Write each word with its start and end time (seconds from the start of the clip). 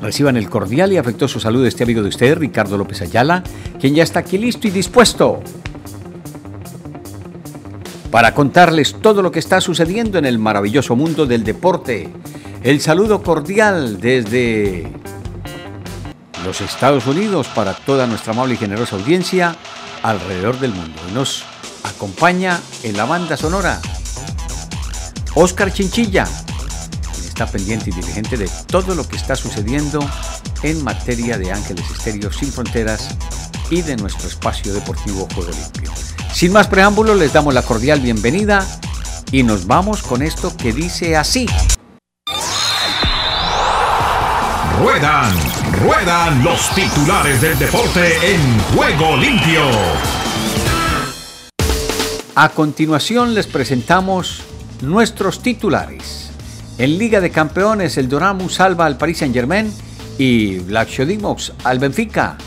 Reciban 0.00 0.36
el 0.36 0.48
cordial 0.48 0.92
y 0.92 0.96
afectuoso 0.96 1.38
saludo 1.40 1.64
de 1.64 1.68
este 1.68 1.84
amigo 1.84 2.02
de 2.02 2.08
ustedes, 2.08 2.38
Ricardo 2.38 2.78
López 2.78 3.02
Ayala, 3.02 3.42
quien 3.78 3.94
ya 3.94 4.02
está 4.02 4.20
aquí 4.20 4.38
listo 4.38 4.66
y 4.66 4.70
dispuesto 4.70 5.42
para 8.10 8.34
contarles 8.34 8.96
todo 9.00 9.22
lo 9.22 9.30
que 9.30 9.38
está 9.38 9.60
sucediendo 9.60 10.18
en 10.18 10.24
el 10.24 10.38
maravilloso 10.38 10.96
mundo 10.96 11.26
del 11.26 11.44
deporte. 11.44 12.08
El 12.62 12.80
saludo 12.80 13.22
cordial 13.22 14.00
desde 14.00 14.90
los 16.44 16.60
Estados 16.60 17.06
Unidos 17.06 17.48
para 17.54 17.74
toda 17.74 18.06
nuestra 18.06 18.32
amable 18.32 18.54
y 18.54 18.56
generosa 18.56 18.96
audiencia 18.96 19.56
alrededor 20.02 20.58
del 20.58 20.72
mundo. 20.72 21.00
Nos 21.14 21.44
acompaña 21.84 22.58
en 22.82 22.96
la 22.96 23.04
banda 23.04 23.36
sonora 23.36 23.80
Oscar 25.34 25.72
Chinchilla, 25.72 26.26
está 27.40 27.50
pendiente 27.50 27.88
y 27.88 27.94
diligente 27.94 28.36
de 28.36 28.50
todo 28.66 28.94
lo 28.94 29.08
que 29.08 29.16
está 29.16 29.34
sucediendo 29.34 29.98
en 30.62 30.84
materia 30.84 31.38
de 31.38 31.50
Ángeles 31.50 31.90
Estéreo 31.90 32.30
Sin 32.30 32.52
Fronteras 32.52 33.16
y 33.70 33.80
de 33.80 33.96
nuestro 33.96 34.28
espacio 34.28 34.74
deportivo 34.74 35.26
Juego 35.34 35.50
Limpio. 35.50 35.90
Sin 36.34 36.52
más 36.52 36.66
preámbulos, 36.66 37.16
les 37.16 37.32
damos 37.32 37.54
la 37.54 37.62
cordial 37.62 38.00
bienvenida 38.00 38.66
y 39.32 39.42
nos 39.42 39.66
vamos 39.66 40.02
con 40.02 40.20
esto 40.20 40.54
que 40.54 40.74
dice 40.74 41.16
así. 41.16 41.46
Ruedan, 44.78 45.34
ruedan 45.82 46.44
los 46.44 46.68
titulares 46.74 47.40
del 47.40 47.58
deporte 47.58 48.34
en 48.34 48.60
Juego 48.76 49.16
Limpio. 49.16 49.62
A 52.34 52.50
continuación 52.50 53.32
les 53.32 53.46
presentamos 53.46 54.42
nuestros 54.82 55.42
titulares. 55.42 56.29
En 56.80 56.96
Liga 56.96 57.20
de 57.20 57.28
Campeones, 57.28 57.98
el 57.98 58.08
Doramu 58.08 58.48
salva 58.48 58.86
al 58.86 58.96
Paris 58.96 59.18
Saint-Germain 59.18 59.70
y 60.16 60.60
Dimox 60.60 61.52
al 61.62 61.78
Benfica. 61.78 62.38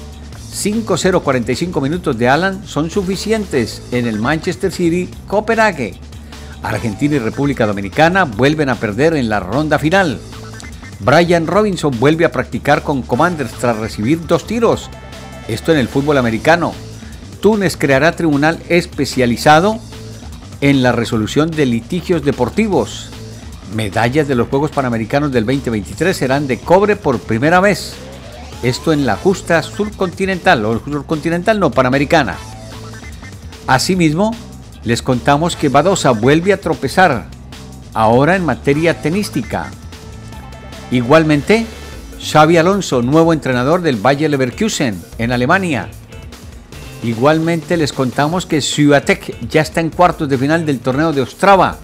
5-0 0.51 1.21
45 1.21 1.79
minutos 1.79 2.17
de 2.17 2.27
Alan 2.29 2.65
son 2.65 2.89
suficientes 2.89 3.83
en 3.91 4.07
el 4.07 4.17
Manchester 4.17 4.71
City 4.71 5.07
Copenhague. 5.27 5.99
Argentina 6.63 7.17
y 7.17 7.19
República 7.19 7.67
Dominicana 7.67 8.23
vuelven 8.23 8.69
a 8.69 8.75
perder 8.75 9.13
en 9.13 9.29
la 9.29 9.39
ronda 9.39 9.77
final. 9.77 10.17
Brian 11.01 11.45
Robinson 11.45 11.95
vuelve 11.99 12.25
a 12.25 12.31
practicar 12.31 12.81
con 12.81 13.03
Commanders 13.03 13.51
tras 13.51 13.77
recibir 13.77 14.25
dos 14.25 14.47
tiros. 14.47 14.89
Esto 15.47 15.73
en 15.73 15.77
el 15.77 15.87
fútbol 15.87 16.17
americano. 16.17 16.73
Túnez 17.39 17.77
creará 17.77 18.13
tribunal 18.13 18.57
especializado 18.67 19.77
en 20.59 20.81
la 20.81 20.91
resolución 20.91 21.51
de 21.51 21.67
litigios 21.67 22.25
deportivos 22.25 23.12
medallas 23.73 24.27
de 24.27 24.35
los 24.35 24.47
Juegos 24.47 24.71
Panamericanos 24.71 25.31
del 25.31 25.45
2023 25.45 26.15
serán 26.15 26.47
de 26.47 26.59
cobre 26.59 26.95
por 26.95 27.19
primera 27.19 27.59
vez. 27.59 27.93
Esto 28.61 28.93
en 28.93 29.05
la 29.05 29.17
justa 29.17 29.61
surcontinental, 29.61 30.65
o 30.65 30.79
surcontinental 30.79 31.59
no, 31.59 31.71
panamericana. 31.71 32.35
Asimismo, 33.67 34.35
les 34.83 35.01
contamos 35.01 35.55
que 35.55 35.69
Badosa 35.69 36.11
vuelve 36.11 36.53
a 36.53 36.61
tropezar, 36.61 37.27
ahora 37.93 38.35
en 38.35 38.45
materia 38.45 39.01
tenística. 39.01 39.69
Igualmente, 40.91 41.65
Xavi 42.21 42.57
Alonso, 42.57 43.01
nuevo 43.01 43.33
entrenador 43.33 43.81
del 43.81 43.97
Bayer 43.97 44.29
Leverkusen 44.29 45.01
en 45.17 45.31
Alemania. 45.31 45.89
Igualmente 47.03 47.75
les 47.75 47.91
contamos 47.91 48.45
que 48.45 48.61
Ciudatec 48.61 49.47
ya 49.49 49.61
está 49.61 49.81
en 49.81 49.89
cuartos 49.89 50.29
de 50.29 50.37
final 50.37 50.65
del 50.65 50.79
torneo 50.79 51.11
de 51.11 51.21
Ostrava 51.21 51.77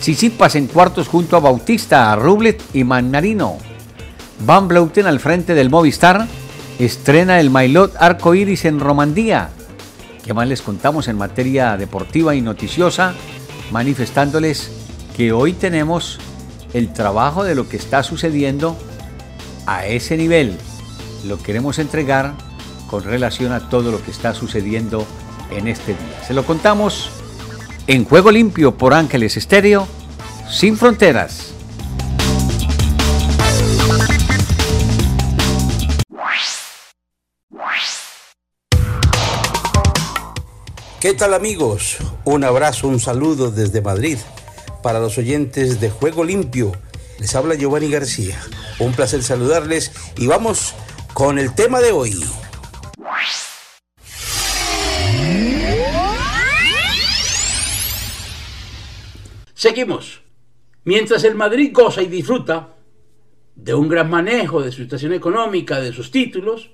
Sisipas 0.00 0.54
en 0.54 0.66
cuartos 0.66 1.08
junto 1.08 1.36
a 1.36 1.40
Bautista, 1.40 2.16
Rublet 2.16 2.62
y 2.72 2.84
Magnarino. 2.84 3.58
Van 4.46 4.66
Bleuten 4.66 5.06
al 5.06 5.20
frente 5.20 5.54
del 5.54 5.68
Movistar 5.68 6.26
estrena 6.78 7.38
el 7.38 7.50
Mailot 7.50 7.94
Arco 7.98 8.34
Iris 8.34 8.64
en 8.64 8.80
Romandía. 8.80 9.50
¿Qué 10.24 10.32
más 10.32 10.48
les 10.48 10.62
contamos 10.62 11.08
en 11.08 11.18
materia 11.18 11.76
deportiva 11.76 12.34
y 12.34 12.40
noticiosa? 12.40 13.12
Manifestándoles 13.70 14.70
que 15.14 15.32
hoy 15.32 15.52
tenemos 15.52 16.18
el 16.72 16.94
trabajo 16.94 17.44
de 17.44 17.54
lo 17.54 17.68
que 17.68 17.76
está 17.76 18.02
sucediendo 18.02 18.78
a 19.66 19.84
ese 19.84 20.16
nivel. 20.16 20.56
Lo 21.26 21.36
queremos 21.42 21.78
entregar 21.78 22.32
con 22.88 23.04
relación 23.04 23.52
a 23.52 23.68
todo 23.68 23.92
lo 23.92 24.02
que 24.02 24.10
está 24.10 24.32
sucediendo 24.32 25.06
en 25.50 25.68
este 25.68 25.92
día. 25.92 26.24
Se 26.26 26.32
lo 26.32 26.46
contamos 26.46 27.10
en 27.90 28.04
Juego 28.04 28.30
Limpio 28.30 28.78
por 28.78 28.94
Ángeles 28.94 29.36
Estéreo, 29.36 29.88
sin 30.48 30.76
fronteras. 30.76 31.52
¿Qué 41.00 41.14
tal 41.14 41.34
amigos? 41.34 41.96
Un 42.24 42.44
abrazo, 42.44 42.86
un 42.86 43.00
saludo 43.00 43.50
desde 43.50 43.80
Madrid 43.80 44.18
para 44.84 45.00
los 45.00 45.18
oyentes 45.18 45.80
de 45.80 45.90
Juego 45.90 46.22
Limpio. 46.22 46.70
Les 47.18 47.34
habla 47.34 47.56
Giovanni 47.56 47.90
García. 47.90 48.40
Un 48.78 48.92
placer 48.92 49.24
saludarles 49.24 49.90
y 50.16 50.28
vamos 50.28 50.74
con 51.12 51.40
el 51.40 51.52
tema 51.56 51.80
de 51.80 51.90
hoy. 51.90 52.24
Seguimos. 59.60 60.22
Mientras 60.84 61.22
el 61.24 61.34
Madrid 61.34 61.70
goza 61.74 62.00
y 62.00 62.06
disfruta 62.06 62.76
de 63.54 63.74
un 63.74 63.90
gran 63.90 64.08
manejo 64.08 64.62
de 64.62 64.72
su 64.72 64.80
situación 64.80 65.12
económica, 65.12 65.78
de 65.78 65.92
sus 65.92 66.10
títulos, 66.10 66.70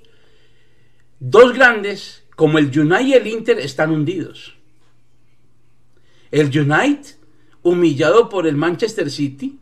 dos 1.18 1.52
grandes 1.52 2.22
como 2.36 2.58
el 2.58 2.66
United 2.66 3.06
y 3.06 3.14
el 3.14 3.26
Inter 3.26 3.58
están 3.58 3.90
hundidos. 3.90 4.54
El 6.30 6.46
United, 6.56 7.16
humillado 7.62 8.28
por 8.28 8.46
el 8.46 8.54
Manchester 8.54 9.10
City, 9.10 9.58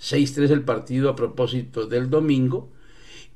6-3 0.00 0.48
el 0.52 0.64
partido 0.64 1.10
a 1.10 1.14
propósito 1.14 1.86
del 1.86 2.08
domingo, 2.08 2.72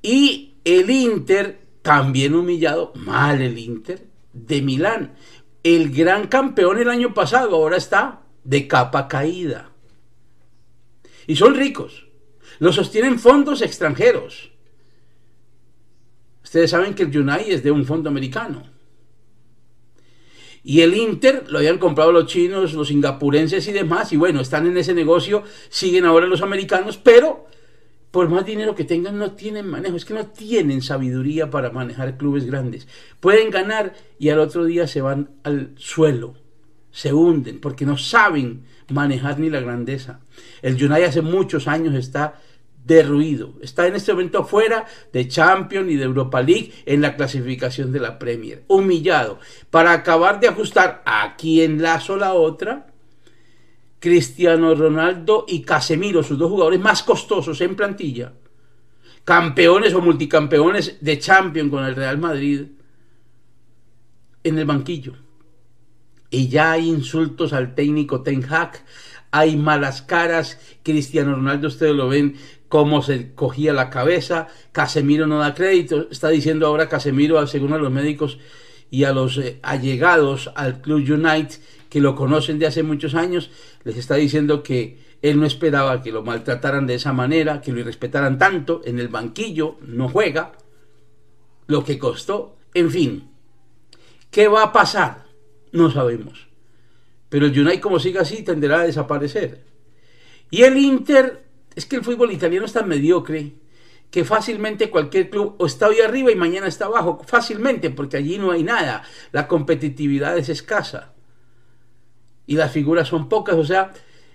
y 0.01 0.55
el 0.65 0.89
Inter, 0.89 1.61
también 1.83 2.35
humillado, 2.35 2.91
mal 2.95 3.43
el 3.43 3.59
Inter, 3.59 4.03
de 4.33 4.63
Milán. 4.63 5.15
El 5.63 5.95
gran 5.95 6.27
campeón 6.27 6.79
el 6.79 6.89
año 6.89 7.13
pasado 7.13 7.57
ahora 7.57 7.77
está 7.77 8.23
de 8.47 8.69
capa 8.69 9.09
caída. 9.09 9.71
Y 11.27 11.37
son 11.37 11.55
ricos. 11.55 12.07
Lo 12.59 12.73
sostienen 12.73 13.19
fondos 13.19 13.61
extranjeros. 13.61 14.53
Ustedes 16.43 16.71
saben 16.71 16.95
que 16.95 17.03
el 17.03 17.17
United 17.17 17.53
es 17.53 17.63
de 17.65 17.73
un 17.73 17.85
fondo 17.85 18.09
americano. 18.09 18.63
Y 20.63 20.81
el 20.81 20.95
Inter 20.95 21.45
lo 21.49 21.59
habían 21.59 21.79
comprado 21.79 22.13
los 22.13 22.27
chinos, 22.27 22.73
los 22.73 22.89
singapurenses 22.89 23.67
y 23.69 23.73
demás. 23.73 24.13
Y 24.13 24.17
bueno, 24.17 24.41
están 24.41 24.67
en 24.67 24.77
ese 24.77 24.95
negocio, 24.95 25.43
siguen 25.69 26.05
ahora 26.05 26.27
los 26.27 26.43
americanos, 26.43 26.97
pero 26.97 27.47
por 28.13 28.29
más 28.29 28.47
dinero 28.47 28.75
que 28.75 28.85
tengan 28.85 29.19
no 29.19 29.33
tienen 29.33 29.67
manejo. 29.67 29.97
Es 29.97 30.05
que 30.05 30.15
no 30.15 30.27
tienen 30.27 30.83
sabiduría 30.83 31.51
para 31.51 31.71
manejar 31.71 32.17
clubes 32.17 32.47
grandes. 32.47 32.87
Pueden 33.19 33.51
ganar 33.51 33.95
y 34.19 34.29
al 34.29 34.39
otro 34.39 34.65
día 34.65 34.87
se 34.87 35.01
van 35.01 35.31
al 35.43 35.73
suelo 35.77 36.46
se 36.97 37.13
hunden 37.13 37.61
porque 37.61 37.85
no 37.85 37.99
saben 37.99 38.65
manejar 38.89 39.39
ni 39.39 39.51
la 39.51 39.61
grandeza. 39.61 40.21
El 40.63 40.83
United 40.83 41.05
hace 41.05 41.21
muchos 41.21 41.69
años 41.69 41.95
está 41.95 42.41
derruido. 42.87 43.53
Está 43.61 43.87
en 43.87 43.97
este 43.97 44.15
momento 44.15 44.45
fuera 44.45 44.87
de 45.13 45.29
Champions 45.29 45.91
y 45.91 45.97
de 45.97 46.05
Europa 46.05 46.41
League 46.41 46.73
en 46.87 47.03
la 47.03 47.15
clasificación 47.15 47.93
de 47.93 48.01
la 48.01 48.19
Premier. 48.19 48.63
Humillado. 48.69 49.39
Para 49.69 49.93
acabar 49.93 50.41
de 50.41 50.49
ajustar 50.49 51.03
aquí 51.05 51.61
enlazo 51.61 52.17
la 52.17 52.33
otra, 52.33 52.87
Cristiano 53.99 54.75
Ronaldo 54.75 55.45
y 55.47 55.61
Casemiro, 55.61 56.23
sus 56.23 56.39
dos 56.39 56.51
jugadores 56.51 56.81
más 56.81 57.03
costosos 57.03 57.61
en 57.61 57.77
plantilla, 57.77 58.33
campeones 59.23 59.93
o 59.93 60.01
multicampeones 60.01 60.97
de 61.03 61.19
Champions 61.19 61.71
con 61.71 61.85
el 61.85 61.95
Real 61.95 62.17
Madrid, 62.17 62.63
en 64.43 64.59
el 64.59 64.65
banquillo 64.65 65.26
y 66.31 66.49
ya 66.49 66.73
hay 66.73 66.89
insultos 66.89 67.53
al 67.53 67.75
técnico 67.75 68.23
Ten 68.23 68.45
Hag, 68.45 68.85
hay 69.31 69.57
malas 69.57 70.03
caras, 70.03 70.59
Cristiano 70.83 71.35
Ronaldo 71.35 71.69
ustedes 71.69 71.95
lo 71.95 72.09
ven 72.09 72.37
cómo 72.69 73.03
se 73.03 73.35
cogía 73.35 73.73
la 73.73 73.91
cabeza, 73.91 74.49
Casemiro 74.73 75.27
no 75.27 75.39
da 75.39 75.55
crédito, 75.55 76.09
está 76.11 76.29
diciendo 76.29 76.67
ahora 76.67 76.89
Casemiro, 76.89 77.45
según 77.47 77.73
a 77.73 77.79
los 77.79 77.93
médicos 77.93 78.39
y 78.91 79.05
a 79.05 79.13
los 79.13 79.39
eh, 79.39 79.59
allegados 79.63 80.51
al 80.57 80.81
Club 80.81 80.99
United, 80.99 81.61
que 81.89 82.01
lo 82.01 82.15
conocen 82.15 82.59
de 82.59 82.67
hace 82.67 82.83
muchos 82.83 83.15
años, 83.15 83.51
les 83.85 83.97
está 83.97 84.17
diciendo 84.17 84.63
que 84.63 84.99
él 85.23 85.41
no 85.41 85.47
esperaba 85.47 86.03
que 86.03 86.13
lo 86.13 86.23
maltrataran 86.23 86.87
de 86.87 86.95
esa 86.95 87.13
manera, 87.13 87.61
que 87.61 87.73
lo 87.73 87.81
irrespetaran 87.81 88.39
tanto, 88.39 88.83
en 88.85 88.99
el 88.99 89.09
banquillo 89.09 89.77
no 89.83 90.09
juega, 90.09 90.53
lo 91.67 91.85
que 91.85 91.99
costó, 91.99 92.57
en 92.75 92.91
fin, 92.91 93.31
¿qué 94.31 94.49
va 94.49 94.65
a 94.65 94.73
pasar? 94.73 95.26
No 95.77 95.91
sabemos. 95.91 96.49
Pero 97.29 97.47
el 97.47 97.61
United 97.61 97.81
como 97.81 98.01
siga 98.01 98.23
así 98.23 98.43
tenderá 98.43 98.81
a 98.81 98.87
desaparecer. 98.87 99.63
Y 100.51 100.63
el 100.63 100.79
Inter, 100.79 101.45
es 101.75 101.85
que 101.85 101.97
el 101.97 102.03
fútbol 102.03 102.33
italiano 102.33 102.65
es 102.65 102.73
tan 102.73 102.89
mediocre 102.89 103.53
que 104.11 104.25
fácilmente 104.25 104.89
cualquier 104.89 105.29
club 105.29 105.55
o 105.59 105.67
está 105.67 105.89
hoy 105.89 106.01
arriba 106.01 106.33
y 106.33 106.35
mañana 106.35 106.67
está 106.67 106.87
abajo, 106.87 107.21
fácilmente, 107.27 107.91
porque 107.91 108.17
allí 108.17 108.39
no 108.39 108.53
hay 108.53 108.63
nada, 108.63 109.03
la 109.33 109.47
competitividad 109.47 110.39
es 110.39 110.49
escasa 110.49 111.13
y 112.47 112.57
las 112.57 112.73
figuras 112.73 113.09
son 113.09 113.29
pocas, 113.29 113.57
o 113.57 113.65
sea, 113.65 113.93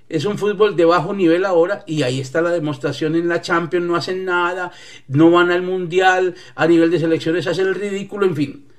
es 0.10 0.26
un 0.26 0.38
fútbol 0.38 0.76
de 0.76 0.86
bajo 0.86 1.12
nivel 1.12 1.44
ahora 1.44 1.84
y 1.88 2.04
ahí 2.04 2.20
está 2.20 2.42
la 2.42 2.52
demostración 2.52 3.16
en 3.16 3.28
la 3.28 3.42
Champions, 3.42 3.88
no 3.88 3.96
hacen 3.96 4.26
nada, 4.26 4.72
no 5.08 5.32
van 5.32 5.50
al 5.50 5.64
Mundial, 5.64 6.36
a 6.54 6.68
nivel 6.68 6.92
de 6.92 7.00
selecciones 7.00 7.48
hacen 7.48 7.66
el 7.66 7.76
ridículo, 7.76 8.28
en 8.28 8.36
fin, 8.36 8.71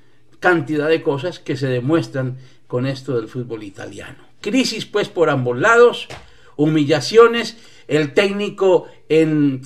cantidad 0.43 0.89
de 0.89 1.03
cosas 1.03 1.39
que 1.39 1.57
se 1.57 1.69
demuestran 1.69 2.37
con 2.67 2.85
esto 2.85 3.17
del 3.17 3.29
fútbol 3.29 3.63
italiano. 3.63 4.19
Crisis 4.41 4.85
pues 4.85 5.09
por 5.09 5.31
ambos 5.31 5.57
lados, 5.57 6.09
humillaciones, 6.57 7.57
el 7.87 8.13
técnico 8.13 8.89
en 9.09 9.63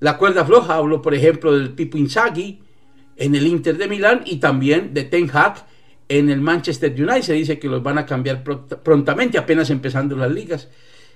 la 0.00 0.18
cuerda 0.18 0.44
floja, 0.44 0.74
hablo 0.74 1.00
por 1.00 1.14
ejemplo 1.14 1.56
del 1.56 1.70
Pipo 1.70 1.96
Inzaghi 1.96 2.60
en 3.16 3.34
el 3.36 3.46
Inter 3.46 3.78
de 3.78 3.86
Milán 3.86 4.22
y 4.26 4.36
también 4.36 4.92
de 4.92 5.04
Ten 5.04 5.30
Hag 5.32 5.66
en 6.08 6.28
el 6.28 6.40
Manchester 6.40 6.92
United. 6.92 7.22
Se 7.22 7.34
dice 7.34 7.60
que 7.60 7.68
los 7.68 7.82
van 7.82 7.98
a 7.98 8.04
cambiar 8.04 8.42
prontamente, 8.42 9.38
apenas 9.38 9.70
empezando 9.70 10.16
las 10.16 10.32
ligas. 10.32 10.68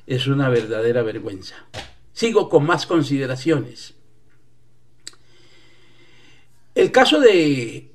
Es 0.07 0.29
una 0.29 0.49
verdadera 0.49 1.03
vergüenza. 1.03 1.57
Sigo 2.13 2.49
con 2.49 2.65
más 2.65 2.87
consideraciones. 2.87 3.95
El 6.77 6.93
caso 6.93 7.19
de 7.19 7.94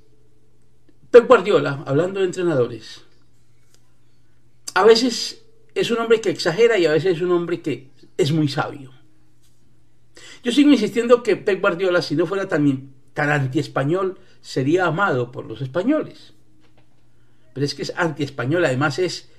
Pep 1.11 1.27
Guardiola, 1.27 1.83
hablando 1.85 2.19
de 2.19 2.27
entrenadores, 2.27 3.01
a 4.73 4.83
veces 4.83 5.43
es 5.73 5.91
un 5.91 5.99
hombre 5.99 6.21
que 6.21 6.29
exagera 6.29 6.77
y 6.77 6.85
a 6.85 6.91
veces 6.91 7.17
es 7.17 7.21
un 7.21 7.31
hombre 7.31 7.61
que 7.61 7.89
es 8.17 8.31
muy 8.31 8.47
sabio. 8.47 8.91
Yo 10.43 10.51
sigo 10.51 10.71
insistiendo 10.71 11.23
que 11.23 11.35
Pep 11.35 11.59
Guardiola, 11.61 12.01
si 12.01 12.15
no 12.15 12.25
fuera 12.25 12.47
tan, 12.47 12.93
tan 13.13 13.29
anti-español, 13.29 14.19
sería 14.41 14.85
amado 14.85 15.31
por 15.31 15.45
los 15.45 15.61
españoles 15.61 16.33
pero 17.59 17.65
es 17.65 17.75
que 17.75 17.81
es 17.81 17.93
anti-español, 17.95 18.63
además 18.63 18.99
es 18.99 19.29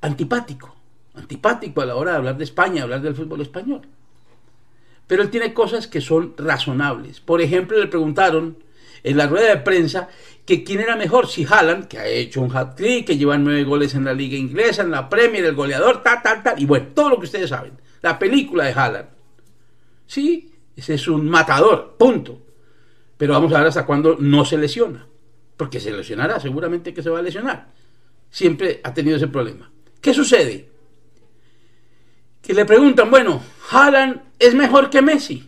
antipático, 0.00 0.74
antipático 1.14 1.80
a 1.80 1.86
la 1.86 1.94
hora 1.94 2.10
de 2.10 2.16
hablar 2.16 2.36
de 2.36 2.42
España, 2.42 2.82
hablar 2.82 3.00
del 3.00 3.14
fútbol 3.14 3.40
español. 3.40 3.82
Pero 5.06 5.22
él 5.22 5.30
tiene 5.30 5.54
cosas 5.54 5.86
que 5.86 6.00
son 6.00 6.34
razonables. 6.36 7.20
Por 7.20 7.40
ejemplo, 7.40 7.78
le 7.78 7.86
preguntaron 7.86 8.58
en 9.04 9.16
la 9.16 9.28
rueda 9.28 9.50
de 9.50 9.58
prensa 9.58 10.08
que 10.48 10.64
quién 10.64 10.80
era 10.80 10.96
mejor, 10.96 11.26
si 11.26 11.44
Haaland, 11.44 11.88
que 11.88 11.98
ha 11.98 12.06
hecho 12.06 12.40
un 12.40 12.56
hat-trick, 12.56 13.06
que 13.06 13.18
lleva 13.18 13.36
nueve 13.36 13.64
goles 13.64 13.94
en 13.94 14.06
la 14.06 14.14
liga 14.14 14.34
inglesa, 14.34 14.80
en 14.80 14.90
la 14.90 15.06
Premier, 15.06 15.44
el 15.44 15.54
goleador, 15.54 16.02
tal, 16.02 16.22
tal, 16.22 16.42
tal, 16.42 16.58
y 16.58 16.64
bueno, 16.64 16.86
todo 16.94 17.10
lo 17.10 17.18
que 17.18 17.26
ustedes 17.26 17.50
saben. 17.50 17.74
La 18.00 18.18
película 18.18 18.64
de 18.64 18.72
Haaland. 18.72 19.08
Sí, 20.06 20.50
ese 20.74 20.94
es 20.94 21.06
un 21.06 21.28
matador, 21.28 21.96
punto. 21.98 22.40
Pero 23.18 23.34
vamos 23.34 23.52
a 23.52 23.58
ver 23.58 23.66
hasta 23.66 23.84
cuándo 23.84 24.16
no 24.18 24.46
se 24.46 24.56
lesiona 24.56 25.06
porque 25.58 25.80
se 25.80 25.92
lesionará, 25.92 26.40
seguramente 26.40 26.94
que 26.94 27.02
se 27.02 27.10
va 27.10 27.18
a 27.18 27.22
lesionar. 27.22 27.66
Siempre 28.30 28.80
ha 28.84 28.94
tenido 28.94 29.18
ese 29.18 29.28
problema. 29.28 29.70
¿Qué 30.00 30.14
sucede? 30.14 30.70
Que 32.40 32.54
le 32.54 32.64
preguntan, 32.64 33.10
bueno, 33.10 33.42
Haaland 33.70 34.22
es 34.38 34.54
mejor 34.54 34.88
que 34.88 35.02
Messi. 35.02 35.46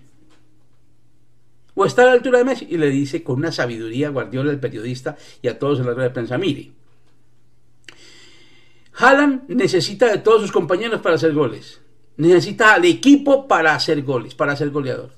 O 1.81 1.87
está 1.87 2.03
a 2.03 2.06
la 2.09 2.12
altura 2.12 2.41
de 2.41 2.44
Messi. 2.44 2.67
Y 2.69 2.77
le 2.77 2.91
dice 2.91 3.23
con 3.23 3.37
una 3.37 3.50
sabiduría 3.50 4.11
Guardiola, 4.11 4.50
el 4.50 4.61
periodista, 4.61 5.17
y 5.41 5.49
a 5.49 5.59
todos 5.59 5.81
en 5.81 5.87
la 5.87 5.94
rueda 5.94 6.09
de 6.09 6.15
prensa, 6.15 6.37
mire, 6.37 6.73
Haaland 8.93 9.49
necesita 9.49 10.09
de 10.09 10.19
todos 10.19 10.43
sus 10.43 10.53
compañeros 10.53 11.00
para 11.00 11.15
hacer 11.15 11.32
goles. 11.32 11.81
Necesita 12.19 12.75
al 12.75 12.85
equipo 12.85 13.49
para 13.49 13.75
hacer 13.75 14.03
goles, 14.03 14.35
para 14.35 14.56
ser 14.56 14.69
goleador. 14.69 15.12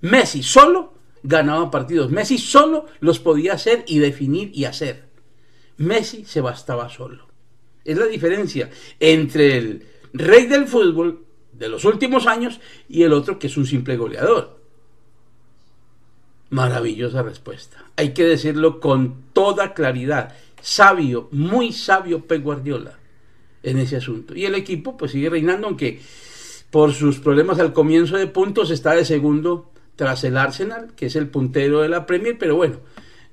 Messi 0.00 0.42
solo 0.42 0.94
ganaba 1.22 1.70
partidos. 1.70 2.10
Messi 2.10 2.38
solo 2.38 2.86
los 2.98 3.20
podía 3.20 3.52
hacer 3.52 3.84
y 3.86 4.00
definir 4.00 4.50
y 4.52 4.64
hacer. 4.64 5.04
Messi 5.76 6.24
se 6.24 6.40
bastaba 6.40 6.88
solo. 6.88 7.28
Es 7.84 7.96
la 7.96 8.06
diferencia 8.06 8.68
entre 8.98 9.58
el 9.58 9.86
rey 10.12 10.46
del 10.46 10.66
fútbol 10.66 11.24
de 11.52 11.68
los 11.68 11.84
últimos 11.84 12.26
años 12.26 12.60
y 12.88 13.04
el 13.04 13.12
otro 13.12 13.38
que 13.38 13.46
es 13.46 13.56
un 13.56 13.66
simple 13.66 13.96
goleador. 13.96 14.59
Maravillosa 16.50 17.22
respuesta. 17.22 17.84
Hay 17.96 18.12
que 18.12 18.24
decirlo 18.24 18.80
con 18.80 19.22
toda 19.32 19.72
claridad. 19.72 20.34
Sabio, 20.60 21.28
muy 21.30 21.72
sabio 21.72 22.26
Pep 22.26 22.42
Guardiola 22.42 22.98
en 23.62 23.78
ese 23.78 23.96
asunto. 23.96 24.34
Y 24.34 24.44
el 24.44 24.54
equipo 24.54 24.96
pues 24.96 25.12
sigue 25.12 25.30
reinando, 25.30 25.68
aunque 25.68 26.00
por 26.70 26.92
sus 26.92 27.18
problemas 27.18 27.58
al 27.58 27.72
comienzo 27.72 28.16
de 28.16 28.26
puntos 28.26 28.70
está 28.70 28.94
de 28.94 29.04
segundo 29.04 29.72
tras 29.96 30.24
el 30.24 30.36
Arsenal, 30.36 30.92
que 30.96 31.06
es 31.06 31.16
el 31.16 31.28
puntero 31.28 31.82
de 31.82 31.88
la 31.88 32.06
Premier, 32.06 32.38
pero 32.38 32.56
bueno, 32.56 32.78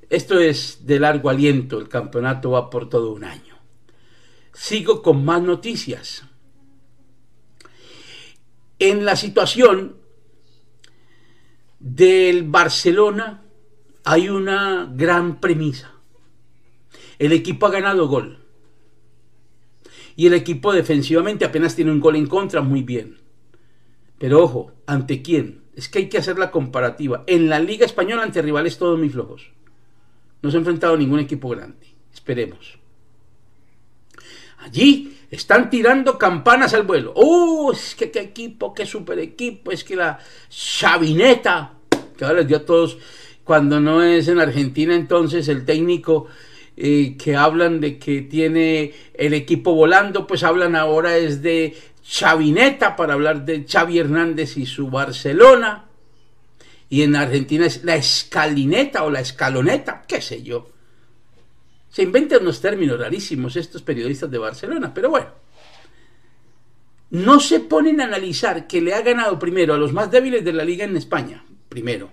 esto 0.10 0.40
es 0.40 0.86
de 0.86 1.00
largo 1.00 1.30
aliento, 1.30 1.80
el 1.80 1.88
campeonato 1.88 2.52
va 2.52 2.70
por 2.70 2.90
todo 2.90 3.14
un 3.14 3.24
año. 3.24 3.56
Sigo 4.54 5.02
con 5.02 5.24
más 5.24 5.42
noticias. 5.42 6.24
En 8.80 9.06
la 9.06 9.16
situación 9.16 9.96
del 11.80 12.44
Barcelona 12.44 13.44
hay 14.04 14.30
una 14.30 14.92
gran 14.94 15.40
premisa. 15.40 15.94
El 17.20 17.32
equipo 17.32 17.66
ha 17.66 17.72
ganado 17.72 18.08
gol. 18.08 18.40
Y 20.16 20.28
el 20.28 20.34
equipo 20.34 20.74
defensivamente 20.74 21.46
apenas 21.46 21.76
tiene 21.76 21.92
un 21.92 22.00
gol 22.00 22.16
en 22.16 22.28
contra, 22.28 22.62
muy 22.62 22.82
bien. 22.82 23.20
Pero 24.18 24.44
ojo, 24.44 24.72
¿ante 24.88 25.22
quién? 25.22 25.68
es 25.78 25.90
que 25.90 26.00
hay 26.00 26.10
que 26.10 26.18
hacer 26.18 26.40
la 26.40 26.50
comparativa. 26.50 27.24
En 27.28 27.50
la 27.50 27.60
Liga 27.60 27.86
Española 27.86 28.24
ante 28.24 28.42
rivales 28.42 28.80
todos 28.80 28.98
muy 28.98 29.10
flojos. 29.10 29.52
No 30.42 30.50
se 30.50 30.58
ha 30.58 30.60
enfrentado 30.60 30.98
ningún 30.98 31.20
equipo 31.20 31.50
grande. 31.50 31.86
Esperemos. 32.12 32.80
Allí 34.58 35.16
están 35.30 35.70
tirando 35.70 36.18
campanas 36.18 36.74
al 36.74 36.84
vuelo. 36.84 37.14
¡Oh! 37.16 37.72
Es 37.72 37.96
que 37.96 38.12
qué 38.12 38.20
equipo, 38.20 38.74
qué 38.74 38.86
super 38.86 39.20
equipo. 39.20 39.72
Es 39.72 39.84
que 39.84 39.96
la 39.96 40.20
Chavineta, 40.50 41.74
que 42.18 42.26
ahora 42.26 42.40
les 42.40 42.48
dio 42.48 42.58
a 42.58 42.66
todos, 42.66 42.98
cuando 43.44 43.80
no 43.80 44.04
es 44.04 44.28
en 44.28 44.40
Argentina, 44.40 44.94
entonces 44.96 45.48
el 45.48 45.66
técnico 45.66 46.28
eh, 46.76 47.16
que 47.18 47.36
hablan 47.36 47.80
de 47.80 47.98
que 47.98 48.22
tiene 48.22 48.94
el 49.14 49.34
equipo 49.34 49.74
volando, 49.74 50.28
pues 50.28 50.44
hablan 50.44 50.76
ahora 50.76 51.18
es 51.18 51.42
de 51.42 51.76
Chavineta 52.04 52.96
para 52.96 53.14
hablar 53.14 53.46
de 53.46 53.66
Xavi 53.68 54.00
Hernández 54.00 54.58
y 54.58 54.66
su 54.66 54.90
Barcelona. 54.90 55.86
Y 56.90 57.02
en 57.02 57.16
Argentina 57.16 57.66
es 57.66 57.84
la 57.84 57.96
escalineta 57.96 59.04
o 59.04 59.10
la 59.10 59.20
escaloneta, 59.20 60.04
qué 60.08 60.22
sé 60.22 60.42
yo. 60.42 60.70
Se 61.90 62.04
inventan 62.04 62.42
unos 62.42 62.62
términos 62.62 63.00
rarísimos 63.00 63.56
estos 63.56 63.82
periodistas 63.82 64.30
de 64.30 64.38
Barcelona, 64.38 64.94
pero 64.94 65.10
bueno. 65.10 65.28
No 67.10 67.40
se 67.40 67.62
ponen 67.62 68.02
a 68.02 68.06
analizar 68.06 68.68
que 68.68 68.82
le 68.82 68.94
ha 68.94 69.02
ganado 69.02 69.40
primero 69.40 69.74
a 69.74 69.78
los 69.78 69.94
más 69.94 70.12
débiles 70.12 70.44
de 70.44 70.54
la 70.54 70.66
liga 70.66 70.84
en 70.84 70.98
España, 70.98 71.46
primero. 71.70 72.10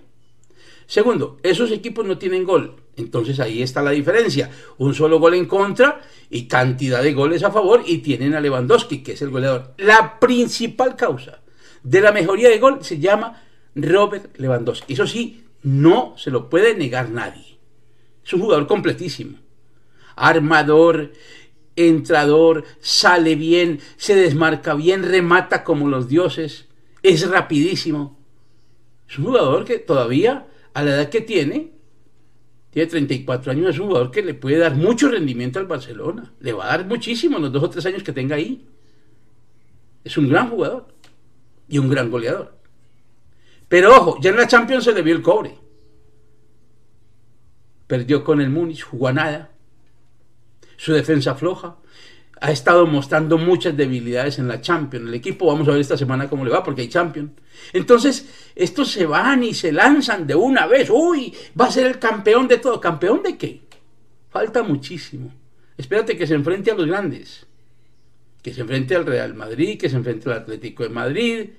Segundo, 0.87 1.37
esos 1.43 1.71
equipos 1.71 2.05
no 2.05 2.17
tienen 2.17 2.43
gol. 2.43 2.75
Entonces 2.95 3.39
ahí 3.39 3.61
está 3.61 3.81
la 3.81 3.91
diferencia. 3.91 4.49
Un 4.77 4.93
solo 4.93 5.19
gol 5.19 5.33
en 5.33 5.45
contra 5.45 6.01
y 6.29 6.47
cantidad 6.47 7.03
de 7.03 7.13
goles 7.13 7.43
a 7.43 7.51
favor 7.51 7.83
y 7.85 7.97
tienen 7.97 8.35
a 8.35 8.39
Lewandowski, 8.39 9.03
que 9.03 9.13
es 9.13 9.21
el 9.21 9.31
goleador. 9.31 9.73
La 9.77 10.19
principal 10.19 10.95
causa 10.95 11.41
de 11.83 12.01
la 12.01 12.11
mejoría 12.11 12.49
de 12.49 12.59
gol 12.59 12.79
se 12.81 12.99
llama 12.99 13.43
Robert 13.75 14.37
Lewandowski. 14.37 14.93
Eso 14.93 15.05
sí, 15.05 15.43
no 15.63 16.15
se 16.17 16.31
lo 16.31 16.49
puede 16.49 16.75
negar 16.75 17.09
nadie. 17.09 17.57
Es 18.25 18.33
un 18.33 18.41
jugador 18.41 18.65
completísimo. 18.67 19.39
Armador, 20.15 21.11
entrador, 21.75 22.63
sale 22.79 23.35
bien, 23.35 23.79
se 23.97 24.15
desmarca 24.15 24.73
bien, 24.73 25.03
remata 25.03 25.63
como 25.63 25.89
los 25.89 26.07
dioses, 26.07 26.67
es 27.03 27.29
rapidísimo. 27.29 28.17
Es 29.07 29.17
un 29.19 29.25
jugador 29.25 29.65
que 29.65 29.79
todavía 29.79 30.47
a 30.73 30.83
la 30.83 30.91
edad 30.91 31.09
que 31.09 31.21
tiene, 31.21 31.71
tiene 32.71 32.89
34 32.89 33.51
años, 33.51 33.69
es 33.69 33.79
un 33.79 33.87
jugador 33.87 34.11
que 34.11 34.21
le 34.21 34.33
puede 34.33 34.57
dar 34.57 34.75
mucho 34.75 35.09
rendimiento 35.09 35.59
al 35.59 35.65
Barcelona. 35.65 36.33
Le 36.39 36.51
va 36.51 36.65
a 36.65 36.77
dar 36.77 36.85
muchísimo 36.85 37.37
en 37.37 37.43
los 37.43 37.53
dos 37.53 37.63
o 37.63 37.69
tres 37.69 37.85
años 37.85 38.03
que 38.03 38.11
tenga 38.11 38.35
ahí. 38.35 38.67
Es 40.03 40.17
un 40.17 40.27
gran 40.27 40.49
jugador 40.49 40.87
y 41.69 41.77
un 41.77 41.89
gran 41.89 42.11
goleador. 42.11 42.57
Pero 43.69 43.95
ojo, 43.95 44.17
ya 44.21 44.31
en 44.31 44.37
la 44.37 44.47
Champions 44.47 44.83
se 44.83 44.91
le 44.91 45.01
vio 45.01 45.15
el 45.15 45.21
cobre. 45.21 45.57
Perdió 47.87 48.23
con 48.23 48.41
el 48.41 48.49
Múnich, 48.49 48.83
jugó 48.83 49.07
a 49.07 49.13
nada. 49.13 49.54
Su 50.77 50.93
defensa 50.93 51.35
floja. 51.35 51.77
Ha 52.41 52.51
estado 52.51 52.85
mostrando 52.85 53.37
muchas 53.37 53.75
debilidades 53.77 54.39
en 54.39 54.47
la 54.47 54.59
Champions. 54.59 55.07
El 55.07 55.13
equipo, 55.13 55.47
vamos 55.47 55.67
a 55.67 55.71
ver 55.71 55.79
esta 55.79 55.97
semana 55.97 56.29
cómo 56.29 56.43
le 56.43 56.51
va, 56.51 56.63
porque 56.63 56.81
hay 56.81 56.89
Champions. 56.89 57.31
Entonces, 57.71 58.51
estos 58.55 58.91
se 58.91 59.05
van 59.05 59.43
y 59.43 59.53
se 59.53 59.71
lanzan 59.71 60.27
de 60.27 60.35
una 60.35 60.67
vez. 60.67 60.89
Uy, 60.89 61.33
va 61.59 61.65
a 61.65 61.71
ser 61.71 61.85
el 61.87 61.99
campeón 61.99 62.47
de 62.47 62.57
todo. 62.57 62.79
¿Campeón 62.79 63.23
de 63.23 63.37
qué? 63.37 63.61
Falta 64.29 64.63
muchísimo. 64.63 65.33
Espérate 65.77 66.17
que 66.17 66.27
se 66.27 66.33
enfrente 66.33 66.71
a 66.71 66.75
los 66.75 66.85
grandes. 66.85 67.45
Que 68.41 68.53
se 68.53 68.61
enfrente 68.61 68.95
al 68.95 69.05
Real 69.05 69.33
Madrid, 69.33 69.79
que 69.79 69.89
se 69.89 69.95
enfrente 69.95 70.29
al 70.29 70.39
Atlético 70.39 70.83
de 70.83 70.89
Madrid. 70.89 71.49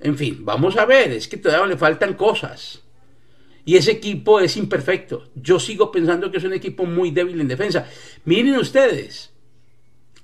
En 0.00 0.16
fin, 0.16 0.44
vamos 0.44 0.76
a 0.76 0.84
ver, 0.84 1.12
es 1.12 1.28
que 1.28 1.36
todavía 1.36 1.66
le 1.66 1.76
faltan 1.76 2.14
cosas. 2.14 2.82
Y 3.64 3.76
ese 3.76 3.92
equipo 3.92 4.40
es 4.40 4.56
imperfecto. 4.56 5.30
Yo 5.34 5.60
sigo 5.60 5.92
pensando 5.92 6.30
que 6.30 6.38
es 6.38 6.44
un 6.44 6.52
equipo 6.52 6.84
muy 6.84 7.10
débil 7.10 7.40
en 7.40 7.48
defensa. 7.48 7.86
Miren 8.24 8.56
ustedes, 8.56 9.32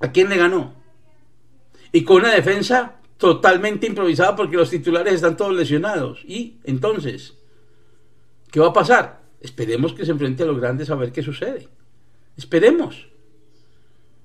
¿a 0.00 0.10
quién 0.10 0.28
le 0.28 0.36
ganó? 0.36 0.74
Y 1.92 2.04
con 2.04 2.18
una 2.18 2.32
defensa 2.34 2.96
totalmente 3.16 3.86
improvisada 3.86 4.36
porque 4.36 4.56
los 4.56 4.70
titulares 4.70 5.14
están 5.14 5.36
todos 5.36 5.54
lesionados. 5.54 6.24
Y 6.24 6.58
entonces, 6.64 7.34
¿qué 8.50 8.60
va 8.60 8.68
a 8.68 8.72
pasar? 8.72 9.20
Esperemos 9.40 9.92
que 9.92 10.04
se 10.04 10.12
enfrente 10.12 10.42
a 10.42 10.46
los 10.46 10.60
grandes 10.60 10.90
a 10.90 10.96
ver 10.96 11.12
qué 11.12 11.22
sucede. 11.22 11.68
Esperemos. 12.36 13.08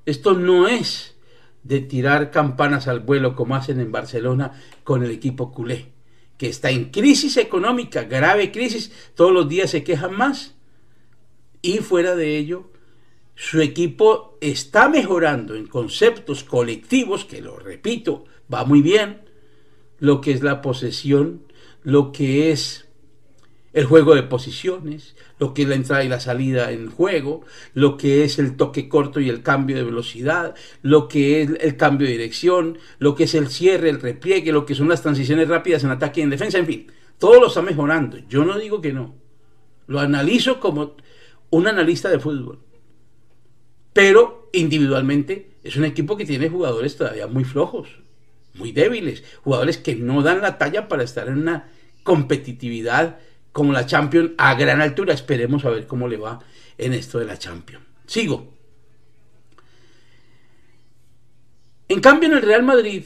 Esto 0.05 0.34
no 0.34 0.67
es 0.67 1.15
de 1.63 1.79
tirar 1.79 2.29
campanas 2.29 2.88
al 2.88 3.00
vuelo 3.00 3.36
como 3.36 3.55
hacen 3.55 3.79
en 3.79 3.91
Barcelona 3.91 4.51
con 4.84 5.03
el 5.03 5.12
equipo 5.12 5.51
culé, 5.51 5.93
que 6.44 6.50
está 6.50 6.72
en 6.72 6.92
crisis 6.92 7.38
económica, 7.38 8.04
grave 8.04 8.52
crisis, 8.52 8.92
todos 9.16 9.32
los 9.32 9.48
días 9.48 9.70
se 9.70 9.86
quejan 9.86 10.14
más. 10.14 10.56
Y 11.62 11.78
fuera 11.78 12.18
de 12.18 12.38
ello, 12.38 12.70
su 13.34 13.62
equipo 13.62 14.38
está 14.42 14.90
mejorando 14.90 15.56
en 15.56 15.68
conceptos 15.68 16.44
colectivos, 16.44 17.24
que 17.24 17.40
lo 17.40 17.58
repito, 17.60 18.26
va 18.54 18.66
muy 18.66 18.82
bien, 18.82 19.22
lo 20.00 20.20
que 20.20 20.34
es 20.34 20.44
la 20.44 20.62
posesión, 20.62 21.44
lo 21.82 22.12
que 22.12 22.52
es 22.52 22.83
el 23.74 23.86
juego 23.86 24.13
de 24.15 24.24
posiciones, 24.24 25.15
lo 25.39 25.53
que 25.53 25.63
es 25.63 25.68
la 25.68 25.75
entrada 25.75 26.03
y 26.03 26.10
la 26.10 26.20
salida 26.20 26.72
en 26.72 26.89
juego, 26.89 27.44
lo 27.74 27.98
que 27.98 28.24
es 28.24 28.38
el 28.38 28.56
toque 28.56 28.88
corto 28.88 29.20
y 29.20 29.30
el 29.30 29.42
cambio 29.42 29.75
de 29.75 29.84
velocidad, 29.84 30.56
lo 30.84 31.08
que 31.08 31.42
es 31.42 31.50
el 31.60 31.75
cambio 31.75 32.08
de 32.08 32.13
dirección, 32.13 32.77
lo 33.00 33.15
que 33.15 33.24
es 33.24 33.34
el 33.34 33.48
cierre, 33.48 33.89
el 33.89 34.00
repliegue, 34.00 34.51
lo 34.51 34.65
que 34.65 34.75
son 34.75 34.89
las 34.89 35.01
transiciones 35.01 35.48
rápidas 35.48 35.84
en 35.84 35.89
ataque 35.89 36.22
y 36.22 36.24
en 36.24 36.30
defensa, 36.30 36.60
en 36.60 36.68
fin, 36.68 36.92
todo 37.18 37.39
lo 37.39 37.48
está 37.48 37.62
mejorando. 37.62 38.18
Yo 38.30 38.46
no 38.46 38.60
digo 38.60 38.80
que 38.80 38.94
no. 38.94 39.15
Lo 39.88 40.00
analizo 40.00 40.60
como 40.60 40.96
un 41.50 41.68
analista 41.68 42.10
de 42.10 42.20
fútbol. 42.20 42.60
Pero 43.92 44.50
individualmente 44.53 45.51
es 45.63 45.75
un 45.77 45.86
equipo 45.86 46.18
que 46.18 46.25
tiene 46.25 46.50
jugadores 46.50 46.96
todavía 46.96 47.27
muy 47.27 47.44
flojos, 47.44 47.88
muy 48.53 48.72
débiles, 48.72 49.24
jugadores 49.44 49.77
que 49.77 49.96
no 49.96 50.22
dan 50.22 50.42
la 50.42 50.58
talla 50.58 50.88
para 50.88 51.03
estar 51.03 51.27
en 51.27 51.39
una 51.39 51.70
competitividad 52.03 53.20
como 53.53 53.72
la 53.72 53.86
Champions 53.86 54.31
a 54.38 54.55
gran 54.55 54.81
altura. 54.81 55.13
Esperemos 55.13 55.63
a 55.63 55.69
ver 55.69 55.88
cómo 55.88 56.10
le 56.10 56.17
va 56.17 56.39
en 56.77 56.93
esto 56.93 57.19
de 57.19 57.25
la 57.25 57.39
Champions. 57.39 57.86
Sigo. 58.05 58.51
En 61.88 62.01
cambio, 62.01 62.27
en 62.27 62.36
el 62.36 62.41
Real 62.41 62.63
Madrid, 62.63 63.05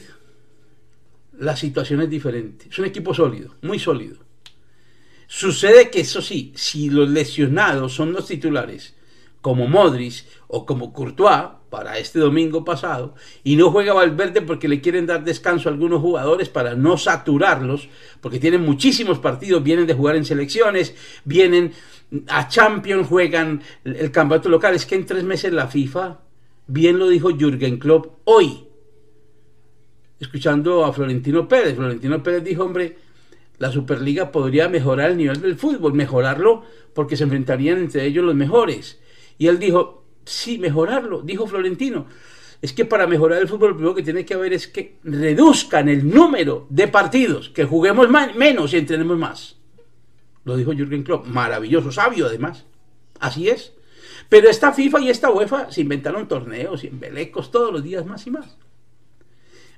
la 1.38 1.56
situación 1.56 2.00
es 2.00 2.10
diferente. 2.10 2.66
Es 2.70 2.78
un 2.78 2.86
equipo 2.86 3.14
sólido, 3.14 3.54
muy 3.62 3.78
sólido. 3.78 4.16
Sucede 5.26 5.90
que, 5.90 6.00
eso 6.00 6.22
sí, 6.22 6.52
si 6.56 6.88
los 6.88 7.10
lesionados 7.10 7.92
son 7.92 8.12
los 8.12 8.26
titulares, 8.26 8.94
como 9.40 9.68
Modric 9.68 10.24
o 10.48 10.66
como 10.66 10.92
Courtois, 10.92 11.58
para 11.70 11.98
este 11.98 12.18
domingo 12.18 12.64
pasado 12.64 13.14
y 13.44 13.56
no 13.56 13.70
juega 13.70 13.92
Valverde 13.92 14.42
porque 14.42 14.68
le 14.68 14.80
quieren 14.80 15.06
dar 15.06 15.24
descanso 15.24 15.68
a 15.68 15.72
algunos 15.72 16.00
jugadores 16.00 16.48
para 16.48 16.74
no 16.74 16.96
saturarlos, 16.96 17.88
porque 18.20 18.38
tienen 18.38 18.62
muchísimos 18.62 19.18
partidos, 19.18 19.62
vienen 19.62 19.86
de 19.86 19.94
jugar 19.94 20.16
en 20.16 20.24
selecciones, 20.24 20.94
vienen 21.24 21.72
a 22.28 22.48
Champions, 22.48 23.06
juegan 23.06 23.62
el 23.84 24.10
campeonato 24.10 24.48
local. 24.48 24.74
Es 24.74 24.86
que 24.86 24.94
en 24.94 25.06
tres 25.06 25.24
meses 25.24 25.52
la 25.52 25.68
FIFA, 25.68 26.20
bien 26.66 26.98
lo 26.98 27.08
dijo 27.08 27.30
Jürgen 27.30 27.78
Klopp 27.78 28.20
hoy, 28.24 28.64
escuchando 30.18 30.84
a 30.84 30.92
Florentino 30.92 31.46
Pérez. 31.46 31.76
Florentino 31.76 32.22
Pérez 32.22 32.44
dijo, 32.44 32.64
hombre, 32.64 32.96
la 33.58 33.70
Superliga 33.70 34.32
podría 34.32 34.68
mejorar 34.68 35.10
el 35.10 35.16
nivel 35.16 35.40
del 35.40 35.56
fútbol, 35.56 35.92
mejorarlo 35.92 36.62
porque 36.94 37.16
se 37.16 37.24
enfrentarían 37.24 37.78
entre 37.78 38.06
ellos 38.06 38.24
los 38.24 38.34
mejores. 38.34 39.00
Y 39.38 39.46
él 39.46 39.58
dijo, 39.58 40.04
sí 40.24 40.58
mejorarlo, 40.58 41.22
dijo 41.22 41.46
Florentino. 41.46 42.06
Es 42.60 42.72
que 42.72 42.84
para 42.84 43.06
mejorar 43.06 43.40
el 43.40 43.48
fútbol 43.48 43.70
lo 43.70 43.76
primero 43.76 43.94
que 43.94 44.02
tiene 44.02 44.24
que 44.24 44.34
haber 44.34 44.52
es 44.52 44.66
que 44.66 44.98
reduzcan 45.04 45.88
el 45.88 46.08
número 46.08 46.66
de 46.70 46.88
partidos, 46.88 47.48
que 47.50 47.64
juguemos 47.64 48.08
menos 48.10 48.74
y 48.74 48.78
entrenemos 48.78 49.16
más. 49.16 49.56
Lo 50.44 50.56
dijo 50.56 50.72
Jürgen 50.72 51.04
Klopp, 51.04 51.26
maravilloso, 51.26 51.92
sabio 51.92 52.26
además. 52.26 52.64
Así 53.20 53.48
es. 53.48 53.74
Pero 54.28 54.48
esta 54.48 54.72
FIFA 54.72 55.00
y 55.00 55.10
esta 55.10 55.30
UEFA 55.30 55.70
se 55.70 55.82
inventaron 55.82 56.26
torneos 56.26 56.82
y 56.82 56.88
embelecos 56.88 57.50
todos 57.50 57.72
los 57.72 57.82
días 57.82 58.04
más 58.04 58.26
y 58.26 58.30
más. 58.30 58.56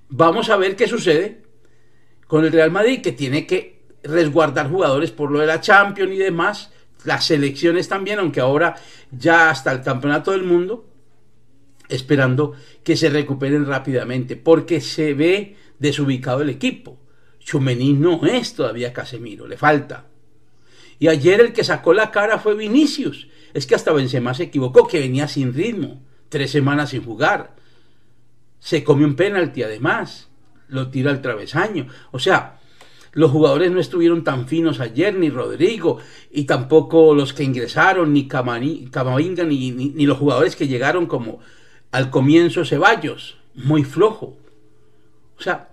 Vamos 0.09 0.49
a 0.49 0.57
ver 0.57 0.75
qué 0.75 0.89
sucede 0.89 1.43
con 2.27 2.45
el 2.45 2.53
Real 2.53 2.71
Madrid, 2.71 3.03
que 3.03 3.13
tiene 3.13 3.47
que 3.47 3.83
resguardar 4.03 4.71
jugadores 4.71 5.11
por 5.11 5.31
lo 5.31 5.41
de 5.41 5.47
la 5.47 5.61
Champions 5.61 6.13
y 6.13 6.17
demás 6.17 6.73
las 7.05 7.27
selecciones 7.27 7.89
también, 7.89 8.19
aunque 8.19 8.41
ahora 8.41 8.77
ya 9.11 9.51
hasta 9.51 9.73
el 9.73 9.83
campeonato 9.83 10.33
del 10.33 10.45
mundo, 10.45 10.87
esperando 11.89 12.55
que 12.85 12.97
se 12.97 13.11
recuperen 13.11 13.67
rápidamente, 13.67 14.37
porque 14.37 14.81
se 14.81 15.15
ve 15.15 15.57
desubicado 15.79 16.43
el 16.43 16.51
equipo. 16.51 16.99
Chumení 17.41 17.95
no 17.95 18.25
es 18.27 18.55
todavía 18.55 18.93
Casemiro, 18.93 19.47
le 19.47 19.57
falta. 19.57 20.07
Y 20.99 21.09
ayer 21.09 21.41
el 21.41 21.53
que 21.53 21.65
sacó 21.65 21.93
la 21.95 22.11
cara 22.11 22.39
fue 22.39 22.55
Vinicius. 22.55 23.29
Es 23.55 23.67
que 23.67 23.75
hasta 23.75 23.93
Benzema 23.93 24.35
se 24.35 24.45
equivocó, 24.45 24.87
que 24.87 25.01
venía 25.01 25.27
sin 25.27 25.55
ritmo, 25.55 26.03
tres 26.29 26.51
semanas 26.51 26.91
sin 26.91 27.03
jugar. 27.03 27.57
Se 28.61 28.85
comió 28.85 29.07
un 29.07 29.17
penalti 29.17 29.63
además, 29.63 30.29
lo 30.69 30.91
tira 30.91 31.11
al 31.11 31.23
travesaño. 31.23 31.89
O 32.13 32.19
sea, 32.19 32.60
los 33.13 33.31
jugadores 33.31 33.71
no 33.71 33.81
estuvieron 33.81 34.23
tan 34.23 34.47
finos 34.47 34.81
ayer, 34.81 35.15
ni 35.15 35.31
Rodrigo, 35.31 35.99
y 36.31 36.45
tampoco 36.45 37.15
los 37.15 37.33
que 37.33 37.43
ingresaron, 37.43 38.13
ni 38.13 38.29
Camavinga, 38.29 39.45
ni, 39.45 39.73
ni, 39.73 40.07
los 40.07 40.19
jugadores 40.19 40.55
que 40.55 40.69
llegaron 40.69 41.07
como 41.07 41.41
al 41.91 42.11
comienzo 42.11 42.65
Ceballos, 42.65 43.39
muy 43.55 43.83
flojo. 43.83 44.37
O 45.39 45.43
sea, 45.43 45.71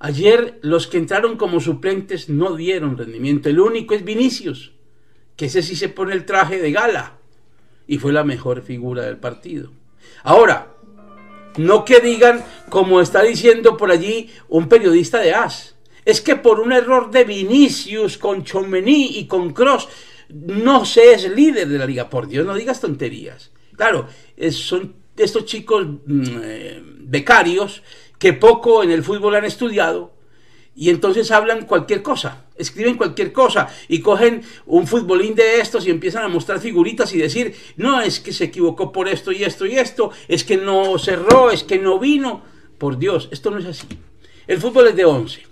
ayer 0.00 0.58
los 0.62 0.86
que 0.88 0.98
entraron 0.98 1.36
como 1.36 1.60
suplentes 1.60 2.28
no 2.28 2.56
dieron 2.56 2.98
rendimiento. 2.98 3.48
El 3.48 3.60
único 3.60 3.94
es 3.94 4.04
Vinicius, 4.04 4.72
que 5.36 5.46
ese 5.46 5.62
sí 5.62 5.76
se 5.76 5.88
pone 5.88 6.14
el 6.14 6.24
traje 6.24 6.58
de 6.58 6.72
gala 6.72 7.18
y 7.86 7.98
fue 7.98 8.12
la 8.12 8.24
mejor 8.24 8.62
figura 8.62 9.04
del 9.04 9.18
partido. 9.18 9.70
Ahora, 10.24 10.74
no 11.56 11.84
que 11.84 12.00
digan, 12.00 12.44
como 12.68 13.00
está 13.00 13.22
diciendo 13.22 13.76
por 13.76 13.90
allí 13.90 14.30
un 14.48 14.68
periodista 14.68 15.18
de 15.18 15.34
AS, 15.34 15.76
es 16.10 16.20
que 16.20 16.36
por 16.36 16.60
un 16.60 16.72
error 16.72 17.10
de 17.10 17.24
Vinicius 17.24 18.18
con 18.18 18.44
Chomení 18.44 19.18
y 19.18 19.26
con 19.26 19.52
Cross 19.52 19.88
no 20.28 20.84
se 20.84 21.12
es 21.12 21.28
líder 21.30 21.68
de 21.68 21.78
la 21.78 21.86
liga. 21.86 22.08
Por 22.08 22.28
Dios, 22.28 22.46
no 22.46 22.54
digas 22.54 22.80
tonterías. 22.80 23.50
Claro, 23.76 24.08
son 24.50 24.94
estos 25.16 25.44
chicos 25.44 25.86
mm, 26.06 26.22
eh, 26.42 26.82
becarios 26.82 27.82
que 28.18 28.32
poco 28.32 28.82
en 28.82 28.90
el 28.90 29.02
fútbol 29.02 29.34
han 29.34 29.44
estudiado 29.44 30.12
y 30.74 30.88
entonces 30.88 31.30
hablan 31.30 31.66
cualquier 31.66 32.02
cosa, 32.02 32.44
escriben 32.56 32.96
cualquier 32.96 33.32
cosa 33.32 33.68
y 33.88 34.00
cogen 34.00 34.42
un 34.66 34.86
futbolín 34.86 35.34
de 35.34 35.60
estos 35.60 35.86
y 35.86 35.90
empiezan 35.90 36.24
a 36.24 36.28
mostrar 36.28 36.60
figuritas 36.60 37.12
y 37.12 37.18
decir, 37.18 37.54
no, 37.76 38.00
es 38.00 38.20
que 38.20 38.32
se 38.32 38.44
equivocó 38.44 38.92
por 38.92 39.08
esto 39.08 39.32
y 39.32 39.42
esto 39.44 39.66
y 39.66 39.76
esto, 39.76 40.10
es 40.28 40.44
que 40.44 40.56
no 40.56 40.98
cerró, 40.98 41.50
es 41.50 41.64
que 41.64 41.78
no 41.78 41.98
vino. 41.98 42.42
Por 42.78 42.98
Dios, 42.98 43.28
esto 43.30 43.50
no 43.50 43.58
es 43.58 43.66
así. 43.66 43.86
El 44.46 44.58
fútbol 44.58 44.88
es 44.88 44.96
de 44.96 45.04
11. 45.04 45.49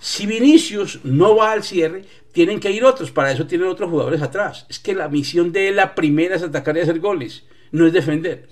Si 0.00 0.26
Vinicius 0.26 1.00
no 1.04 1.36
va 1.36 1.52
al 1.52 1.62
cierre, 1.62 2.04
tienen 2.32 2.58
que 2.58 2.70
ir 2.70 2.84
otros. 2.84 3.10
Para 3.10 3.32
eso 3.32 3.46
tienen 3.46 3.68
otros 3.68 3.90
jugadores 3.90 4.22
atrás. 4.22 4.66
Es 4.68 4.78
que 4.78 4.94
la 4.94 5.08
misión 5.08 5.52
de 5.52 5.70
la 5.72 5.94
primera, 5.94 6.36
es 6.36 6.42
atacar 6.42 6.76
y 6.76 6.80
hacer 6.80 7.00
goles, 7.00 7.44
no 7.70 7.86
es 7.86 7.92
defender. 7.92 8.48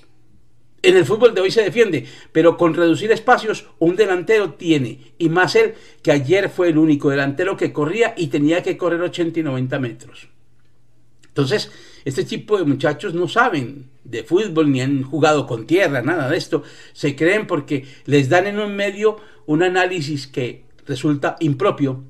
En 0.80 0.96
el 0.96 1.04
fútbol 1.04 1.34
de 1.34 1.40
hoy 1.40 1.50
se 1.50 1.62
defiende, 1.62 2.06
pero 2.30 2.56
con 2.56 2.74
reducir 2.74 3.10
espacios, 3.10 3.66
un 3.78 3.96
delantero 3.96 4.54
tiene. 4.54 5.12
Y 5.18 5.28
más 5.28 5.56
él, 5.56 5.74
que 6.02 6.12
ayer 6.12 6.50
fue 6.50 6.68
el 6.68 6.78
único 6.78 7.10
delantero 7.10 7.56
que 7.56 7.72
corría 7.72 8.14
y 8.16 8.28
tenía 8.28 8.62
que 8.62 8.76
correr 8.76 9.00
80 9.00 9.40
y 9.40 9.42
90 9.42 9.78
metros. 9.80 10.28
Entonces, 11.26 11.72
este 12.04 12.24
tipo 12.24 12.58
de 12.58 12.64
muchachos 12.64 13.14
no 13.14 13.26
saben 13.26 13.90
de 14.04 14.22
fútbol 14.22 14.70
ni 14.70 14.80
han 14.80 15.02
jugado 15.02 15.46
con 15.46 15.66
tierra, 15.66 16.02
nada 16.02 16.28
de 16.28 16.36
esto. 16.36 16.62
Se 16.92 17.16
creen 17.16 17.46
porque 17.46 17.86
les 18.04 18.28
dan 18.28 18.46
en 18.46 18.58
un 18.58 18.76
medio 18.76 19.16
un 19.46 19.62
análisis 19.62 20.26
que 20.26 20.67
resulta 20.88 21.36
impropio 21.40 22.04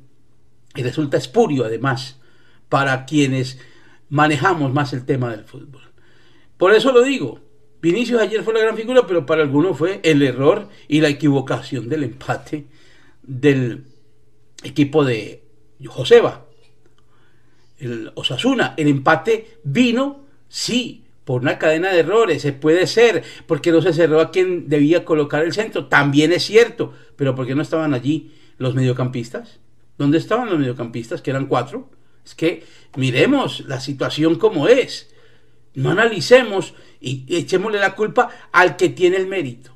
Y 0.75 0.83
resulta 0.83 1.17
espurio 1.19 1.65
además 1.65 2.21
para 2.69 3.05
quienes 3.05 3.59
manejamos 4.09 4.73
más 4.73 4.93
el 4.93 5.05
tema 5.05 5.31
del 5.31 5.45
fútbol. 5.45 5.83
Por 6.57 6.75
eso 6.75 6.93
lo 6.93 7.03
digo, 7.03 7.41
Vinicius 7.81 8.21
ayer 8.21 8.43
fue 8.43 8.55
la 8.55 8.61
gran 8.61 8.77
figura, 8.77 9.07
pero 9.07 9.25
para 9.27 9.43
algunos 9.43 9.77
fue 9.77 10.01
el 10.03 10.23
error 10.23 10.69
y 10.87 11.01
la 11.01 11.09
equivocación 11.09 11.89
del 11.89 12.05
empate 12.05 12.67
del 13.23 13.85
equipo 14.63 15.05
de 15.05 15.45
Joseba, 15.87 16.47
el 17.79 18.13
Osasuna. 18.15 18.75
El 18.77 18.89
empate 18.89 19.59
vino, 19.65 20.27
sí, 20.49 21.05
por 21.25 21.43
una 21.43 21.59
cadena 21.59 21.93
de 21.93 22.01
errores, 22.01 22.43
se 22.43 22.53
puede 22.53 22.87
ser, 22.87 23.23
porque 23.47 23.71
no 23.71 23.81
se 23.81 23.93
cerró 23.93 24.21
a 24.21 24.31
quien 24.31 24.69
debía 24.69 25.05
colocar 25.05 25.45
el 25.45 25.53
centro, 25.53 25.87
también 25.87 26.33
es 26.33 26.45
cierto, 26.45 26.93
pero 27.17 27.35
¿por 27.35 27.47
qué 27.47 27.55
no 27.55 27.63
estaban 27.63 27.95
allí 27.95 28.33
los 28.59 28.75
mediocampistas? 28.75 29.61
¿Dónde 29.97 30.19
estaban 30.19 30.49
los 30.49 30.59
mediocampistas, 30.59 31.23
que 31.23 31.31
eran 31.31 31.47
cuatro? 31.47 31.91
Es 32.25 32.35
que 32.35 32.65
miremos 32.97 33.61
la 33.67 33.81
situación 33.81 34.37
como 34.37 34.69
es, 34.69 35.11
no 35.75 35.91
analicemos 35.91 36.75
y 37.01 37.25
echémosle 37.29 37.79
la 37.79 37.95
culpa 37.95 38.29
al 38.53 38.77
que 38.77 38.91
tiene 38.91 39.17
el 39.17 39.27
mérito, 39.27 39.75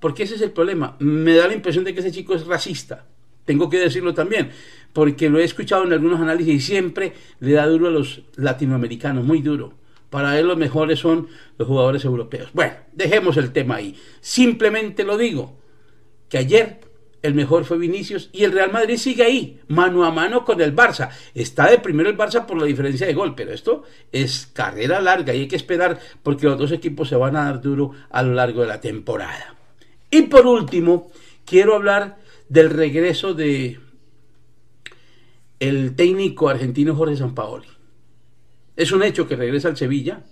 porque 0.00 0.22
ese 0.22 0.36
es 0.36 0.40
el 0.40 0.52
problema. 0.52 0.96
Me 0.98 1.34
da 1.34 1.48
la 1.48 1.54
impresión 1.54 1.84
de 1.84 1.92
que 1.92 2.00
ese 2.00 2.12
chico 2.12 2.34
es 2.34 2.46
racista, 2.46 3.06
tengo 3.44 3.68
que 3.68 3.78
decirlo 3.78 4.14
también, 4.14 4.50
porque 4.92 5.28
lo 5.28 5.38
he 5.38 5.44
escuchado 5.44 5.84
en 5.84 5.92
algunos 5.92 6.20
análisis 6.20 6.54
y 6.54 6.60
siempre 6.60 7.12
le 7.40 7.52
da 7.52 7.66
duro 7.66 7.88
a 7.88 7.90
los 7.90 8.22
latinoamericanos, 8.36 9.24
muy 9.24 9.42
duro 9.42 9.74
para 10.10 10.38
él 10.38 10.46
los 10.46 10.56
mejores 10.56 10.98
son 10.98 11.28
los 11.58 11.68
jugadores 11.68 12.04
europeos. 12.04 12.50
Bueno, 12.52 12.74
dejemos 12.92 13.36
el 13.36 13.52
tema 13.52 13.76
ahí. 13.76 13.96
Simplemente 14.20 15.04
lo 15.04 15.18
digo, 15.18 15.58
que 16.28 16.38
ayer 16.38 16.80
el 17.22 17.34
mejor 17.34 17.64
fue 17.64 17.78
Vinicius 17.78 18.30
y 18.32 18.44
el 18.44 18.52
Real 18.52 18.72
Madrid 18.72 18.96
sigue 18.96 19.24
ahí, 19.24 19.60
mano 19.68 20.04
a 20.04 20.10
mano 20.10 20.44
con 20.44 20.60
el 20.60 20.74
Barça. 20.74 21.10
Está 21.34 21.70
de 21.70 21.78
primero 21.78 22.08
el 22.08 22.16
Barça 22.16 22.46
por 22.46 22.58
la 22.58 22.66
diferencia 22.66 23.06
de 23.06 23.14
gol, 23.14 23.34
pero 23.34 23.52
esto 23.52 23.82
es 24.12 24.46
carrera 24.52 25.00
larga 25.00 25.34
y 25.34 25.40
hay 25.40 25.48
que 25.48 25.56
esperar 25.56 25.98
porque 26.22 26.46
los 26.46 26.58
dos 26.58 26.72
equipos 26.72 27.08
se 27.08 27.16
van 27.16 27.36
a 27.36 27.44
dar 27.44 27.60
duro 27.60 27.92
a 28.10 28.22
lo 28.22 28.34
largo 28.34 28.62
de 28.62 28.68
la 28.68 28.80
temporada. 28.80 29.56
Y 30.10 30.22
por 30.22 30.46
último, 30.46 31.10
quiero 31.44 31.74
hablar 31.74 32.18
del 32.48 32.70
regreso 32.70 33.34
de 33.34 33.80
el 35.58 35.96
técnico 35.96 36.48
argentino 36.48 36.94
Jorge 36.94 37.16
Sampaoli. 37.16 37.66
Es 38.76 38.92
un 38.92 39.02
hecho 39.02 39.26
que 39.26 39.36
regresa 39.36 39.68
al 39.68 39.76
Sevilla. 39.76 40.22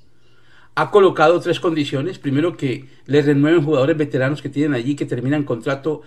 Ha 0.74 0.90
colocado 0.90 1.40
tres 1.40 1.60
condiciones. 1.60 2.18
Primero, 2.18 2.56
que 2.56 2.86
le 3.06 3.22
renueven 3.22 3.64
jugadores 3.64 3.96
veteranos 3.96 4.42
que 4.42 4.48
tienen 4.50 4.74
allí, 4.74 4.94
que 4.94 5.06
terminan 5.06 5.44
contrato 5.44 6.02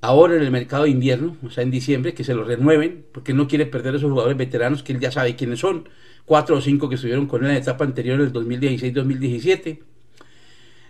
ahora 0.00 0.36
en 0.36 0.42
el 0.42 0.50
mercado 0.50 0.84
de 0.84 0.90
invierno, 0.90 1.36
o 1.44 1.50
sea, 1.50 1.62
en 1.62 1.70
diciembre, 1.70 2.14
que 2.14 2.24
se 2.24 2.34
los 2.34 2.46
renueven, 2.46 3.06
porque 3.12 3.34
no 3.34 3.48
quiere 3.48 3.66
perder 3.66 3.94
a 3.94 3.96
esos 3.98 4.10
jugadores 4.10 4.36
veteranos 4.36 4.82
que 4.82 4.92
él 4.92 5.00
ya 5.00 5.10
sabe 5.10 5.36
quiénes 5.36 5.60
son. 5.60 5.88
Cuatro 6.24 6.56
o 6.56 6.60
cinco 6.60 6.88
que 6.88 6.96
estuvieron 6.96 7.26
con 7.26 7.42
él 7.42 7.50
en 7.50 7.54
la 7.54 7.60
etapa 7.60 7.84
anterior, 7.84 8.20
el 8.20 8.32
2016-2017. 8.32 9.80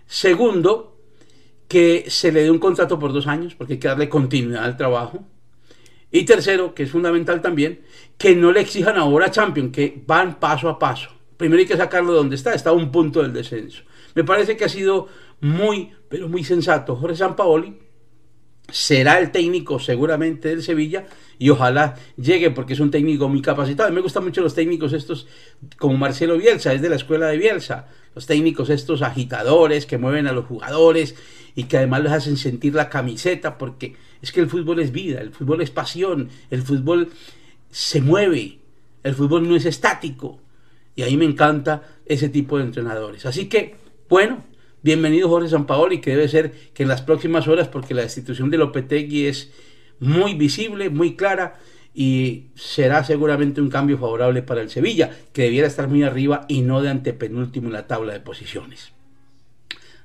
Segundo, 0.06 0.98
que 1.68 2.04
se 2.08 2.32
le 2.32 2.42
dé 2.42 2.50
un 2.50 2.58
contrato 2.58 2.98
por 2.98 3.12
dos 3.12 3.26
años, 3.26 3.54
porque 3.54 3.74
hay 3.74 3.78
que 3.78 3.88
darle 3.88 4.08
continuidad 4.08 4.64
al 4.64 4.76
trabajo. 4.76 5.24
Y 6.10 6.24
tercero, 6.24 6.74
que 6.74 6.84
es 6.84 6.90
fundamental 6.90 7.42
también, 7.42 7.80
que 8.16 8.34
no 8.34 8.52
le 8.52 8.60
exijan 8.60 8.96
ahora 8.96 9.26
a 9.26 9.30
Champions, 9.30 9.72
que 9.72 10.02
van 10.06 10.38
paso 10.38 10.68
a 10.68 10.78
paso. 10.78 11.10
Primero 11.36 11.60
hay 11.60 11.66
que 11.66 11.76
sacarlo 11.76 12.12
de 12.12 12.18
donde 12.18 12.36
está, 12.36 12.54
está 12.54 12.70
a 12.70 12.72
un 12.72 12.90
punto 12.90 13.22
del 13.22 13.32
descenso. 13.32 13.82
Me 14.14 14.24
parece 14.24 14.56
que 14.56 14.64
ha 14.64 14.68
sido 14.68 15.08
muy, 15.40 15.92
pero 16.08 16.28
muy 16.28 16.44
sensato. 16.44 16.96
Jorge 16.96 17.16
Sampaoli 17.16 17.85
será 18.70 19.18
el 19.18 19.30
técnico 19.30 19.78
seguramente 19.78 20.48
del 20.48 20.62
Sevilla 20.62 21.06
y 21.38 21.50
ojalá 21.50 21.94
llegue 22.16 22.50
porque 22.50 22.72
es 22.72 22.80
un 22.80 22.90
técnico 22.90 23.28
muy 23.28 23.42
capacitado. 23.42 23.92
Me 23.92 24.00
gustan 24.00 24.24
mucho 24.24 24.40
los 24.40 24.54
técnicos 24.54 24.92
estos 24.92 25.26
como 25.78 25.96
Marcelo 25.96 26.36
Bielsa, 26.38 26.72
es 26.72 26.82
de 26.82 26.88
la 26.88 26.96
escuela 26.96 27.26
de 27.28 27.38
Bielsa. 27.38 27.88
Los 28.14 28.26
técnicos 28.26 28.70
estos 28.70 29.02
agitadores 29.02 29.86
que 29.86 29.98
mueven 29.98 30.26
a 30.26 30.32
los 30.32 30.46
jugadores 30.46 31.14
y 31.54 31.64
que 31.64 31.76
además 31.76 32.02
les 32.02 32.12
hacen 32.12 32.36
sentir 32.36 32.74
la 32.74 32.88
camiseta 32.88 33.58
porque 33.58 33.94
es 34.22 34.32
que 34.32 34.40
el 34.40 34.48
fútbol 34.48 34.80
es 34.80 34.90
vida, 34.90 35.20
el 35.20 35.32
fútbol 35.32 35.60
es 35.60 35.70
pasión, 35.70 36.30
el 36.50 36.62
fútbol 36.62 37.10
se 37.70 38.00
mueve, 38.00 38.58
el 39.02 39.14
fútbol 39.14 39.48
no 39.48 39.54
es 39.54 39.66
estático. 39.66 40.40
Y 40.94 41.02
ahí 41.02 41.16
me 41.18 41.26
encanta 41.26 41.82
ese 42.06 42.30
tipo 42.30 42.56
de 42.56 42.64
entrenadores. 42.64 43.26
Así 43.26 43.50
que, 43.50 43.76
bueno, 44.08 44.44
bienvenido 44.82 45.28
Jorge 45.28 45.48
Sampaoli, 45.48 46.00
que 46.00 46.10
debe 46.10 46.28
ser 46.28 46.52
que 46.74 46.82
en 46.82 46.88
las 46.88 47.02
próximas 47.02 47.48
horas, 47.48 47.68
porque 47.68 47.94
la 47.94 48.02
destitución 48.02 48.50
de 48.50 48.58
Lopetegui 48.58 49.26
es 49.26 49.52
muy 50.00 50.34
visible, 50.34 50.90
muy 50.90 51.16
clara, 51.16 51.58
y 51.94 52.48
será 52.54 53.02
seguramente 53.04 53.60
un 53.60 53.70
cambio 53.70 53.96
favorable 53.96 54.42
para 54.42 54.60
el 54.60 54.68
Sevilla, 54.68 55.16
que 55.32 55.42
debiera 55.42 55.66
estar 55.66 55.88
muy 55.88 56.02
arriba 56.02 56.44
y 56.48 56.60
no 56.60 56.82
de 56.82 56.90
antepenúltimo 56.90 57.68
en 57.68 57.72
la 57.72 57.86
tabla 57.86 58.12
de 58.12 58.20
posiciones. 58.20 58.92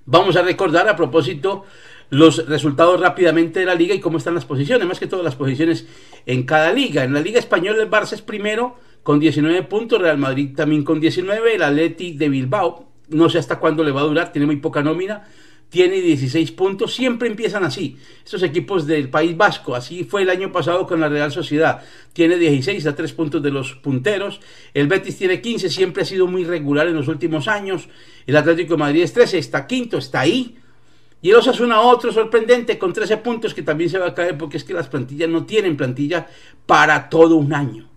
Vamos 0.05 0.35
a 0.35 0.41
recordar 0.41 0.87
a 0.87 0.95
propósito 0.95 1.65
los 2.09 2.47
resultados 2.47 2.99
rápidamente 2.99 3.59
de 3.59 3.65
la 3.65 3.75
liga 3.75 3.95
y 3.95 3.99
cómo 3.99 4.17
están 4.17 4.35
las 4.35 4.45
posiciones, 4.45 4.87
más 4.87 4.99
que 4.99 5.07
todas 5.07 5.23
las 5.23 5.35
posiciones 5.35 5.85
en 6.25 6.43
cada 6.43 6.73
liga. 6.73 7.03
En 7.03 7.13
la 7.13 7.21
liga 7.21 7.39
española 7.39 7.81
el 7.81 7.89
Barça 7.89 8.13
es 8.13 8.21
primero 8.21 8.75
con 9.03 9.19
19 9.19 9.63
puntos, 9.63 10.01
Real 10.01 10.17
Madrid 10.17 10.55
también 10.55 10.83
con 10.83 10.99
19, 10.99 11.55
el 11.55 11.63
Atleti 11.63 12.13
de 12.13 12.29
Bilbao, 12.29 12.90
no 13.11 13.29
sé 13.29 13.37
hasta 13.37 13.59
cuándo 13.59 13.83
le 13.83 13.91
va 13.91 14.01
a 14.01 14.05
durar, 14.05 14.31
tiene 14.31 14.45
muy 14.45 14.57
poca 14.57 14.81
nómina, 14.81 15.23
tiene 15.69 16.01
16 16.01 16.51
puntos, 16.51 16.93
siempre 16.93 17.29
empiezan 17.29 17.63
así. 17.63 17.97
Estos 18.25 18.43
equipos 18.43 18.85
del 18.85 19.09
País 19.09 19.37
Vasco, 19.37 19.73
así 19.73 20.03
fue 20.03 20.23
el 20.23 20.29
año 20.29 20.51
pasado 20.51 20.85
con 20.85 20.99
la 20.99 21.07
Real 21.07 21.31
Sociedad, 21.31 21.81
tiene 22.11 22.35
16 22.37 22.85
a 22.87 22.95
3 22.95 23.13
puntos 23.13 23.41
de 23.41 23.51
los 23.51 23.75
punteros, 23.75 24.41
el 24.73 24.87
Betis 24.87 25.17
tiene 25.17 25.39
15, 25.39 25.69
siempre 25.69 26.03
ha 26.03 26.05
sido 26.05 26.27
muy 26.27 26.43
regular 26.43 26.87
en 26.87 26.95
los 26.95 27.07
últimos 27.07 27.47
años, 27.47 27.87
el 28.27 28.35
Atlético 28.35 28.73
de 28.73 28.79
Madrid 28.79 29.03
es 29.03 29.13
13, 29.13 29.37
está 29.37 29.65
quinto, 29.65 29.97
está 29.97 30.19
ahí, 30.19 30.57
y 31.21 31.29
el 31.29 31.35
Osasuna 31.35 31.81
otro 31.81 32.11
sorprendente 32.11 32.79
con 32.79 32.91
13 32.91 33.17
puntos 33.17 33.53
que 33.53 33.61
también 33.61 33.89
se 33.89 33.99
va 33.99 34.07
a 34.07 34.15
caer 34.15 34.37
porque 34.37 34.57
es 34.57 34.63
que 34.63 34.73
las 34.73 34.87
plantillas 34.87 35.29
no 35.29 35.45
tienen 35.45 35.77
plantilla 35.77 36.27
para 36.65 37.09
todo 37.09 37.35
un 37.35 37.53
año. 37.53 37.90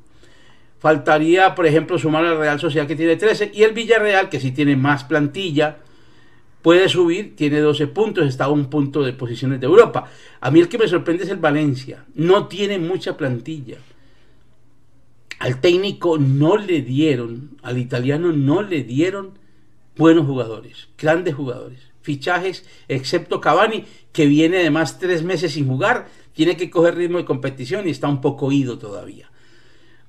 Faltaría, 0.85 1.55
por 1.55 1.65
ejemplo, 1.65 1.99
sumar 1.99 2.27
al 2.27 2.37
Real 2.37 2.61
Sociedad 2.61 2.87
que 2.87 2.95
tiene 2.95 3.17
13 3.17 3.53
y 3.55 3.63
el 3.63 3.73
Villarreal 3.73 4.29
que 4.29 4.39
sí 4.39 4.51
tiene 4.51 4.77
más 4.77 5.03
plantilla 5.03 5.79
puede 6.61 6.91
subir, 6.91 7.35
tiene 7.37 7.61
12 7.61 7.87
puntos, 7.87 8.27
está 8.27 8.45
a 8.45 8.51
un 8.51 8.67
punto 8.67 9.03
de 9.03 9.15
posiciones 9.15 9.61
de 9.61 9.65
Europa. 9.65 10.11
A 10.43 10.51
mí 10.51 10.61
el 10.61 10.69
que 10.69 10.77
me 10.77 10.87
sorprende 10.87 11.25
es 11.25 11.31
el 11.31 11.39
Valencia, 11.39 12.05
no 12.15 12.49
tiene 12.49 12.79
mucha 12.79 13.17
plantilla. 13.17 13.79
Al 15.39 15.59
técnico 15.63 16.19
no 16.19 16.59
le 16.59 16.83
dieron, 16.83 17.57
al 17.63 17.79
italiano 17.79 18.33
no 18.33 18.61
le 18.61 18.83
dieron 18.83 19.39
buenos 19.97 20.27
jugadores, 20.27 20.91
grandes 20.99 21.35
jugadores 21.35 21.95
fichajes, 22.03 22.67
excepto 22.89 23.41
Cavani, 23.41 23.87
que 24.13 24.27
viene 24.27 24.59
además 24.59 24.99
tres 24.99 25.23
meses 25.23 25.53
sin 25.53 25.67
jugar, 25.67 26.09
tiene 26.35 26.59
que 26.59 26.69
coger 26.69 26.97
ritmo 26.97 27.17
de 27.17 27.25
competición 27.25 27.89
y 27.89 27.91
está 27.91 28.07
un 28.07 28.21
poco 28.21 28.53
ido 28.53 28.79
todavía. 28.79 29.31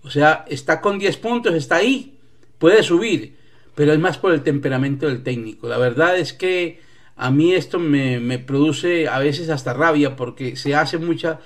O 0.05 0.09
sea, 0.11 0.45
está 0.47 0.81
con 0.81 0.99
10 0.99 1.17
puntos, 1.17 1.55
está 1.55 1.77
ahí, 1.77 2.13
puede 2.59 2.83
subir, 2.83 3.35
pero 3.73 3.91
es 3.91 3.99
más 3.99 4.19
por 4.19 4.33
el 4.33 4.43
temperamento 4.43 5.07
del 5.07 5.23
técnico. 5.23 5.67
La 5.67 5.79
verdad 5.79 6.17
es 6.17 6.31
que 6.31 6.79
a 7.15 7.31
mí 7.31 7.53
esto 7.53 7.79
me, 7.79 8.37
produce 8.39 9.07
a 9.07 9.19
veces 9.19 9.49
hasta 9.49 9.73
rabia 9.73 10.15
porque 10.15 10.55
se 10.55 10.75
hace 10.75 10.97
mucha... 10.97 11.39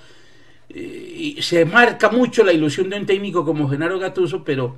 Eh, 0.68 1.36
se 1.40 1.64
marca 1.64 2.10
mucho 2.10 2.44
la 2.44 2.52
ilusión 2.52 2.90
de 2.90 2.98
un 2.98 3.06
técnico 3.06 3.44
como 3.44 3.68
Genaro 3.68 3.98
Gatuso, 3.98 4.44
pero 4.44 4.76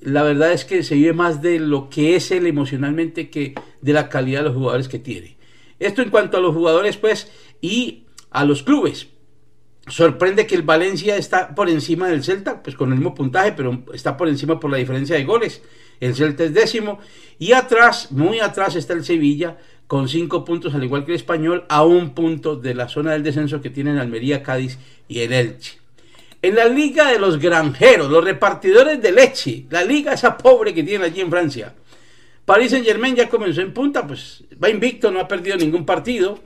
la 0.00 0.22
verdad 0.22 0.52
es 0.52 0.64
que 0.64 0.82
se 0.82 0.94
vive 0.94 1.12
más 1.12 1.42
de 1.42 1.60
lo 1.60 1.90
que 1.90 2.16
es 2.16 2.30
él 2.30 2.46
emocionalmente 2.46 3.28
que 3.28 3.54
de 3.80 3.92
la 3.92 4.08
calidad 4.08 4.40
de 4.40 4.46
los 4.46 4.56
jugadores 4.56 4.88
que 4.88 4.98
tiene. 4.98 5.36
Esto 5.78 6.02
en 6.02 6.10
cuanto 6.10 6.38
a 6.38 6.40
los 6.40 6.54
jugadores, 6.54 6.96
pues, 6.96 7.30
y 7.60 8.04
a 8.30 8.44
los 8.44 8.62
clubes. 8.62 9.08
Sorprende 9.90 10.46
que 10.46 10.54
el 10.54 10.62
Valencia 10.62 11.16
está 11.16 11.54
por 11.54 11.68
encima 11.68 12.08
del 12.08 12.22
Celta, 12.22 12.62
pues 12.62 12.76
con 12.76 12.90
el 12.90 12.98
mismo 12.98 13.14
puntaje, 13.14 13.52
pero 13.52 13.82
está 13.92 14.16
por 14.16 14.28
encima 14.28 14.60
por 14.60 14.70
la 14.70 14.76
diferencia 14.76 15.16
de 15.16 15.24
goles. 15.24 15.62
El 15.98 16.14
Celta 16.14 16.44
es 16.44 16.54
décimo. 16.54 17.00
Y 17.38 17.52
atrás, 17.52 18.12
muy 18.12 18.38
atrás, 18.38 18.76
está 18.76 18.92
el 18.92 19.04
Sevilla, 19.04 19.58
con 19.88 20.08
cinco 20.08 20.44
puntos, 20.44 20.74
al 20.74 20.84
igual 20.84 21.04
que 21.04 21.10
el 21.10 21.16
Español, 21.16 21.64
a 21.68 21.84
un 21.84 22.14
punto 22.14 22.54
de 22.54 22.74
la 22.74 22.88
zona 22.88 23.12
del 23.12 23.24
descenso 23.24 23.60
que 23.60 23.70
tienen 23.70 23.98
Almería, 23.98 24.44
Cádiz 24.44 24.78
y 25.08 25.20
el 25.20 25.32
Elche. 25.32 25.80
En 26.42 26.54
la 26.54 26.66
liga 26.66 27.10
de 27.10 27.18
los 27.18 27.38
granjeros, 27.38 28.08
los 28.08 28.24
repartidores 28.24 29.02
de 29.02 29.12
leche, 29.12 29.66
la 29.68 29.84
liga 29.84 30.12
esa 30.12 30.38
pobre 30.38 30.72
que 30.72 30.84
tienen 30.84 31.02
allí 31.02 31.20
en 31.20 31.30
Francia. 31.30 31.74
Paris 32.44 32.70
Saint 32.70 32.86
Germain 32.86 33.14
ya 33.14 33.28
comenzó 33.28 33.60
en 33.60 33.74
punta, 33.74 34.06
pues 34.06 34.44
va 34.62 34.70
invicto, 34.70 35.10
no 35.10 35.20
ha 35.20 35.28
perdido 35.28 35.56
ningún 35.56 35.84
partido, 35.84 36.38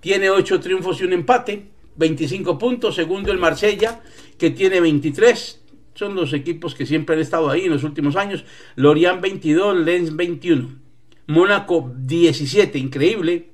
tiene 0.00 0.30
8 0.30 0.60
triunfos 0.60 1.00
y 1.00 1.04
un 1.04 1.12
empate, 1.12 1.66
25 1.96 2.58
puntos, 2.58 2.94
segundo 2.94 3.32
el 3.32 3.38
Marsella, 3.38 4.02
que 4.38 4.50
tiene 4.50 4.80
23, 4.80 5.62
son 5.94 6.14
los 6.14 6.32
equipos 6.32 6.74
que 6.74 6.86
siempre 6.86 7.16
han 7.16 7.22
estado 7.22 7.50
ahí 7.50 7.64
en 7.64 7.72
los 7.72 7.84
últimos 7.84 8.16
años, 8.16 8.44
Lorient 8.74 9.20
22, 9.20 9.78
Lens 9.78 10.14
21, 10.14 10.68
Mónaco 11.26 11.92
17, 11.96 12.78
increíble, 12.78 13.50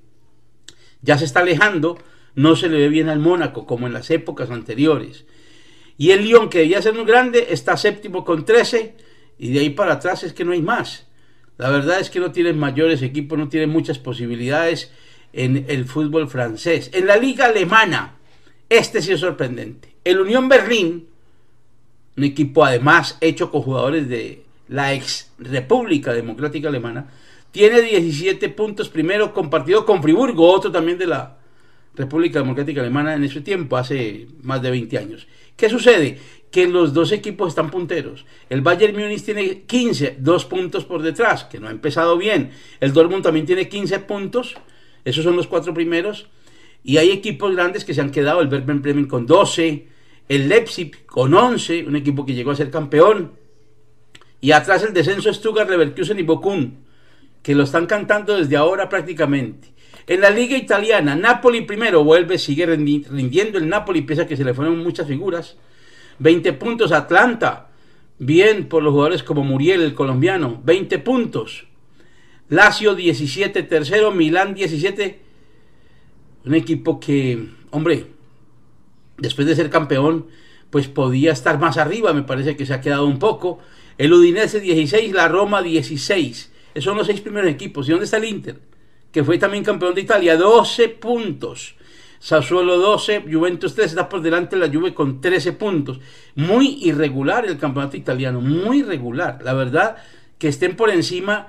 ya 1.02 1.18
se 1.18 1.24
está 1.24 1.40
alejando, 1.40 1.98
no 2.34 2.56
se 2.56 2.68
le 2.68 2.78
ve 2.78 2.88
bien 2.88 3.08
al 3.08 3.18
Mónaco 3.18 3.66
como 3.66 3.86
en 3.86 3.92
las 3.92 4.10
épocas 4.10 4.50
anteriores. 4.50 5.24
Y 5.98 6.10
el 6.10 6.24
Lyon, 6.24 6.48
que 6.48 6.60
debía 6.60 6.82
ser 6.82 6.94
muy 6.94 7.04
grande, 7.04 7.48
está 7.50 7.76
séptimo 7.76 8.24
con 8.24 8.44
13. 8.44 8.96
Y 9.38 9.52
de 9.52 9.60
ahí 9.60 9.70
para 9.70 9.94
atrás 9.94 10.24
es 10.24 10.32
que 10.32 10.44
no 10.44 10.52
hay 10.52 10.62
más. 10.62 11.06
La 11.58 11.70
verdad 11.70 12.00
es 12.00 12.10
que 12.10 12.20
no 12.20 12.32
tienen 12.32 12.58
mayores 12.58 13.02
equipos, 13.02 13.38
no 13.38 13.48
tienen 13.48 13.70
muchas 13.70 13.98
posibilidades 13.98 14.92
en 15.32 15.66
el 15.68 15.84
fútbol 15.84 16.28
francés. 16.28 16.90
En 16.92 17.06
la 17.06 17.16
liga 17.16 17.46
alemana, 17.46 18.16
este 18.78 19.02
sí 19.02 19.12
es 19.12 19.20
sorprendente. 19.20 19.94
El 20.04 20.20
Unión 20.20 20.48
Berlín, 20.48 21.06
un 22.16 22.24
equipo 22.24 22.64
además 22.64 23.18
hecho 23.20 23.50
con 23.50 23.62
jugadores 23.62 24.08
de 24.08 24.44
la 24.68 24.94
ex 24.94 25.30
República 25.38 26.12
Democrática 26.12 26.68
Alemana, 26.68 27.10
tiene 27.50 27.82
17 27.82 28.48
puntos 28.48 28.88
primero 28.88 29.34
compartido 29.34 29.84
con 29.84 30.02
Friburgo, 30.02 30.50
otro 30.50 30.72
también 30.72 30.96
de 30.96 31.06
la 31.06 31.36
República 31.94 32.38
Democrática 32.38 32.80
Alemana 32.80 33.14
en 33.14 33.24
ese 33.24 33.42
tiempo, 33.42 33.76
hace 33.76 34.26
más 34.42 34.62
de 34.62 34.70
20 34.70 34.98
años. 34.98 35.26
¿Qué 35.56 35.68
sucede? 35.68 36.18
Que 36.50 36.66
los 36.66 36.94
dos 36.94 37.12
equipos 37.12 37.48
están 37.48 37.70
punteros. 37.70 38.24
El 38.48 38.62
Bayern 38.62 38.96
Múnich 38.96 39.22
tiene 39.22 39.62
15, 39.62 40.16
dos 40.18 40.46
puntos 40.46 40.86
por 40.86 41.02
detrás, 41.02 41.44
que 41.44 41.60
no 41.60 41.68
ha 41.68 41.70
empezado 41.70 42.16
bien. 42.16 42.52
El 42.80 42.94
Dortmund 42.94 43.22
también 43.22 43.44
tiene 43.44 43.68
15 43.68 43.98
puntos, 44.00 44.54
esos 45.04 45.24
son 45.24 45.36
los 45.36 45.46
cuatro 45.46 45.74
primeros. 45.74 46.28
Y 46.84 46.96
hay 46.96 47.10
equipos 47.10 47.54
grandes 47.54 47.84
que 47.84 47.94
se 47.94 48.00
han 48.00 48.10
quedado, 48.10 48.40
el 48.40 48.48
Werder 48.48 48.76
Bremen 48.78 49.06
con 49.06 49.26
12, 49.26 49.86
el 50.28 50.48
Leipzig 50.48 51.06
con 51.06 51.32
11, 51.32 51.86
un 51.86 51.96
equipo 51.96 52.26
que 52.26 52.34
llegó 52.34 52.50
a 52.50 52.56
ser 52.56 52.70
campeón. 52.70 53.32
Y 54.40 54.52
atrás 54.52 54.82
el 54.82 54.92
descenso 54.92 55.32
Stuttgart, 55.32 55.70
Leverkusen 55.70 56.18
y 56.18 56.22
Bochum, 56.22 56.72
que 57.42 57.54
lo 57.54 57.62
están 57.62 57.86
cantando 57.86 58.36
desde 58.36 58.56
ahora 58.56 58.88
prácticamente. 58.88 59.72
En 60.06 60.20
la 60.20 60.30
liga 60.30 60.56
italiana, 60.56 61.14
Napoli 61.14 61.60
primero 61.60 62.02
vuelve, 62.02 62.38
sigue 62.38 62.66
rindiendo 62.66 63.58
el 63.58 63.68
Napoli, 63.68 64.02
pese 64.02 64.22
a 64.22 64.26
que 64.26 64.36
se 64.36 64.44
le 64.44 64.52
fueron 64.52 64.78
muchas 64.78 65.06
figuras. 65.06 65.56
20 66.18 66.52
puntos 66.54 66.90
Atlanta, 66.90 67.68
bien 68.18 68.68
por 68.68 68.82
los 68.82 68.92
jugadores 68.92 69.22
como 69.22 69.44
Muriel, 69.44 69.82
el 69.82 69.94
colombiano, 69.94 70.60
20 70.64 70.98
puntos. 70.98 71.66
Lazio 72.48 72.94
17, 72.94 73.62
tercero, 73.62 74.10
Milán 74.10 74.54
17. 74.54 75.20
Un 76.44 76.54
equipo 76.54 76.98
que, 76.98 77.48
hombre, 77.70 78.06
después 79.18 79.46
de 79.46 79.56
ser 79.56 79.70
campeón, 79.70 80.26
pues 80.70 80.88
podía 80.88 81.32
estar 81.32 81.58
más 81.58 81.76
arriba, 81.76 82.12
me 82.12 82.22
parece 82.22 82.56
que 82.56 82.66
se 82.66 82.74
ha 82.74 82.80
quedado 82.80 83.06
un 83.06 83.18
poco. 83.18 83.58
El 83.98 84.12
Udinese 84.12 84.60
16, 84.60 85.12
la 85.12 85.28
Roma 85.28 85.62
16. 85.62 86.52
Esos 86.74 86.84
son 86.84 86.96
los 86.96 87.06
seis 87.06 87.20
primeros 87.20 87.50
equipos. 87.50 87.86
¿Y 87.86 87.92
dónde 87.92 88.06
está 88.06 88.16
el 88.16 88.24
Inter? 88.24 88.58
Que 89.12 89.22
fue 89.22 89.38
también 89.38 89.64
campeón 89.64 89.94
de 89.94 90.00
Italia, 90.00 90.36
12 90.36 90.88
puntos. 90.88 91.74
Sassuolo 92.18 92.78
12, 92.78 93.24
Juventus 93.30 93.74
3, 93.74 93.88
está 93.88 94.08
por 94.08 94.22
delante 94.22 94.56
la 94.56 94.68
Juve 94.68 94.94
con 94.94 95.20
13 95.20 95.54
puntos. 95.54 95.98
Muy 96.36 96.78
irregular 96.82 97.44
el 97.44 97.58
campeonato 97.58 97.96
italiano, 97.96 98.40
muy 98.40 98.78
irregular. 98.78 99.40
La 99.44 99.54
verdad 99.54 99.96
que 100.38 100.48
estén 100.48 100.76
por 100.76 100.90
encima 100.90 101.48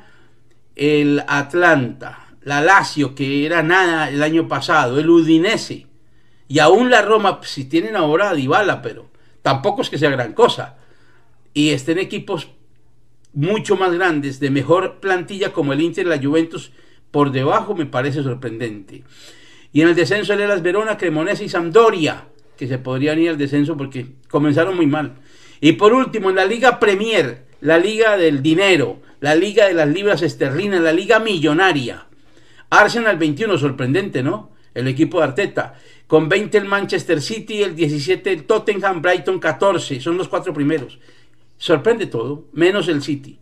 el 0.75 1.23
Atlanta, 1.27 2.22
la 2.43 2.62
Lazio, 2.62 3.15
que 3.15 3.45
era 3.45 3.63
nada 3.63 4.10
el 4.10 4.21
año 4.21 4.47
pasado, 4.47 4.99
el 4.99 5.10
Udinese, 5.10 5.88
y 6.47 6.60
aún 6.60 6.89
la 6.89 7.01
Roma, 7.01 7.39
si 7.43 7.65
tienen 7.65 7.95
ahora 7.95 8.29
a 8.29 8.34
Dybala, 8.34 8.82
pero 8.82 9.10
tampoco 9.41 9.82
es 9.82 9.89
que 9.89 9.97
sea 9.97 10.10
gran 10.10 10.34
cosa. 10.34 10.77
Y 11.53 11.69
estén 11.69 11.99
equipos 11.99 12.49
mucho 13.34 13.75
más 13.75 13.93
grandes, 13.93 14.39
de 14.39 14.49
mejor 14.49 14.99
plantilla 14.99 15.53
como 15.53 15.73
el 15.73 15.82
Inter 15.82 16.06
y 16.06 16.10
la 16.10 16.21
Juventus, 16.21 16.71
por 17.12 17.32
debajo 17.32 17.75
me 17.75 17.86
parece 17.86 18.23
sorprendente. 18.23 19.03
Y 19.71 19.82
en 19.82 19.89
el 19.89 19.95
descenso 19.95 20.34
el 20.34 20.41
Elas 20.41 20.62
Verona, 20.62 20.97
Cremonese 20.97 21.45
y 21.45 21.49
Sampdoria, 21.49 22.25
que 22.58 22.67
se 22.67 22.77
podrían 22.77 23.19
ir 23.19 23.29
al 23.29 23.38
descenso 23.38 23.75
porque 23.75 24.08
comenzaron 24.29 24.75
muy 24.75 24.86
mal. 24.86 25.15
Y 25.60 25.73
por 25.73 25.93
último, 25.93 26.29
en 26.29 26.36
la 26.36 26.45
Liga 26.45 26.79
Premier, 26.79 27.45
la 27.62 27.77
Liga 27.77 28.17
del 28.17 28.43
Dinero, 28.43 29.01
la 29.19 29.34
Liga 29.34 29.67
de 29.67 29.73
las 29.73 29.88
Libras 29.88 30.21
Esterlinas, 30.21 30.82
la 30.82 30.93
Liga 30.93 31.19
Millonaria. 31.19 32.06
Arsenal 32.79 33.17
21, 33.17 33.57
sorprendente, 33.57 34.23
¿no? 34.23 34.51
El 34.73 34.88
equipo 34.88 35.19
de 35.19 35.25
Arteta. 35.25 35.75
Con 36.07 36.27
20 36.27 36.57
el 36.57 36.65
Manchester 36.65 37.21
City, 37.21 37.62
el 37.62 37.75
17 37.75 38.31
el 38.31 38.45
Tottenham, 38.45 39.01
Brighton 39.01 39.39
14. 39.39 40.01
Son 40.01 40.17
los 40.17 40.27
cuatro 40.27 40.53
primeros. 40.53 40.97
Sorprende 41.57 42.07
todo, 42.07 42.45
menos 42.51 42.88
el 42.88 43.03
City. 43.03 43.38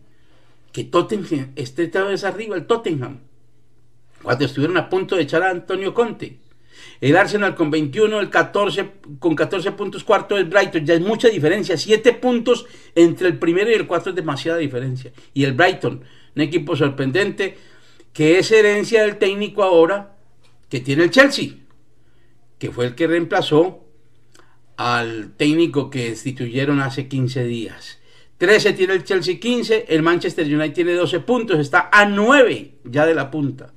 Que 0.70 0.84
Tottenham 0.84 1.52
esté 1.56 1.86
otra 1.86 2.04
vez 2.04 2.24
arriba, 2.24 2.56
el 2.56 2.66
Tottenham. 2.66 3.20
Cuando 4.22 4.44
estuvieron 4.44 4.76
a 4.76 4.88
punto 4.88 5.16
de 5.16 5.22
echar 5.22 5.42
a 5.42 5.50
Antonio 5.50 5.94
Conte. 5.94 6.38
El 7.00 7.16
Arsenal 7.16 7.54
con 7.54 7.70
21, 7.70 8.20
el 8.20 8.30
14, 8.30 8.90
con 9.18 9.34
14 9.34 9.72
puntos 9.72 10.04
cuarto 10.04 10.36
el 10.36 10.44
Brighton, 10.44 10.84
ya 10.84 10.94
es 10.94 11.00
mucha 11.00 11.28
diferencia, 11.28 11.76
7 11.76 12.12
puntos 12.14 12.66
entre 12.94 13.28
el 13.28 13.38
primero 13.38 13.70
y 13.70 13.74
el 13.74 13.86
cuarto 13.86 14.10
es 14.10 14.16
demasiada 14.16 14.58
diferencia. 14.58 15.12
Y 15.34 15.44
el 15.44 15.52
Brighton, 15.54 16.04
un 16.36 16.42
equipo 16.42 16.76
sorprendente, 16.76 17.56
que 18.12 18.38
es 18.38 18.50
herencia 18.50 19.02
del 19.02 19.18
técnico 19.18 19.62
ahora 19.62 20.16
que 20.68 20.80
tiene 20.80 21.04
el 21.04 21.10
Chelsea, 21.10 21.50
que 22.58 22.70
fue 22.70 22.86
el 22.86 22.94
que 22.94 23.06
reemplazó 23.06 23.84
al 24.76 25.32
técnico 25.36 25.90
que 25.90 26.10
destituyeron 26.10 26.80
hace 26.80 27.08
15 27.08 27.44
días. 27.44 27.98
13 28.38 28.72
tiene 28.72 28.94
el 28.94 29.04
Chelsea 29.04 29.38
15, 29.38 29.86
el 29.88 30.02
Manchester 30.02 30.46
United 30.46 30.74
tiene 30.74 30.94
12 30.94 31.20
puntos, 31.20 31.60
está 31.60 31.88
a 31.92 32.06
9 32.06 32.78
ya 32.84 33.06
de 33.06 33.14
la 33.14 33.30
punta. 33.30 33.72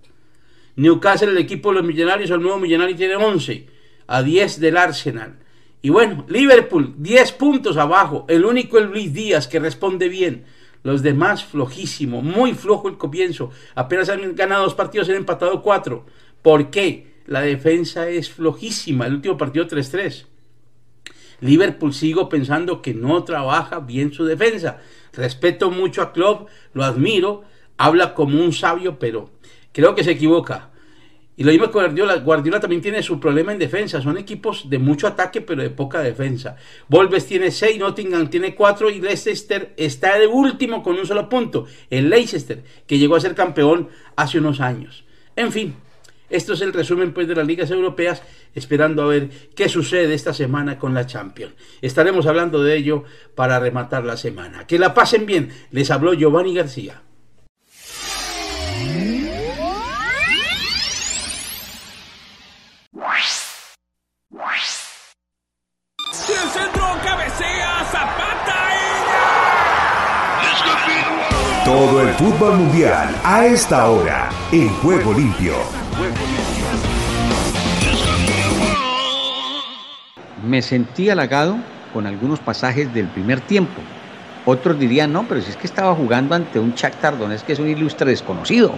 Newcastle, 0.75 1.31
el 1.31 1.37
equipo 1.37 1.69
de 1.69 1.75
los 1.75 1.85
millonarios, 1.85 2.31
el 2.31 2.41
nuevo 2.41 2.59
millonario 2.59 2.95
tiene 2.95 3.15
11, 3.15 3.67
a 4.07 4.23
10 4.23 4.59
del 4.59 4.77
Arsenal. 4.77 5.37
Y 5.81 5.89
bueno, 5.89 6.25
Liverpool, 6.27 6.95
10 6.97 7.31
puntos 7.33 7.77
abajo. 7.77 8.25
El 8.27 8.43
único 8.43 8.79
el 8.79 8.85
Luis 8.85 9.13
Díaz 9.13 9.47
que 9.47 9.59
responde 9.59 10.09
bien. 10.09 10.45
Los 10.85 11.01
demás 11.01 11.43
flojísimo, 11.43 12.21
muy 12.21 12.53
flojo 12.53 12.87
el 12.87 12.99
comienzo. 12.99 13.49
Apenas 13.73 14.07
han 14.07 14.35
ganado 14.35 14.65
dos 14.65 14.75
partidos, 14.75 15.09
han 15.09 15.15
empatado 15.15 15.63
cuatro. 15.63 16.05
¿Por 16.43 16.69
qué? 16.69 17.21
La 17.25 17.41
defensa 17.41 18.07
es 18.07 18.29
flojísima. 18.29 19.07
El 19.07 19.15
último 19.15 19.35
partido 19.35 19.65
3-3. 19.65 20.27
Liverpool 21.41 21.91
sigo 21.91 22.29
pensando 22.29 22.83
que 22.83 22.93
no 22.93 23.23
trabaja 23.23 23.79
bien 23.79 24.13
su 24.13 24.25
defensa. 24.25 24.77
Respeto 25.13 25.71
mucho 25.71 26.03
a 26.03 26.13
Klopp, 26.13 26.49
lo 26.73 26.83
admiro, 26.83 27.41
habla 27.77 28.13
como 28.13 28.39
un 28.39 28.53
sabio, 28.53 28.99
pero 28.99 29.31
creo 29.71 29.95
que 29.95 30.03
se 30.03 30.11
equivoca. 30.11 30.69
Y 31.37 31.43
lo 31.43 31.51
mismo 31.51 31.67
que 31.67 31.73
Guardiola. 31.73 32.15
Guardiola 32.17 32.59
también 32.59 32.81
tiene 32.81 33.03
su 33.03 33.19
problema 33.19 33.51
en 33.51 33.59
defensa. 33.59 34.01
Son 34.01 34.17
equipos 34.17 34.69
de 34.69 34.79
mucho 34.79 35.07
ataque, 35.07 35.41
pero 35.41 35.61
de 35.61 35.69
poca 35.69 35.99
defensa. 35.99 36.55
Wolves 36.87 37.25
tiene 37.25 37.51
6, 37.51 37.77
Nottingham 37.79 38.29
tiene 38.29 38.55
4 38.55 38.89
y 38.89 39.01
Leicester 39.01 39.73
está 39.77 40.17
de 40.17 40.27
último 40.27 40.81
con 40.81 40.97
un 40.97 41.05
solo 41.05 41.27
punto. 41.27 41.65
El 41.89 42.09
Leicester, 42.09 42.63
que 42.87 42.97
llegó 42.97 43.15
a 43.15 43.21
ser 43.21 43.35
campeón 43.35 43.89
hace 44.15 44.39
unos 44.39 44.61
años. 44.61 45.03
En 45.35 45.51
fin, 45.51 45.75
esto 46.29 46.53
es 46.53 46.61
el 46.61 46.73
resumen 46.73 47.13
pues, 47.13 47.27
de 47.27 47.35
las 47.35 47.45
ligas 47.45 47.69
europeas, 47.69 48.23
esperando 48.55 49.03
a 49.03 49.07
ver 49.07 49.29
qué 49.55 49.69
sucede 49.69 50.13
esta 50.13 50.33
semana 50.33 50.79
con 50.79 50.93
la 50.93 51.05
Champions. 51.05 51.53
Estaremos 51.81 52.25
hablando 52.25 52.63
de 52.63 52.77
ello 52.77 53.03
para 53.35 53.59
rematar 53.59 54.05
la 54.05 54.17
semana. 54.17 54.65
Que 54.65 54.79
la 54.79 54.93
pasen 54.93 55.25
bien. 55.25 55.49
Les 55.71 55.91
habló 55.91 56.13
Giovanni 56.13 56.55
García. 56.55 57.01
Todo 71.75 72.01
el 72.03 72.07
fútbol 72.13 72.55
mundial 72.55 73.13
a 73.25 73.45
esta 73.47 73.89
hora 73.89 74.29
en 74.53 74.69
Juego 74.75 75.11
Limpio. 75.11 75.55
Me 80.47 80.61
sentí 80.61 81.09
halagado 81.09 81.57
con 81.93 82.07
algunos 82.07 82.39
pasajes 82.39 82.93
del 82.93 83.07
primer 83.07 83.41
tiempo. 83.41 83.81
Otros 84.45 84.79
dirían, 84.79 85.11
no, 85.11 85.27
pero 85.27 85.41
si 85.41 85.49
es 85.49 85.57
que 85.57 85.67
estaba 85.67 85.93
jugando 85.93 86.33
ante 86.33 86.59
un 86.59 86.75
Shakhtar 86.75 87.17
Donetsk 87.17 87.45
que 87.45 87.51
es 87.51 87.59
un 87.59 87.67
ilustre 87.67 88.09
desconocido. 88.09 88.73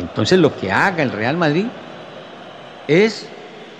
Entonces 0.00 0.40
lo 0.40 0.56
que 0.58 0.72
haga 0.72 1.04
el 1.04 1.12
Real 1.12 1.36
Madrid 1.36 1.66
es 2.88 3.28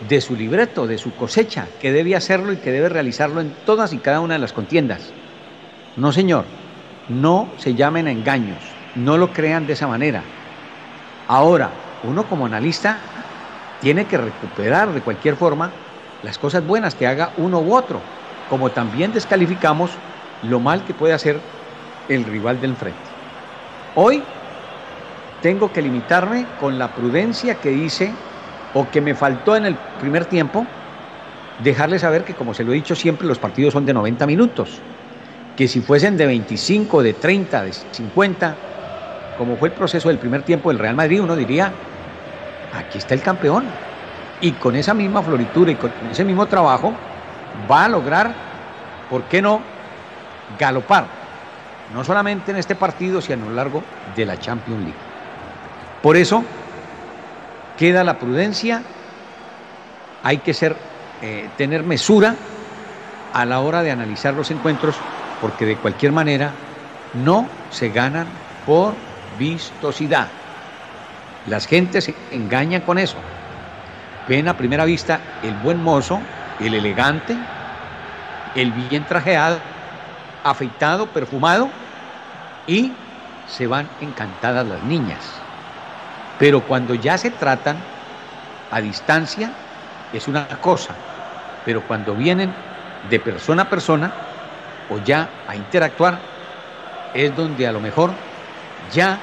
de 0.09 0.20
su 0.20 0.37
libreto, 0.37 0.87
de 0.87 0.98
su 0.98 1.12
cosecha, 1.16 1.66
que 1.81 1.90
debe 1.90 2.14
hacerlo 2.14 2.53
y 2.53 2.59
que 2.59 2.70
debe 2.70 2.88
realizarlo 2.88 3.40
en 3.40 3.53
todas 3.66 3.92
y 3.92 3.98
cada 3.98 4.20
una 4.20 4.35
de 4.35 4.40
las 4.40 4.53
contiendas. 4.53 5.11
No, 5.96 6.12
señor, 6.12 6.44
no 7.09 7.55
se 7.57 7.75
llamen 7.75 8.07
a 8.07 8.12
engaños, 8.12 8.59
no 8.94 9.16
lo 9.16 9.33
crean 9.33 9.66
de 9.66 9.73
esa 9.73 9.87
manera. 9.87 10.23
Ahora, 11.27 11.71
uno 12.03 12.29
como 12.29 12.47
analista 12.47 12.99
tiene 13.81 14.07
que 14.07 14.18
recuperar 14.18 14.92
de 14.92 15.01
cualquier 15.01 15.37
forma 15.37 15.73
las 16.23 16.38
cosas 16.38 16.66
buenas 16.66 16.94
que 16.94 17.07
haga 17.07 17.33
uno 17.37 17.61
u 17.61 17.75
otro, 17.75 18.01
como 18.49 18.71
también 18.71 19.12
descalificamos 19.12 19.90
lo 20.42 20.61
mal 20.61 20.85
que 20.85 20.94
puede 20.94 21.14
hacer 21.14 21.40
el 22.09 22.25
rival 22.25 22.61
del 22.61 22.77
frente. 22.77 23.11
Hoy 23.94 24.23
tengo 25.40 25.73
que 25.73 25.83
limitarme 25.83 26.47
con 26.59 26.79
la 26.79 26.94
prudencia 26.94 27.61
que 27.61 27.71
dice 27.71 28.12
o 28.73 28.90
que 28.90 29.01
me 29.01 29.14
faltó 29.14 29.57
en 29.57 29.66
el 29.66 29.77
primer 29.77 30.27
tiempo 30.27 30.66
dejarle 31.59 31.99
saber 31.99 32.25
que, 32.25 32.35
como 32.35 32.55
se 32.55 32.64
lo 32.64 32.73
he 32.73 32.77
dicho 32.77 32.94
siempre, 32.94 33.27
los 33.27 33.38
partidos 33.38 33.73
son 33.73 33.85
de 33.87 33.94
90 33.94 34.27
minutos. 34.27 34.83
Que 35.59 35.66
si 35.66 35.81
fuesen 35.81 36.16
de 36.16 36.25
25, 36.25 37.03
de 37.03 37.14
30, 37.14 37.64
de 37.64 37.73
50, 37.73 38.55
como 39.37 39.57
fue 39.57 39.71
el 39.71 39.75
proceso 39.75 40.09
del 40.09 40.16
primer 40.16 40.44
tiempo 40.44 40.71
del 40.71 40.79
Real 40.79 40.94
Madrid, 40.94 41.21
uno 41.21 41.35
diría, 41.35 41.73
aquí 42.73 42.99
está 42.99 43.14
el 43.14 43.23
campeón. 43.23 43.64
Y 44.40 44.53
con 44.53 44.77
esa 44.77 44.94
misma 44.94 45.21
floritura 45.21 45.73
y 45.73 45.75
con 45.75 45.90
ese 46.12 46.25
mismo 46.25 46.47
trabajo 46.47 46.92
va 47.68 47.87
a 47.87 47.88
lograr, 47.88 48.33
¿por 49.11 49.25
qué 49.25 49.42
no?, 49.42 49.61
galopar, 50.61 51.07
no 51.92 52.05
solamente 52.05 52.53
en 52.53 52.59
este 52.59 52.77
partido, 52.77 53.21
sino 53.21 53.47
a 53.47 53.49
lo 53.49 53.55
largo 53.57 53.83
de 54.14 54.27
la 54.27 54.38
Champions 54.38 54.81
League. 54.81 54.99
Por 56.01 56.16
eso 56.16 56.44
queda 57.77 58.05
la 58.05 58.16
prudencia, 58.16 58.81
hay 60.23 60.38
que 60.38 60.55
ser, 60.55 60.77
eh, 61.21 61.49
tener 61.57 61.83
mesura 61.83 62.37
a 63.35 63.44
la 63.44 63.59
hora 63.59 63.83
de 63.83 63.90
analizar 63.90 64.35
los 64.35 64.53
encuentros, 64.53 64.94
porque 65.40 65.66
de 65.66 65.77
cualquier 65.77 66.12
manera 66.12 66.53
no 67.14 67.48
se 67.70 67.90
ganan 67.90 68.27
por 68.66 68.94
vistosidad. 69.38 70.29
Las 71.46 71.66
gentes 71.66 72.05
se 72.05 72.14
engañan 72.33 72.83
con 72.83 72.98
eso. 72.98 73.16
Ven 74.29 74.48
a 74.48 74.57
primera 74.57 74.85
vista 74.85 75.20
el 75.42 75.55
buen 75.62 75.83
mozo, 75.83 76.20
el 76.61 76.74
elegante, 76.74 77.37
el 78.55 78.72
bien 78.72 79.05
trajeado, 79.05 79.61
afeitado, 80.44 81.07
perfumado, 81.07 81.70
y 82.66 82.92
se 83.48 83.66
van 83.66 83.88
encantadas 84.01 84.66
las 84.66 84.83
niñas. 84.83 85.40
Pero 86.38 86.61
cuando 86.61 86.94
ya 86.94 87.16
se 87.16 87.31
tratan 87.31 87.77
a 88.70 88.81
distancia, 88.81 89.51
es 90.12 90.29
una 90.29 90.46
cosa. 90.61 90.94
Pero 91.64 91.83
cuando 91.87 92.14
vienen 92.14 92.53
de 93.09 93.18
persona 93.18 93.62
a 93.62 93.70
persona 93.70 94.12
o 94.90 94.98
ya 94.98 95.29
a 95.46 95.57
interactuar, 95.57 96.18
es 97.14 97.35
donde 97.37 97.66
a 97.66 97.72
lo 97.72 97.81
mejor 97.81 98.11
ya 98.92 99.18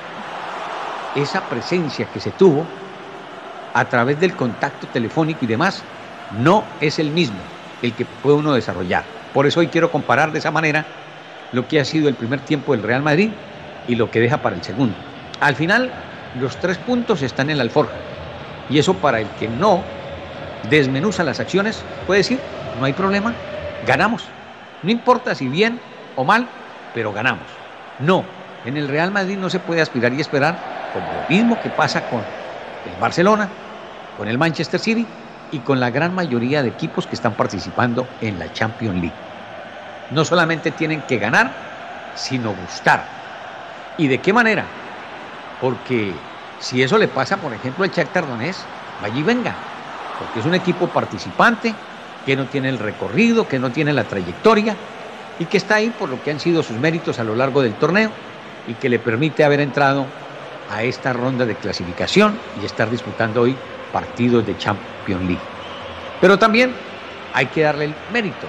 esa 1.16 1.42
presencia 1.42 2.08
que 2.08 2.20
se 2.20 2.32
tuvo 2.32 2.66
a 3.74 3.86
través 3.86 4.20
del 4.20 4.36
contacto 4.36 4.88
telefónico 4.88 5.40
y 5.44 5.48
demás 5.48 5.84
no 6.40 6.64
es 6.80 7.00
el 7.00 7.12
mismo 7.12 7.40
el 7.82 7.94
que 7.94 8.06
puede 8.06 8.38
uno 8.38 8.54
desarrollar. 8.54 9.04
Por 9.34 9.46
eso 9.46 9.60
hoy 9.60 9.68
quiero 9.68 9.92
comparar 9.92 10.32
de 10.32 10.40
esa 10.40 10.52
manera 10.52 10.86
lo 11.52 11.68
que 11.68 11.80
ha 11.80 11.86
sido 11.86 12.10
el 12.10 12.16
primer 12.16 12.40
tiempo 12.42 12.72
del 12.74 12.84
Real 12.84 13.02
Madrid 13.02 13.32
y 13.88 13.96
lo 13.96 14.10
que 14.10 14.20
deja 14.20 14.38
para 14.38 14.56
el 14.56 14.64
segundo. 14.64 14.96
Al 15.40 15.56
final, 15.56 15.92
los 16.40 16.58
tres 16.58 16.78
puntos 16.78 17.22
están 17.22 17.50
en 17.50 17.58
la 17.58 17.64
alforja. 17.64 17.94
Y 18.70 18.80
eso 18.80 18.96
para 18.96 19.20
el 19.20 19.28
que 19.32 19.48
no 19.48 19.84
desmenuza 20.70 21.24
las 21.24 21.40
acciones, 21.40 21.84
puede 22.08 22.20
decir, 22.20 22.40
no 22.80 22.86
hay 22.86 22.94
problema, 22.94 23.34
ganamos. 23.86 24.35
No 24.86 24.92
importa 24.92 25.34
si 25.34 25.50
bien 25.50 25.82
o 26.14 26.24
mal, 26.24 26.48
pero 26.94 27.12
ganamos. 27.12 27.50
No, 27.98 28.24
en 28.64 28.78
el 28.78 28.88
Real 28.88 29.12
Madrid 29.12 29.36
no 29.36 29.50
se 29.50 29.60
puede 29.60 29.82
aspirar 29.82 30.14
y 30.14 30.22
esperar, 30.22 30.54
como 30.94 31.12
lo 31.12 31.26
mismo 31.28 31.60
que 31.60 31.72
pasa 31.72 32.08
con 32.08 32.22
el 32.84 32.96
Barcelona, 33.00 33.50
con 34.16 34.28
el 34.28 34.38
Manchester 34.38 34.80
City 34.80 35.08
y 35.50 35.58
con 35.62 35.80
la 35.80 35.90
gran 35.90 36.14
mayoría 36.14 36.62
de 36.62 36.70
equipos 36.70 37.08
que 37.08 37.16
están 37.16 37.36
participando 37.36 38.08
en 38.22 38.38
la 38.38 38.54
Champions 38.54 39.02
League. 39.02 39.16
No 40.12 40.24
solamente 40.24 40.70
tienen 40.70 41.02
que 41.02 41.18
ganar, 41.18 41.50
sino 42.14 42.52
gustar. 42.52 43.02
¿Y 43.98 44.08
de 44.08 44.22
qué 44.22 44.34
manera? 44.34 44.66
Porque 45.60 46.14
si 46.60 46.84
eso 46.84 47.00
le 47.00 47.08
pasa, 47.08 47.38
por 47.38 47.56
ejemplo, 47.56 47.84
al 47.84 47.90
Shakhtar 47.90 48.28
Donetsk, 48.28 48.60
y 49.12 49.24
venga, 49.24 49.56
porque 50.20 50.42
es 50.42 50.46
un 50.46 50.54
equipo 50.54 50.86
participante 50.94 51.74
que 52.26 52.36
no 52.36 52.46
tiene 52.46 52.70
el 52.70 52.80
recorrido, 52.80 53.48
que 53.48 53.60
no 53.60 53.72
tiene 53.72 53.94
la 53.94 54.04
trayectoria 54.04 54.76
y 55.40 55.46
que 55.46 55.58
está 55.58 55.76
ahí 55.76 55.90
por 55.90 56.10
lo 56.10 56.22
que 56.24 56.32
han 56.32 56.40
sido 56.40 56.64
sus 56.64 56.78
méritos 56.78 57.20
a 57.20 57.24
lo 57.24 57.36
largo 57.36 57.62
del 57.62 57.74
torneo 57.74 58.10
y 58.68 58.74
que 58.74 58.90
le 58.90 59.00
permite 59.00 59.44
haber 59.44 59.60
entrado 59.60 60.06
a 60.72 60.84
esta 60.84 61.14
ronda 61.14 61.46
de 61.46 61.56
clasificación 61.56 62.38
y 62.62 62.66
estar 62.66 62.90
disputando 62.90 63.42
hoy 63.42 63.56
partidos 63.94 64.46
de 64.46 64.58
Champions 64.58 65.22
League. 65.22 65.42
Pero 66.20 66.40
también 66.40 66.74
hay 67.34 67.46
que 67.48 67.62
darle 67.62 67.86
el 67.86 67.96
mérito 68.12 68.48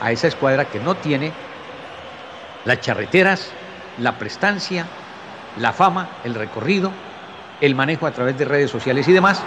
a 0.00 0.10
esa 0.10 0.26
escuadra 0.26 0.64
que 0.64 0.80
no 0.80 0.96
tiene 0.96 1.32
las 2.64 2.80
charreteras, 2.80 3.52
la 3.98 4.18
prestancia, 4.18 4.86
la 5.60 5.72
fama, 5.72 6.08
el 6.24 6.34
recorrido, 6.34 6.90
el 7.60 7.74
manejo 7.74 8.06
a 8.06 8.10
través 8.10 8.36
de 8.36 8.44
redes 8.44 8.70
sociales 8.70 9.06
y 9.06 9.12
demás, 9.12 9.40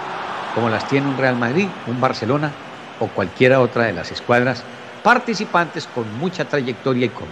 como 0.56 0.70
las 0.70 0.88
tiene 0.88 1.08
un 1.08 1.18
Real 1.18 1.36
Madrid, 1.36 1.68
un 1.88 2.00
Barcelona 2.00 2.52
o 3.00 3.08
cualquiera 3.08 3.60
otra 3.60 3.86
de 3.86 3.94
las 3.94 4.12
escuadras 4.12 4.64
participantes 5.04 5.88
con 5.88 6.18
mucha 6.18 6.46
trayectoria 6.46 7.06
y 7.06 7.10
con, 7.10 7.28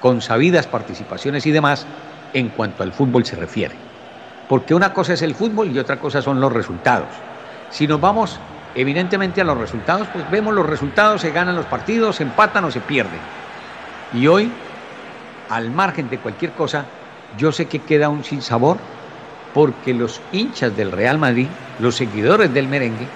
con 0.00 0.20
sabidas 0.20 0.66
participaciones 0.66 1.46
y 1.46 1.50
demás 1.50 1.86
en 2.32 2.48
cuanto 2.50 2.82
al 2.82 2.92
fútbol 2.92 3.24
se 3.24 3.36
refiere. 3.36 3.74
Porque 4.48 4.74
una 4.74 4.92
cosa 4.92 5.12
es 5.12 5.22
el 5.22 5.34
fútbol 5.34 5.70
y 5.70 5.78
otra 5.78 6.00
cosa 6.00 6.22
son 6.22 6.40
los 6.40 6.52
resultados. 6.52 7.08
Si 7.70 7.86
nos 7.86 8.00
vamos 8.00 8.40
evidentemente 8.74 9.40
a 9.40 9.44
los 9.44 9.58
resultados, 9.58 10.08
pues 10.08 10.28
vemos 10.30 10.54
los 10.54 10.66
resultados, 10.66 11.20
se 11.20 11.30
ganan 11.30 11.56
los 11.56 11.66
partidos, 11.66 12.16
se 12.16 12.22
empatan 12.22 12.64
o 12.64 12.70
se 12.70 12.80
pierden. 12.80 13.20
Y 14.14 14.26
hoy, 14.26 14.50
al 15.50 15.70
margen 15.70 16.08
de 16.08 16.18
cualquier 16.18 16.52
cosa, 16.52 16.86
yo 17.36 17.52
sé 17.52 17.66
que 17.66 17.80
queda 17.80 18.08
un 18.08 18.24
sinsabor 18.24 18.78
porque 19.52 19.92
los 19.92 20.20
hinchas 20.32 20.76
del 20.76 20.92
Real 20.92 21.18
Madrid, 21.18 21.48
los 21.78 21.96
seguidores 21.96 22.52
del 22.52 22.68
merengue, 22.68 23.06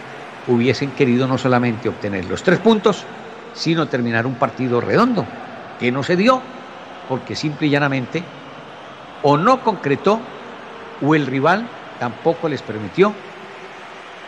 hubiesen 0.46 0.90
querido 0.92 1.26
no 1.26 1.38
solamente 1.38 1.88
obtener 1.88 2.24
los 2.26 2.42
tres 2.42 2.58
puntos, 2.58 3.06
sino 3.52 3.86
terminar 3.88 4.26
un 4.26 4.34
partido 4.34 4.80
redondo, 4.80 5.26
que 5.78 5.92
no 5.92 6.02
se 6.02 6.16
dio, 6.16 6.42
porque 7.08 7.36
simple 7.36 7.66
y 7.66 7.70
llanamente 7.70 8.24
o 9.22 9.36
no 9.36 9.62
concretó 9.62 10.20
o 11.00 11.14
el 11.14 11.26
rival 11.26 11.68
tampoco 11.98 12.48
les 12.48 12.62
permitió 12.62 13.14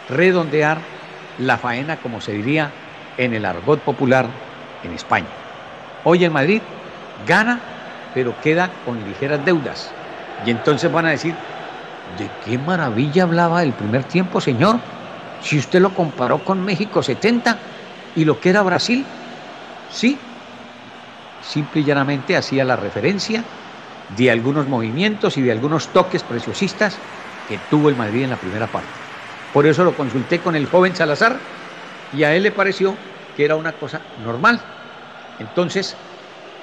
redondear 0.08 0.78
la 1.38 1.58
faena, 1.58 1.96
como 1.96 2.20
se 2.20 2.32
diría 2.32 2.70
en 3.16 3.34
el 3.34 3.44
argot 3.44 3.80
popular 3.80 4.26
en 4.82 4.92
España. 4.92 5.26
Hoy 6.04 6.24
en 6.24 6.32
Madrid 6.32 6.60
gana, 7.26 7.60
pero 8.12 8.32
queda 8.40 8.70
con 8.84 9.02
ligeras 9.02 9.44
deudas. 9.44 9.92
Y 10.46 10.50
entonces 10.50 10.90
van 10.92 11.06
a 11.06 11.10
decir, 11.10 11.34
¿de 12.18 12.28
qué 12.44 12.58
maravilla 12.58 13.24
hablaba 13.24 13.62
el 13.62 13.72
primer 13.72 14.04
tiempo, 14.04 14.40
señor? 14.40 14.93
Si 15.44 15.58
usted 15.58 15.82
lo 15.82 15.94
comparó 15.94 16.42
con 16.42 16.64
México 16.64 17.02
70 17.02 17.58
y 18.14 18.24
lo 18.24 18.40
que 18.40 18.48
era 18.48 18.62
Brasil, 18.62 19.04
sí, 19.90 20.18
simple 21.38 21.82
y 21.82 21.84
llanamente 21.84 22.34
hacía 22.34 22.64
la 22.64 22.76
referencia 22.76 23.44
de 24.08 24.30
algunos 24.30 24.66
movimientos 24.66 25.36
y 25.36 25.42
de 25.42 25.52
algunos 25.52 25.88
toques 25.92 26.22
preciosistas 26.22 26.98
que 27.46 27.58
tuvo 27.58 27.90
el 27.90 27.94
Madrid 27.94 28.22
en 28.22 28.30
la 28.30 28.38
primera 28.38 28.68
parte. 28.68 28.88
Por 29.52 29.66
eso 29.66 29.84
lo 29.84 29.94
consulté 29.94 30.40
con 30.40 30.56
el 30.56 30.64
joven 30.64 30.96
Salazar 30.96 31.38
y 32.10 32.22
a 32.22 32.34
él 32.34 32.42
le 32.44 32.50
pareció 32.50 32.96
que 33.36 33.44
era 33.44 33.56
una 33.56 33.72
cosa 33.74 34.00
normal. 34.16 34.62
Entonces, 35.38 35.94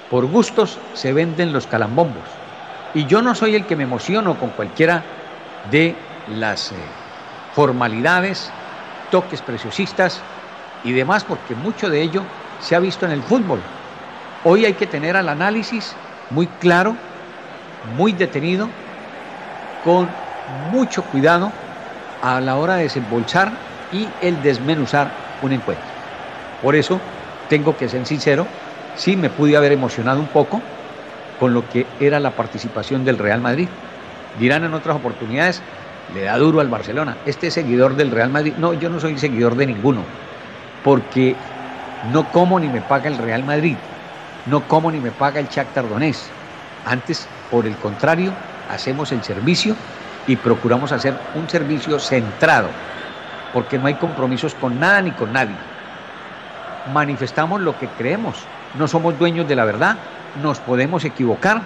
por 0.09 0.25
gustos 0.25 0.79
se 0.93 1.13
venden 1.13 1.53
los 1.53 1.67
calambombos. 1.67 2.31
Y 2.95 3.05
yo 3.05 3.21
no 3.21 3.35
soy 3.35 3.53
el 3.53 3.67
que 3.67 3.75
me 3.75 3.83
emociono 3.83 4.39
con 4.39 4.49
cualquiera 4.49 5.05
de 5.69 6.23
las 6.25 6.71
eh, 6.71 6.89
formalidades, 7.51 8.55
toques 9.11 9.41
preciosistas 9.41 10.23
y 10.83 10.93
demás, 10.93 11.23
porque 11.23 11.53
mucho 11.53 11.89
de 11.89 12.01
ello 12.01 12.23
se 12.59 12.75
ha 12.75 12.79
visto 12.79 13.05
en 13.05 13.11
el 13.11 13.21
fútbol. 13.21 13.59
Hoy 14.43 14.65
hay 14.65 14.73
que 14.73 14.87
tener 14.87 15.15
al 15.15 15.29
análisis 15.29 15.95
muy 16.31 16.47
claro, 16.47 16.95
muy 17.95 18.13
detenido, 18.13 18.67
con 19.83 20.09
mucho 20.71 21.03
cuidado 21.03 21.51
a 22.21 22.41
la 22.41 22.57
hora 22.57 22.75
de 22.75 22.83
desembolsar 22.83 23.51
y 23.91 24.07
el 24.21 24.41
desmenuzar 24.41 25.11
un 25.41 25.51
encuentro. 25.51 25.91
Por 26.61 26.75
eso 26.75 26.99
tengo 27.47 27.75
que 27.75 27.89
ser 27.89 28.05
sincero, 28.05 28.47
sí 28.95 29.15
me 29.15 29.29
pude 29.29 29.57
haber 29.57 29.71
emocionado 29.71 30.19
un 30.19 30.27
poco 30.27 30.61
con 31.39 31.53
lo 31.53 31.67
que 31.69 31.85
era 31.99 32.19
la 32.19 32.31
participación 32.31 33.03
del 33.03 33.17
Real 33.17 33.41
Madrid. 33.41 33.67
Dirán 34.39 34.63
en 34.63 34.73
otras 34.73 34.95
oportunidades, 34.95 35.61
le 36.13 36.23
da 36.23 36.37
duro 36.37 36.59
al 36.59 36.67
Barcelona. 36.67 37.17
Este 37.25 37.47
es 37.47 37.53
seguidor 37.53 37.95
del 37.95 38.11
Real 38.11 38.29
Madrid. 38.29 38.53
No, 38.57 38.73
yo 38.73 38.89
no 38.89 38.99
soy 38.99 39.17
seguidor 39.17 39.55
de 39.55 39.67
ninguno, 39.67 40.03
porque 40.83 41.35
no 42.11 42.31
como 42.31 42.59
ni 42.59 42.67
me 42.67 42.81
paga 42.81 43.07
el 43.07 43.17
Real 43.17 43.43
Madrid, 43.43 43.75
no 44.45 44.61
como 44.67 44.91
ni 44.91 44.99
me 44.99 45.11
paga 45.11 45.39
el 45.39 45.47
Shakhtar 45.47 45.87
Donetsk. 45.87 46.25
Antes, 46.85 47.27
por 47.49 47.65
el 47.65 47.75
contrario, 47.75 48.33
hacemos 48.69 49.11
el 49.11 49.23
servicio 49.23 49.75
y 50.27 50.35
procuramos 50.35 50.91
hacer 50.91 51.13
un 51.35 51.49
servicio 51.49 51.99
centrado, 51.99 52.69
porque 53.53 53.77
no 53.77 53.87
hay 53.87 53.95
compromisos 53.95 54.55
con 54.55 54.79
nada 54.79 55.01
ni 55.01 55.11
con 55.11 55.33
nadie. 55.33 55.55
Manifestamos 56.93 57.61
lo 57.61 57.77
que 57.77 57.87
creemos, 57.87 58.37
no 58.77 58.87
somos 58.87 59.17
dueños 59.19 59.47
de 59.47 59.55
la 59.55 59.65
verdad, 59.65 59.97
nos 60.41 60.59
podemos 60.59 61.05
equivocar. 61.05 61.61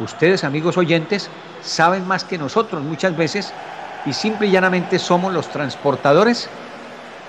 Ustedes, 0.00 0.44
amigos 0.44 0.76
oyentes, 0.76 1.28
saben 1.62 2.06
más 2.06 2.24
que 2.24 2.38
nosotros 2.38 2.82
muchas 2.82 3.16
veces 3.16 3.52
y 4.06 4.12
simple 4.12 4.46
y 4.46 4.50
llanamente 4.50 4.98
somos 4.98 5.32
los 5.32 5.48
transportadores 5.48 6.48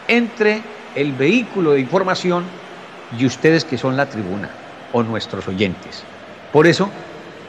entre 0.08 0.62
el 0.95 1.13
vehículo 1.13 1.71
de 1.71 1.79
información 1.79 2.43
y 3.17 3.25
ustedes 3.25 3.65
que 3.65 3.77
son 3.77 3.97
la 3.97 4.08
tribuna 4.08 4.49
o 4.91 5.03
nuestros 5.03 5.47
oyentes. 5.47 6.03
Por 6.51 6.67
eso 6.67 6.89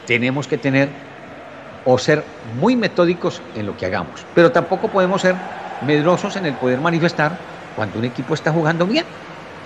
tenemos 0.07 0.47
que 0.47 0.57
tener 0.57 0.89
o 1.85 1.97
ser 1.97 2.23
muy 2.59 2.75
metódicos 2.75 3.41
en 3.55 3.65
lo 3.65 3.77
que 3.77 3.85
hagamos, 3.85 4.25
pero 4.35 4.51
tampoco 4.51 4.87
podemos 4.89 5.21
ser 5.21 5.35
medrosos 5.85 6.35
en 6.35 6.45
el 6.45 6.53
poder 6.55 6.79
manifestar 6.79 7.37
cuando 7.75 7.99
un 7.99 8.05
equipo 8.05 8.33
está 8.33 8.51
jugando 8.51 8.85
bien. 8.85 9.05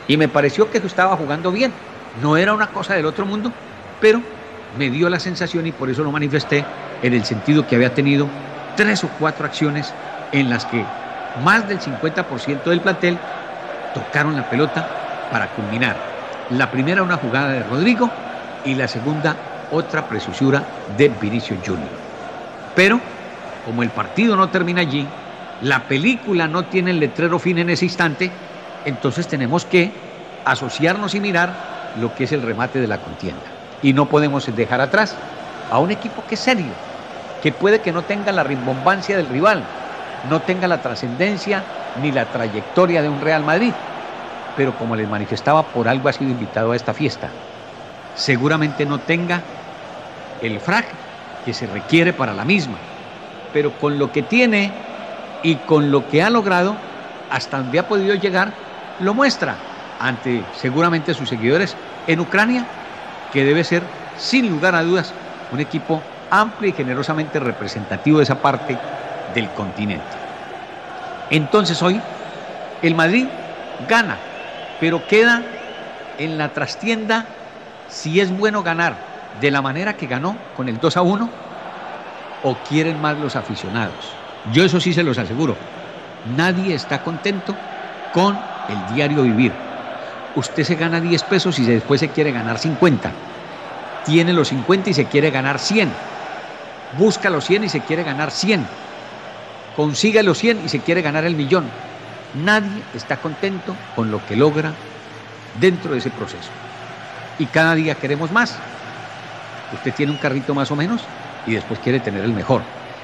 Y 0.07 0.17
me 0.17 0.27
pareció 0.27 0.69
que 0.69 0.77
estaba 0.77 1.17
jugando 1.17 1.51
bien. 1.51 1.73
No 2.21 2.37
era 2.37 2.53
una 2.53 2.67
cosa 2.67 2.93
del 2.93 3.05
otro 3.05 3.25
mundo, 3.25 3.51
pero 3.99 4.21
me 4.77 4.89
dio 4.89 5.09
la 5.09 5.19
sensación 5.19 5.67
y 5.67 5.71
por 5.71 5.89
eso 5.89 6.03
lo 6.03 6.11
manifesté 6.11 6.65
en 7.01 7.13
el 7.13 7.25
sentido 7.25 7.65
que 7.67 7.75
había 7.75 7.93
tenido 7.93 8.27
tres 8.75 9.03
o 9.03 9.09
cuatro 9.19 9.45
acciones 9.45 9.93
en 10.31 10.49
las 10.49 10.65
que 10.65 10.85
más 11.43 11.67
del 11.67 11.79
50% 11.79 12.63
del 12.63 12.81
plantel 12.81 13.17
tocaron 13.93 14.35
la 14.35 14.43
pelota 14.43 14.85
para 15.31 15.47
culminar. 15.47 15.95
La 16.51 16.69
primera 16.69 17.03
una 17.03 17.17
jugada 17.17 17.51
de 17.51 17.63
Rodrigo 17.63 18.09
y 18.63 18.75
la 18.75 18.88
segunda 18.88 19.35
otra 19.71 20.07
presusura 20.07 20.63
de 20.97 21.09
Vinicio 21.09 21.55
Junior. 21.65 21.89
Pero 22.75 22.99
como 23.65 23.83
el 23.83 23.89
partido 23.89 24.35
no 24.35 24.49
termina 24.49 24.81
allí, 24.81 25.07
la 25.61 25.88
película 25.88 26.47
no 26.47 26.65
tiene 26.65 26.91
el 26.91 26.99
letrero 26.99 27.39
fin 27.39 27.57
en 27.57 27.69
ese 27.69 27.85
instante, 27.85 28.29
entonces 28.85 29.27
tenemos 29.27 29.65
que 29.65 29.91
asociarnos 30.45 31.15
y 31.15 31.19
mirar 31.19 31.93
lo 31.99 32.13
que 32.13 32.25
es 32.25 32.31
el 32.31 32.41
remate 32.41 32.79
de 32.79 32.88
la 32.88 32.99
contienda. 32.99 33.54
Y 33.85 33.93
no 33.93 34.07
podemos 34.07 34.43
dejar 34.55 34.81
atrás 34.81 35.15
a 35.69 35.77
un 35.77 35.91
equipo 35.91 36.23
que 36.27 36.33
es 36.33 36.41
serio, 36.41 36.71
que 37.43 37.51
puede 37.51 37.81
que 37.81 37.91
no 37.91 38.01
tenga 38.01 38.31
la 38.31 38.43
rimbombancia 38.43 39.15
del 39.15 39.27
rival, 39.27 39.61
no 40.27 40.41
tenga 40.41 40.67
la 40.67 40.81
trascendencia 40.81 41.61
ni 42.01 42.11
la 42.11 42.25
trayectoria 42.25 43.03
de 43.03 43.09
un 43.09 43.21
Real 43.21 43.43
Madrid, 43.43 43.73
pero 44.57 44.75
como 44.75 44.95
les 44.95 45.07
manifestaba, 45.07 45.61
por 45.61 45.87
algo 45.87 46.09
ha 46.09 46.13
sido 46.13 46.31
invitado 46.31 46.71
a 46.71 46.75
esta 46.75 46.95
fiesta. 46.95 47.29
Seguramente 48.15 48.87
no 48.87 48.97
tenga 49.01 49.43
el 50.41 50.59
frac 50.59 50.87
que 51.45 51.53
se 51.53 51.67
requiere 51.67 52.11
para 52.11 52.33
la 52.33 52.43
misma, 52.43 52.77
pero 53.53 53.69
con 53.77 53.99
lo 53.99 54.11
que 54.11 54.23
tiene 54.23 54.71
y 55.43 55.57
con 55.57 55.91
lo 55.91 56.09
que 56.09 56.23
ha 56.23 56.31
logrado, 56.31 56.75
hasta 57.29 57.57
donde 57.57 57.77
ha 57.77 57.87
podido 57.87 58.15
llegar, 58.15 58.51
lo 58.97 59.13
muestra 59.13 59.57
ante 59.99 60.41
seguramente 60.55 61.13
sus 61.13 61.29
seguidores 61.29 61.77
en 62.07 62.19
Ucrania, 62.19 62.65
que 63.35 63.43
debe 63.43 63.65
ser, 63.65 63.83
sin 64.17 64.49
lugar 64.49 64.75
a 64.75 64.83
dudas, 64.83 65.13
un 65.51 65.59
equipo 65.59 66.01
amplio 66.31 66.69
y 66.69 66.73
generosamente 66.73 67.37
representativo 67.37 68.19
de 68.19 68.23
esa 68.23 68.41
parte 68.41 68.77
del 69.33 69.49
continente. 69.49 70.05
Entonces 71.29 71.83
hoy 71.83 71.99
el 72.81 72.95
Madrid 72.95 73.27
gana, 73.89 74.15
pero 74.79 75.05
queda 75.05 75.43
en 76.17 76.37
la 76.37 76.53
trastienda 76.53 77.25
si 77.89 78.21
es 78.21 78.35
bueno 78.35 78.63
ganar 78.63 78.95
de 79.41 79.51
la 79.51 79.61
manera 79.61 79.97
que 79.97 80.07
ganó 80.07 80.37
con 80.55 80.69
el 80.69 80.79
2 80.79 80.95
a 80.95 81.01
1 81.01 81.29
o 82.41 82.55
quieren 82.69 83.01
más 83.01 83.17
los 83.17 83.35
aficionados. 83.35 84.13
Yo 84.53 84.63
eso 84.63 84.79
sí 84.79 84.93
se 84.93 85.03
los 85.03 85.17
aseguro. 85.17 85.57
Nadie 86.37 86.73
está 86.73 87.03
contento 87.03 87.53
con 88.13 88.39
el 88.69 88.95
diario 88.95 89.23
vivir. 89.23 89.64
Usted 90.35 90.63
se 90.63 90.75
gana 90.75 90.99
10 90.99 91.23
pesos 91.23 91.57
y 91.59 91.65
después 91.65 91.99
se 91.99 92.09
quiere 92.09 92.31
ganar 92.31 92.59
50. 92.59 93.11
Tiene 94.05 94.33
los 94.33 94.49
50 94.49 94.89
y 94.89 94.93
se 94.93 95.05
quiere 95.05 95.31
ganar 95.31 95.59
100. 95.59 95.89
Busca 96.97 97.29
los 97.29 97.45
100 97.45 97.63
y 97.63 97.69
se 97.69 97.79
quiere 97.81 98.03
ganar 98.03 98.31
100. 98.31 98.65
Consiga 99.75 100.23
los 100.23 100.37
100 100.37 100.65
y 100.65 100.69
se 100.69 100.79
quiere 100.79 101.01
ganar 101.01 101.25
el 101.25 101.35
millón. 101.35 101.65
Nadie 102.43 102.83
está 102.93 103.17
contento 103.17 103.75
con 103.95 104.11
lo 104.11 104.25
que 104.25 104.35
logra 104.35 104.73
dentro 105.59 105.93
de 105.93 105.99
ese 105.99 106.09
proceso. 106.09 106.49
Y 107.39 107.45
cada 107.45 107.75
día 107.75 107.95
queremos 107.95 108.31
más. 108.31 108.55
Usted 109.73 109.93
tiene 109.93 110.11
un 110.11 110.17
carrito 110.17 110.53
más 110.53 110.69
o 110.69 110.75
menos 110.75 111.01
y 111.47 111.53
después 111.53 111.79
quiere 111.79 111.99
tener 111.99 112.23
el 112.23 112.33
mejor. 112.33 112.61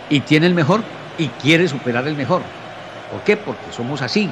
Y 0.09 0.19
tiene 0.19 0.47
el 0.47 0.53
mejor 0.53 0.83
y 1.17 1.27
quiere 1.27 1.67
superar 1.67 2.07
el 2.07 2.15
mejor. 2.15 2.41
¿Por 3.09 3.21
qué? 3.21 3.37
Porque 3.37 3.71
somos 3.71 4.01
así. 4.01 4.29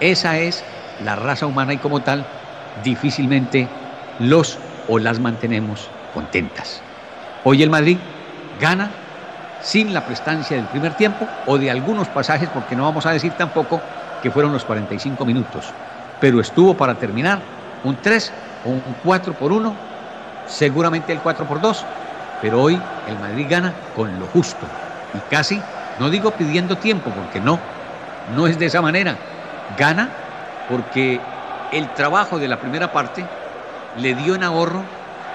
Esa 0.00 0.38
es 0.38 0.64
la 1.04 1.16
raza 1.16 1.46
humana 1.46 1.72
y 1.72 1.78
como 1.78 2.00
tal, 2.00 2.24
difícilmente 2.84 3.68
los 4.18 4.58
o 4.88 4.98
las 4.98 5.18
mantenemos 5.18 5.88
contentas. 6.14 6.82
Hoy 7.44 7.62
el 7.62 7.70
Madrid 7.70 7.98
gana 8.60 8.90
sin 9.62 9.92
la 9.92 10.04
prestancia 10.04 10.56
del 10.56 10.66
primer 10.66 10.94
tiempo 10.94 11.26
o 11.46 11.58
de 11.58 11.70
algunos 11.70 12.08
pasajes, 12.08 12.48
porque 12.48 12.76
no 12.76 12.84
vamos 12.84 13.06
a 13.06 13.12
decir 13.12 13.32
tampoco 13.32 13.80
que 14.22 14.30
fueron 14.30 14.52
los 14.52 14.64
45 14.64 15.24
minutos, 15.24 15.66
pero 16.20 16.40
estuvo 16.40 16.74
para 16.74 16.94
terminar 16.94 17.40
un 17.84 17.96
3 17.96 18.32
o 18.66 18.70
un 18.70 18.82
4 19.02 19.32
por 19.34 19.52
1, 19.52 19.74
seguramente 20.46 21.12
el 21.12 21.20
4 21.20 21.46
por 21.46 21.60
2, 21.60 21.84
pero 22.42 22.62
hoy 22.62 22.80
el 23.08 23.18
Madrid 23.18 23.46
gana 23.48 23.74
con 23.94 24.18
lo 24.18 24.26
justo 24.26 24.66
y 25.14 25.18
casi, 25.30 25.60
no 25.98 26.10
digo 26.10 26.30
pidiendo 26.32 26.76
tiempo, 26.76 27.10
porque 27.10 27.40
no, 27.40 27.58
no 28.34 28.46
es 28.46 28.58
de 28.58 28.66
esa 28.66 28.82
manera, 28.82 29.16
gana 29.78 30.08
porque 30.70 31.20
el 31.72 31.92
trabajo 31.94 32.38
de 32.38 32.48
la 32.48 32.60
primera 32.60 32.92
parte 32.92 33.24
le 33.98 34.14
dio 34.14 34.36
en 34.36 34.44
ahorro 34.44 34.82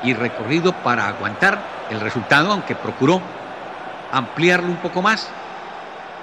y 0.04 0.14
recorrido 0.14 0.72
para 0.72 1.08
aguantar 1.08 1.60
el 1.90 2.00
resultado, 2.00 2.52
aunque 2.52 2.74
procuró 2.76 3.22
ampliarlo 4.12 4.68
un 4.68 4.78
poco 4.78 5.02
más, 5.02 5.30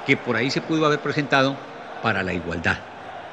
que 0.07 0.17
por 0.17 0.37
ahí 0.37 0.51
se 0.51 0.63
pudo 0.63 0.87
haber 0.87 1.01
presentado 1.01 1.57
para 2.03 2.23
la 2.23 2.33
igualdad. 2.33 2.79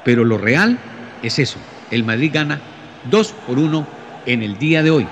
Pero 0.04 0.24
lo 0.24 0.38
real 0.38 0.78
es 1.22 1.38
eso, 1.38 1.58
el 1.90 2.04
Madrid 2.04 2.30
gana 2.32 2.60
2 3.04 3.32
por 3.46 3.58
1 3.58 3.86
en 4.26 4.42
el 4.42 4.58
día 4.58 4.82
de 4.82 4.90
hoy, 4.90 5.06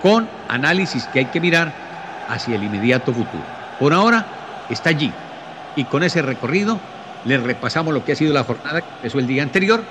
con 0.00 0.28
análisis 0.48 1.04
que 1.06 1.20
hay 1.20 1.26
que 1.26 1.40
mirar 1.40 1.72
hacia 2.28 2.54
el 2.54 2.62
inmediato 2.62 3.12
futuro. 3.12 3.42
Por 3.80 3.92
ahora 3.92 4.24
está 4.70 4.90
allí 4.90 5.12
y 5.76 5.84
con 5.84 6.02
ese 6.02 6.22
recorrido 6.22 6.78
le 7.24 7.38
repasamos 7.38 7.92
lo 7.92 8.04
que 8.04 8.12
ha 8.12 8.16
sido 8.16 8.32
la 8.32 8.44
jornada 8.44 8.80
que 8.80 8.88
empezó 8.96 9.18
el 9.18 9.26
día 9.26 9.42
anterior. 9.42 9.82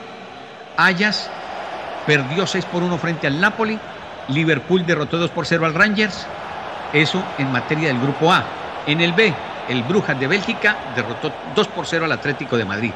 Ayas 0.77 1.29
perdió 2.05 2.47
6 2.47 2.65
por 2.65 2.83
1 2.83 2.97
frente 2.97 3.27
al 3.27 3.39
Napoli, 3.39 3.77
Liverpool 4.29 4.85
derrotó 4.85 5.17
2 5.17 5.31
por 5.31 5.45
0 5.45 5.65
al 5.65 5.73
Rangers, 5.73 6.25
eso 6.93 7.23
en 7.37 7.51
materia 7.51 7.89
del 7.89 7.99
grupo 7.99 8.31
A. 8.31 8.43
En 8.85 9.01
el 9.01 9.13
B, 9.13 9.33
el 9.69 9.83
Brujas 9.83 10.19
de 10.19 10.27
Bélgica 10.27 10.77
derrotó 10.95 11.31
2 11.55 11.67
por 11.67 11.85
0 11.85 12.05
al 12.05 12.11
Atlético 12.11 12.57
de 12.57 12.65
Madrid. 12.65 12.91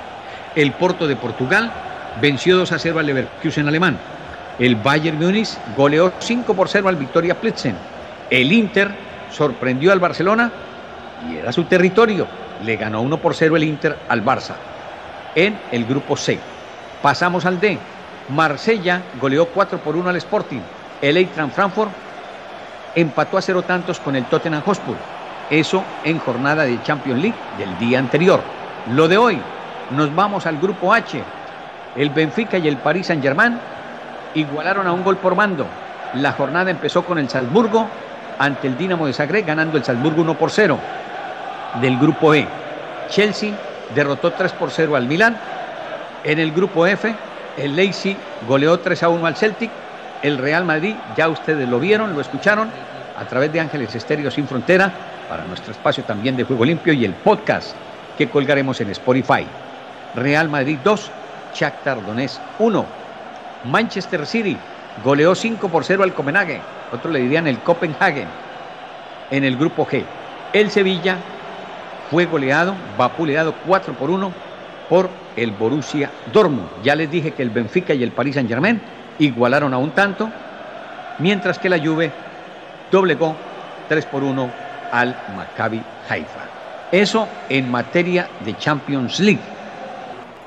El 0.55 0.71
Porto 0.71 1.07
de 1.07 1.15
Portugal 1.15 1.71
venció 2.21 2.57
2 2.57 2.71
a 2.71 2.79
0 2.79 2.99
al 2.99 3.05
Leverkusen 3.05 3.67
alemán. 3.67 3.97
El 4.59 4.75
Bayern 4.75 5.17
Múnich 5.17 5.57
goleó 5.75 6.13
5 6.19 6.53
por 6.53 6.69
0 6.69 6.87
al 6.87 6.95
Victoria 6.95 7.39
Plitzen. 7.39 7.75
El 8.29 8.51
Inter 8.51 8.91
sorprendió 9.31 9.91
al 9.91 9.99
Barcelona 9.99 10.51
y 11.29 11.37
era 11.37 11.51
su 11.51 11.63
territorio. 11.63 12.27
Le 12.63 12.77
ganó 12.77 13.01
1 13.01 13.17
por 13.17 13.35
0 13.35 13.55
el 13.55 13.63
Inter 13.63 13.97
al 14.07 14.23
Barça. 14.23 14.53
En 15.35 15.59
el 15.71 15.85
grupo 15.85 16.15
C. 16.15 16.39
Pasamos 17.01 17.45
al 17.45 17.59
D. 17.59 17.77
Marsella 18.29 19.01
goleó 19.19 19.47
4 19.47 19.79
por 19.79 19.95
1 19.95 20.09
al 20.09 20.15
Sporting. 20.17 20.61
El 21.01 21.17
Eintracht 21.17 21.53
Frankfurt 21.53 21.91
empató 22.95 23.37
a 23.37 23.41
cero 23.41 23.63
tantos 23.63 23.99
con 23.99 24.15
el 24.15 24.25
Tottenham 24.25 24.61
Hotspur. 24.61 24.95
Eso 25.49 25.83
en 26.03 26.19
jornada 26.19 26.63
de 26.63 26.81
Champions 26.83 27.21
League 27.21 27.37
del 27.57 27.77
día 27.79 27.99
anterior. 27.99 28.41
Lo 28.93 29.07
de 29.07 29.17
hoy, 29.17 29.39
nos 29.91 30.13
vamos 30.13 30.45
al 30.45 30.57
grupo 30.57 30.93
H. 30.93 31.21
El 31.95 32.09
Benfica 32.09 32.57
y 32.57 32.67
el 32.67 32.77
Paris 32.77 33.07
Saint-Germain 33.07 33.59
igualaron 34.35 34.87
a 34.87 34.93
un 34.93 35.03
gol 35.03 35.17
por 35.17 35.35
mando. 35.35 35.65
La 36.13 36.33
jornada 36.33 36.71
empezó 36.71 37.03
con 37.03 37.17
el 37.17 37.29
Salzburgo 37.29 37.87
ante 38.39 38.67
el 38.67 38.77
Dinamo 38.77 39.07
de 39.07 39.13
Zagreb, 39.13 39.45
ganando 39.45 39.77
el 39.77 39.83
Salzburgo 39.83 40.21
1 40.21 40.33
por 40.35 40.51
0. 40.51 40.77
Del 41.79 41.97
grupo 41.97 42.33
E, 42.33 42.47
Chelsea 43.09 43.53
derrotó 43.95 44.31
3 44.31 44.51
por 44.53 44.71
0 44.71 44.95
al 44.95 45.07
Milán. 45.07 45.37
En 46.23 46.39
el 46.39 46.51
grupo 46.51 46.85
F, 46.85 47.13
el 47.57 47.75
Leipzig 47.75 48.17
goleó 48.47 48.79
3 48.79 49.03
a 49.03 49.09
1 49.09 49.25
al 49.25 49.35
Celtic. 49.35 49.71
El 50.21 50.37
Real 50.37 50.65
Madrid, 50.65 50.95
ya 51.15 51.29
ustedes 51.29 51.67
lo 51.67 51.79
vieron, 51.79 52.13
lo 52.13 52.21
escucharon 52.21 52.69
a 53.17 53.25
través 53.25 53.51
de 53.51 53.59
Ángeles 53.59 53.95
Estéreo 53.95 54.31
Sin 54.31 54.47
Frontera, 54.47 54.91
para 55.29 55.45
nuestro 55.45 55.71
espacio 55.71 56.03
también 56.03 56.35
de 56.35 56.43
Juego 56.43 56.65
Limpio 56.65 56.91
y 56.91 57.05
el 57.05 57.13
podcast 57.13 57.75
que 58.17 58.29
colgaremos 58.29 58.81
en 58.81 58.89
Spotify. 58.89 59.47
Real 60.13 60.49
Madrid 60.49 60.77
2, 60.83 61.11
Shakhtar 61.53 62.05
Donetsk 62.05 62.41
1. 62.59 62.85
Manchester 63.63 64.25
City 64.25 64.57
goleó 65.03 65.33
5 65.35 65.69
por 65.69 65.85
0 65.85 66.03
al 66.03 66.13
Copenhague, 66.13 66.59
otros 66.91 67.13
le 67.13 67.19
dirían 67.19 67.47
el 67.47 67.59
Copenhagen, 67.59 68.27
en 69.29 69.43
el 69.43 69.55
grupo 69.55 69.87
G. 69.87 70.03
El 70.51 70.69
Sevilla 70.69 71.17
fue 72.11 72.25
goleado, 72.25 72.75
vapuleado 72.97 73.55
4 73.65 73.93
por 73.93 74.09
1 74.09 74.31
por 74.89 75.09
el 75.37 75.51
Borussia 75.51 76.11
Dortmund. 76.33 76.67
Ya 76.83 76.93
les 76.93 77.09
dije 77.09 77.31
que 77.31 77.41
el 77.41 77.49
Benfica 77.49 77.93
y 77.93 78.03
el 78.03 78.11
Paris 78.11 78.35
Saint-Germain 78.35 78.81
igualaron 79.17 79.73
a 79.73 79.77
un 79.77 79.91
tanto, 79.91 80.29
mientras 81.19 81.57
que 81.57 81.69
la 81.69 81.79
Juve 81.79 82.11
doblegó 82.91 83.33
3 83.87 84.05
por 84.07 84.23
1 84.23 84.49
al 84.91 85.15
Maccabi 85.37 85.81
Haifa. 86.09 86.41
Eso 86.91 87.29
en 87.47 87.71
materia 87.71 88.27
de 88.43 88.57
Champions 88.57 89.21
League. 89.21 89.39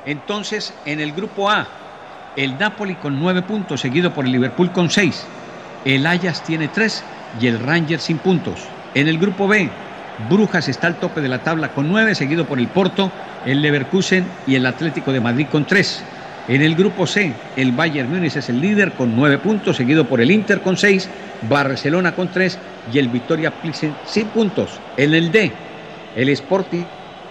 Entonces, 0.04 0.74
en 0.84 1.00
el 1.00 1.12
grupo 1.12 1.50
A, 1.50 1.66
el 2.36 2.58
Napoli 2.58 2.96
con 2.96 3.18
nueve 3.18 3.40
puntos, 3.40 3.80
seguido 3.80 4.12
por 4.12 4.26
el 4.26 4.32
Liverpool 4.32 4.70
con 4.70 4.90
seis. 4.90 5.24
El 5.86 6.06
Ajax 6.06 6.42
tiene 6.42 6.68
tres 6.68 7.02
y 7.40 7.46
el 7.46 7.58
Rangers 7.58 8.02
sin 8.02 8.18
puntos. 8.18 8.60
En 8.92 9.08
el 9.08 9.18
grupo 9.18 9.48
B, 9.48 9.70
Brujas 10.16 10.68
está 10.68 10.86
al 10.86 10.96
tope 10.96 11.20
de 11.20 11.28
la 11.28 11.40
tabla 11.40 11.72
con 11.72 11.88
nueve, 11.88 12.14
seguido 12.14 12.44
por 12.44 12.58
el 12.58 12.68
Porto, 12.68 13.10
el 13.44 13.60
Leverkusen 13.62 14.24
y 14.46 14.54
el 14.54 14.66
Atlético 14.66 15.12
de 15.12 15.20
Madrid 15.20 15.48
con 15.50 15.64
tres. 15.64 16.04
En 16.46 16.62
el 16.62 16.74
grupo 16.74 17.06
C, 17.06 17.32
el 17.56 17.72
Bayern 17.72 18.10
Múnich 18.10 18.36
es 18.36 18.48
el 18.48 18.60
líder 18.60 18.92
con 18.92 19.16
nueve 19.16 19.38
puntos, 19.38 19.76
seguido 19.76 20.04
por 20.04 20.20
el 20.20 20.30
Inter 20.30 20.60
con 20.60 20.76
seis, 20.76 21.08
Barcelona 21.48 22.14
con 22.14 22.28
tres 22.28 22.58
y 22.92 22.98
el 22.98 23.08
Victoria 23.08 23.50
Plzen 23.50 23.94
sin 24.04 24.28
puntos. 24.28 24.78
En 24.96 25.14
el 25.14 25.32
D, 25.32 25.50
el 26.14 26.28
Sporting 26.28 26.84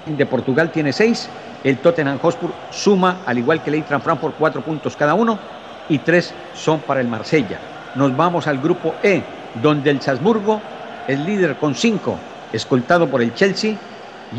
de 0.06 0.26
Portugal 0.26 0.72
tiene 0.72 0.92
seis, 0.92 1.30
el 1.64 1.78
Tottenham 1.78 2.18
Hotspur 2.20 2.52
suma, 2.72 3.20
al 3.26 3.38
igual 3.38 3.64
que 3.64 3.70
el 3.70 3.76
Eintracht 3.76 4.04
Frankfurt, 4.04 4.36
cuatro 4.38 4.62
puntos 4.62 4.98
cada 4.98 5.14
uno 5.14 5.40
y 5.88 6.00
tres 6.00 6.34
son 6.54 6.82
para 6.82 7.00
el 7.00 7.08
Marsella. 7.08 7.60
Nos 7.96 8.18
vamos 8.18 8.48
al 8.48 8.58
grupo 8.58 8.96
E, 9.04 9.22
donde 9.62 9.92
el 9.92 10.02
Salzburgo 10.02 10.60
es 11.08 11.20
líder 11.20 11.56
con 11.58 11.76
cinco, 11.76 12.18
escoltado 12.54 13.10
por 13.10 13.22
el 13.22 13.34
Chelsea 13.34 13.76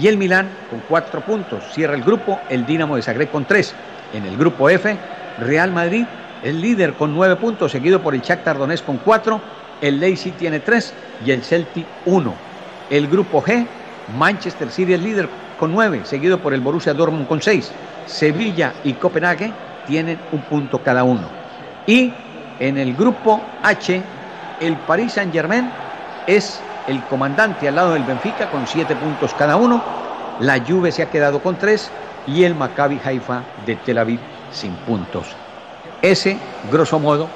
y 0.01 0.09
el 0.09 0.17
Milán 0.17 0.49
con 0.71 0.81
cuatro 0.89 1.21
puntos. 1.21 1.63
Cierra 1.73 1.95
el 1.95 2.03
grupo 2.03 2.41
el 2.49 2.65
Dinamo 2.65 2.97
de 2.97 3.03
Zagreb 3.03 3.31
con 3.31 3.45
tres. 3.45 3.75
En 4.13 4.25
el 4.25 4.37
grupo 4.37 4.71
F, 4.71 4.97
Real 5.41 5.71
Madrid 5.73 6.07
es 6.43 6.55
líder 6.55 6.95
con 6.95 7.15
nueve 7.15 7.37
puntos, 7.37 7.73
seguido 7.73 8.01
por 8.01 8.15
el 8.15 8.23
Shakhtar 8.23 8.59
Donetsk 8.59 8.87
con 8.87 8.99
cuatro. 8.99 9.41
El 9.81 10.01
Leipzig 10.01 10.35
tiene 10.35 10.61
tres 10.61 10.95
y 11.25 11.33
el 11.33 11.43
Celtic 11.43 11.87
uno. 12.07 12.35
El 12.91 13.09
grupo 13.09 13.43
G, 13.43 13.67
Manchester 14.17 14.71
City 14.71 14.95
es 14.95 15.03
líder 15.03 15.29
con 15.59 15.73
nueve, 15.73 16.03
seguido 16.05 16.39
por 16.39 16.55
el 16.55 16.61
Borussia 16.61 16.95
Dortmund 16.95 17.27
con 17.27 17.43
seis. 17.43 17.71
Sevilla 18.07 18.73
y 18.85 18.93
Copenhague 18.95 19.53
tienen 19.87 20.19
un 20.33 20.43
punto 20.43 20.83
cada 20.83 21.05
uno. 21.05 21.29
Y 21.87 22.13
en 22.61 22.79
el 22.79 22.95
grupo 22.95 23.41
H, 23.63 24.03
el 24.61 24.77
Paris 24.77 25.13
Saint-Germain 25.15 25.71
es 26.27 26.61
el 26.87 27.03
comandante 27.05 27.69
al 27.69 27.77
lado 27.77 27.93
del 27.93 28.05
Benfica 28.05 28.51
con 28.51 28.67
siete 28.67 28.97
puntos 28.97 29.35
cada 29.35 29.57
uno. 29.57 29.83
La 30.41 30.61
Juve 30.61 30.93
se 30.93 31.03
ha 31.03 31.11
quedado 31.11 31.41
con 31.41 31.57
tres 31.57 31.91
y 32.27 32.45
el 32.45 32.55
Maccabi 32.55 33.01
Haifa 33.05 33.43
de 33.67 33.77
Tel 33.77 33.99
Aviv 33.99 34.21
sin 34.53 34.75
puntos. 34.75 35.27
Ese, 36.03 36.39
grosso 36.71 36.99
modo, 36.99 37.29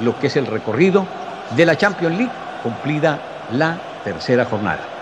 lo 0.00 0.18
que 0.18 0.28
es 0.28 0.36
el 0.36 0.46
recorrido 0.46 1.06
de 1.56 1.66
la 1.66 1.76
Champions 1.76 2.16
League 2.16 2.32
cumplida 2.62 3.18
la 3.52 3.78
tercera 4.02 4.44
jornada. 4.44 4.94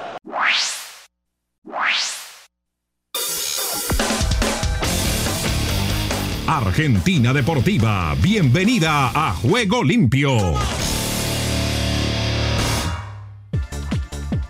Argentina 6.46 7.32
Deportiva, 7.32 8.14
bienvenida 8.22 9.08
a 9.14 9.34
Juego 9.34 9.84
Limpio. 9.84 10.54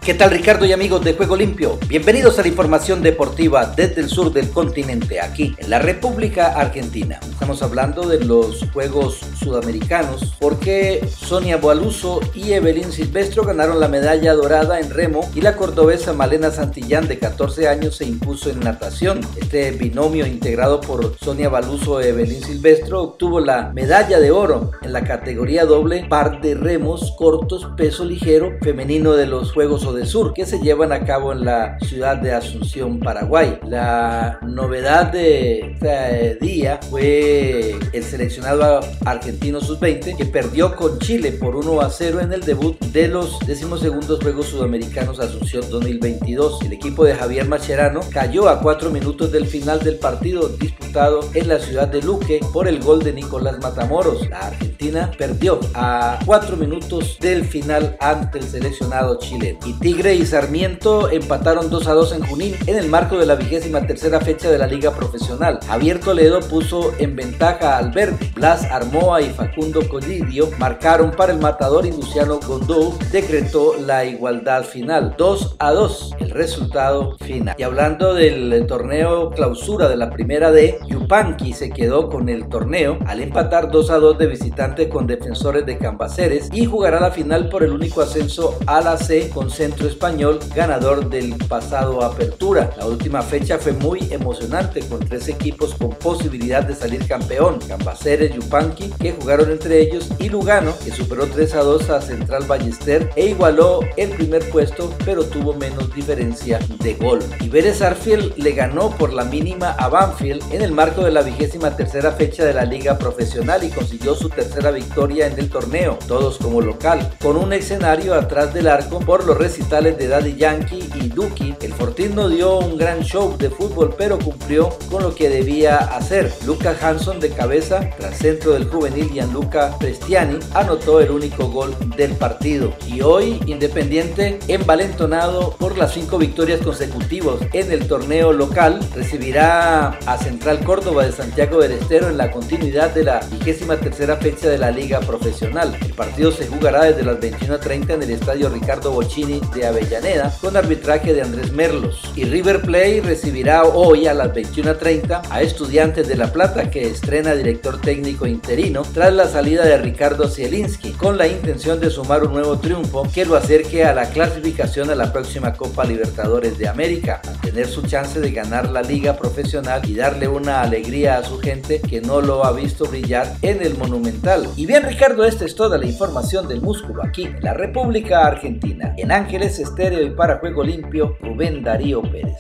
¿Qué 0.04 0.14
tal 0.14 0.32
Ricardo 0.32 0.66
y 0.66 0.72
amigos 0.72 1.04
de 1.04 1.14
Juego 1.14 1.36
Limpio? 1.36 1.78
Bienvenidos 1.86 2.36
a 2.36 2.42
la 2.42 2.48
información 2.48 3.02
deportiva 3.02 3.72
desde 3.76 4.00
el 4.00 4.08
sur 4.08 4.32
del 4.32 4.50
continente, 4.50 5.20
aquí 5.20 5.54
en 5.58 5.70
la 5.70 5.78
República 5.78 6.58
Argentina. 6.58 7.20
Estamos 7.22 7.62
hablando 7.62 8.08
de 8.08 8.18
los 8.18 8.68
Juegos 8.72 9.20
Sudamericanos 9.38 10.34
porque 10.40 11.06
Sonia 11.08 11.56
Boaluso 11.56 12.18
y 12.34 12.52
Evelyn 12.52 12.90
Silvestro 12.90 13.44
ganaron 13.44 13.78
la 13.78 13.86
medalla 13.86 14.32
dorada 14.34 14.80
en 14.80 14.90
remo 14.90 15.20
y 15.36 15.40
la 15.40 15.54
cordobesa 15.54 16.12
Malena 16.12 16.50
Santillán 16.50 17.06
de 17.06 17.20
14 17.20 17.68
años 17.68 17.94
se 17.96 18.04
impuso 18.04 18.50
en 18.50 18.58
natación. 18.58 19.20
Este 19.36 19.70
binomio 19.70 20.26
integrado 20.26 20.80
por 20.80 21.16
Sonia 21.20 21.48
Baluso 21.48 22.00
y 22.00 22.06
Evelyn 22.06 22.42
Silvestro 22.42 23.02
obtuvo 23.02 23.38
la 23.38 23.70
medalla 23.72 24.18
de 24.18 24.32
oro 24.32 24.72
en 24.82 24.92
la 24.92 25.04
categoría 25.04 25.64
doble 25.64 26.06
par 26.08 26.40
de 26.40 26.56
remos 26.56 27.14
cortos 27.16 27.68
peso 27.76 28.04
ligero 28.04 28.52
femenino 28.62 29.12
de 29.12 29.26
los 29.26 29.52
Juegos 29.52 29.84
de 29.92 30.06
Sur 30.06 30.34
que 30.34 30.46
se 30.46 30.58
llevan 30.58 30.92
a 30.92 31.04
cabo 31.04 31.32
en 31.32 31.44
la 31.44 31.78
ciudad 31.80 32.16
de 32.16 32.32
Asunción, 32.32 32.98
Paraguay. 33.00 33.58
La 33.66 34.38
novedad 34.42 35.12
de 35.12 35.72
este 35.72 36.36
día 36.40 36.80
fue 36.90 37.76
el 37.92 38.04
seleccionado 38.04 38.80
argentino 39.04 39.60
sub-20 39.60 40.16
que 40.16 40.26
perdió 40.26 40.74
con 40.76 40.98
Chile 40.98 41.32
por 41.32 41.56
1 41.56 41.80
a 41.80 41.90
0 41.90 42.20
en 42.20 42.32
el 42.32 42.40
debut 42.42 42.78
de 42.78 43.08
los 43.08 43.38
decimosegundos 43.40 44.20
Juegos 44.20 44.46
Sudamericanos 44.46 45.20
Asunción 45.20 45.68
2022. 45.68 46.62
El 46.62 46.72
equipo 46.72 47.04
de 47.04 47.14
Javier 47.14 47.48
Macherano 47.48 48.00
cayó 48.12 48.48
a 48.48 48.60
4 48.60 48.90
minutos 48.90 49.32
del 49.32 49.46
final 49.46 49.80
del 49.80 49.98
partido 49.98 50.48
disputado 50.48 51.20
en 51.34 51.48
la 51.48 51.58
ciudad 51.58 51.88
de 51.88 52.02
Luque 52.02 52.40
por 52.52 52.68
el 52.68 52.82
gol 52.82 53.02
de 53.02 53.12
Nicolás 53.12 53.58
Matamoros. 53.60 54.28
La 54.28 54.38
Argentina 54.38 55.10
perdió 55.16 55.60
a 55.74 56.18
4 56.24 56.56
minutos 56.56 57.18
del 57.20 57.44
final 57.44 57.96
ante 58.00 58.38
el 58.38 58.44
seleccionado 58.44 59.18
chileno. 59.18 59.58
Tigre 59.82 60.14
y 60.14 60.24
Sarmiento 60.24 61.10
empataron 61.10 61.68
2 61.68 61.88
a 61.88 61.92
2 61.94 62.12
en 62.12 62.24
Junín 62.24 62.54
en 62.68 62.76
el 62.76 62.88
marco 62.88 63.18
de 63.18 63.26
la 63.26 63.34
vigésima 63.34 63.84
tercera 63.84 64.20
fecha 64.20 64.48
de 64.48 64.56
la 64.56 64.68
Liga 64.68 64.92
Profesional. 64.92 65.58
Javier 65.66 65.98
Toledo 65.98 66.38
puso 66.38 66.92
en 67.00 67.16
ventaja 67.16 67.74
a 67.74 67.78
Alberti. 67.78 68.30
Blas 68.32 68.62
Armoa 68.70 69.22
y 69.22 69.30
Facundo 69.30 69.80
Collidio 69.88 70.50
marcaron 70.56 71.10
para 71.10 71.32
el 71.32 71.40
matador 71.40 71.84
y 71.84 71.90
Luciano 71.90 72.38
Gondou 72.38 72.96
decretó 73.10 73.74
la 73.84 74.04
igualdad 74.04 74.62
final. 74.62 75.16
2 75.18 75.56
a 75.58 75.72
2 75.72 76.14
el 76.20 76.30
resultado 76.30 77.16
final. 77.18 77.56
Y 77.58 77.64
hablando 77.64 78.14
del 78.14 78.64
torneo 78.68 79.30
clausura 79.30 79.88
de 79.88 79.96
la 79.96 80.10
primera 80.10 80.52
D, 80.52 80.78
Yupanqui 80.86 81.54
se 81.54 81.70
quedó 81.70 82.08
con 82.08 82.28
el 82.28 82.48
torneo 82.48 82.98
al 83.06 83.20
empatar 83.20 83.72
2 83.72 83.90
a 83.90 83.96
2 83.96 84.16
de 84.16 84.26
visitante 84.28 84.88
con 84.88 85.08
defensores 85.08 85.66
de 85.66 85.76
Cambaceres 85.76 86.50
y 86.52 86.66
jugará 86.66 87.00
la 87.00 87.10
final 87.10 87.48
por 87.48 87.64
el 87.64 87.72
único 87.72 88.00
ascenso 88.00 88.56
a 88.66 88.80
la 88.80 88.96
C 88.96 89.28
con 89.30 89.50
Centro 89.50 89.71
Español, 89.80 90.38
ganador 90.54 91.08
del 91.08 91.34
pasado 91.48 92.02
Apertura. 92.02 92.70
La 92.76 92.86
última 92.86 93.22
fecha 93.22 93.58
fue 93.58 93.72
muy 93.72 94.08
emocionante 94.10 94.80
con 94.80 95.00
tres 95.00 95.28
equipos 95.28 95.74
con 95.74 95.90
posibilidad 95.90 96.62
de 96.62 96.74
salir 96.74 97.06
campeón, 97.06 97.58
Cambaceres, 97.66 98.34
Yupanqui, 98.34 98.90
que 99.00 99.12
jugaron 99.12 99.50
entre 99.50 99.80
ellos, 99.80 100.08
y 100.18 100.28
Lugano, 100.28 100.74
que 100.84 100.92
superó 100.92 101.26
3 101.26 101.54
a 101.54 101.62
2 101.62 101.90
a 101.90 102.00
Central 102.00 102.44
Ballester 102.46 103.10
e 103.16 103.26
igualó 103.26 103.80
el 103.96 104.10
primer 104.10 104.48
puesto, 104.50 104.94
pero 105.04 105.24
tuvo 105.24 105.54
menos 105.54 105.94
diferencia 105.94 106.60
de 106.82 106.94
gol. 106.94 107.20
Y 107.40 107.48
Vélez 107.48 107.82
Arfield 107.82 108.36
le 108.36 108.52
ganó 108.52 108.90
por 108.90 109.12
la 109.12 109.24
mínima 109.24 109.70
a 109.72 109.88
Banfield 109.88 110.42
en 110.52 110.62
el 110.62 110.72
marco 110.72 111.02
de 111.02 111.10
la 111.10 111.22
vigésima 111.22 111.74
tercera 111.76 112.12
fecha 112.12 112.44
de 112.44 112.54
la 112.54 112.64
liga 112.64 112.98
profesional 112.98 113.64
y 113.64 113.70
consiguió 113.70 114.14
su 114.14 114.28
tercera 114.28 114.70
victoria 114.70 115.26
en 115.26 115.38
el 115.38 115.48
torneo, 115.48 115.98
todos 116.06 116.38
como 116.38 116.60
local, 116.60 117.10
con 117.22 117.36
un 117.36 117.52
escenario 117.52 118.14
atrás 118.14 118.52
del 118.54 118.68
arco 118.68 119.00
por 119.00 119.24
los 119.26 119.36
recitales 119.62 119.96
de 119.96 120.08
Daddy 120.08 120.34
Yankee 120.34 120.90
y 120.96 121.08
Duki, 121.08 121.54
el 121.62 121.72
Fortín 121.72 122.16
no 122.16 122.28
dio 122.28 122.58
un 122.58 122.76
gran 122.76 123.00
show 123.02 123.36
de 123.38 123.48
fútbol, 123.48 123.94
pero 123.96 124.18
cumplió 124.18 124.70
con 124.90 125.04
lo 125.04 125.14
que 125.14 125.28
debía 125.28 125.76
hacer. 125.76 126.32
Lucas 126.44 126.82
Hanson 126.82 127.20
de 127.20 127.30
cabeza, 127.30 127.88
tras 127.96 128.18
centro 128.18 128.54
del 128.54 128.68
juvenil 128.68 129.08
Gianluca 129.12 129.78
Prestiani, 129.78 130.40
anotó 130.54 131.00
el 131.00 131.12
único 131.12 131.46
gol 131.48 131.76
del 131.96 132.12
partido. 132.16 132.72
Y 132.88 133.02
hoy, 133.02 133.40
Independiente, 133.46 134.40
envalentonado 134.48 135.54
por 135.58 135.78
las 135.78 135.92
cinco 135.92 136.18
victorias 136.18 136.60
consecutivas 136.60 137.36
en 137.52 137.70
el 137.70 137.86
torneo 137.86 138.32
local, 138.32 138.80
recibirá 138.96 139.98
a 140.06 140.18
Central 140.18 140.64
Córdoba 140.64 141.04
de 141.04 141.12
Santiago 141.12 141.60
del 141.60 141.72
Estero 141.72 142.08
en 142.08 142.16
la 142.16 142.32
continuidad 142.32 142.92
de 142.92 143.04
la 143.04 143.20
vigésima 143.30 143.76
tercera 143.76 144.16
fecha 144.16 144.48
de 144.48 144.58
la 144.58 144.72
Liga 144.72 145.00
Profesional. 145.00 145.76
El 145.80 145.92
partido 145.92 146.32
se 146.32 146.48
jugará 146.48 146.84
desde 146.84 147.04
las 147.04 147.20
21.30 147.20 147.90
en 147.94 148.02
el 148.02 148.10
estadio 148.10 148.48
Ricardo 148.48 148.90
Bocini 148.90 149.40
de 149.54 149.66
Avellaneda 149.66 150.32
con 150.40 150.56
arbitraje 150.56 151.14
de 151.14 151.22
Andrés 151.22 151.52
Merlos. 151.52 152.10
Y 152.16 152.24
River 152.24 152.62
Play 152.62 153.00
recibirá 153.00 153.64
hoy 153.64 154.06
a 154.06 154.14
las 154.14 154.28
21.30 154.32 155.22
a 155.30 155.42
Estudiantes 155.42 156.08
de 156.08 156.16
La 156.16 156.32
Plata 156.32 156.70
que 156.70 156.86
estrena 156.86 157.34
director 157.34 157.80
técnico 157.80 158.26
interino 158.26 158.82
tras 158.94 159.12
la 159.12 159.28
salida 159.28 159.64
de 159.64 159.78
Ricardo 159.78 160.28
Zielinski 160.28 160.92
con 160.92 161.18
la 161.18 161.26
intención 161.26 161.80
de 161.80 161.90
sumar 161.90 162.24
un 162.24 162.32
nuevo 162.32 162.58
triunfo 162.58 163.06
que 163.12 163.24
lo 163.24 163.36
acerque 163.36 163.84
a 163.84 163.94
la 163.94 164.10
clasificación 164.10 164.90
a 164.90 164.94
la 164.94 165.12
próxima 165.12 165.54
Copa 165.54 165.84
Libertadores 165.84 166.58
de 166.58 166.68
América, 166.68 167.20
tener 167.42 167.68
su 167.68 167.82
chance 167.82 168.20
de 168.20 168.30
ganar 168.30 168.70
la 168.70 168.82
liga 168.82 169.16
profesional 169.16 169.82
y 169.88 169.94
darle 169.94 170.28
una 170.28 170.62
alegría 170.62 171.18
a 171.18 171.24
su 171.24 171.38
gente 171.38 171.80
que 171.80 172.00
no 172.00 172.20
lo 172.20 172.44
ha 172.44 172.52
visto 172.52 172.86
brillar 172.86 173.36
en 173.42 173.62
el 173.62 173.76
Monumental. 173.76 174.48
Y 174.56 174.66
bien 174.66 174.84
Ricardo, 174.84 175.24
esta 175.24 175.44
es 175.44 175.54
toda 175.54 175.78
la 175.78 175.86
información 175.86 176.48
del 176.48 176.60
músculo 176.60 177.02
aquí 177.02 177.24
en 177.24 177.42
la 177.42 177.54
República 177.54 178.26
Argentina. 178.26 178.94
En 178.96 179.12
Ángeles 179.42 179.58
Estéreo 179.58 180.02
y 180.04 180.10
para 180.10 180.38
Juego 180.38 180.62
Limpio, 180.62 181.16
Rubén 181.20 181.64
Darío 181.64 182.00
Pérez. 182.00 182.36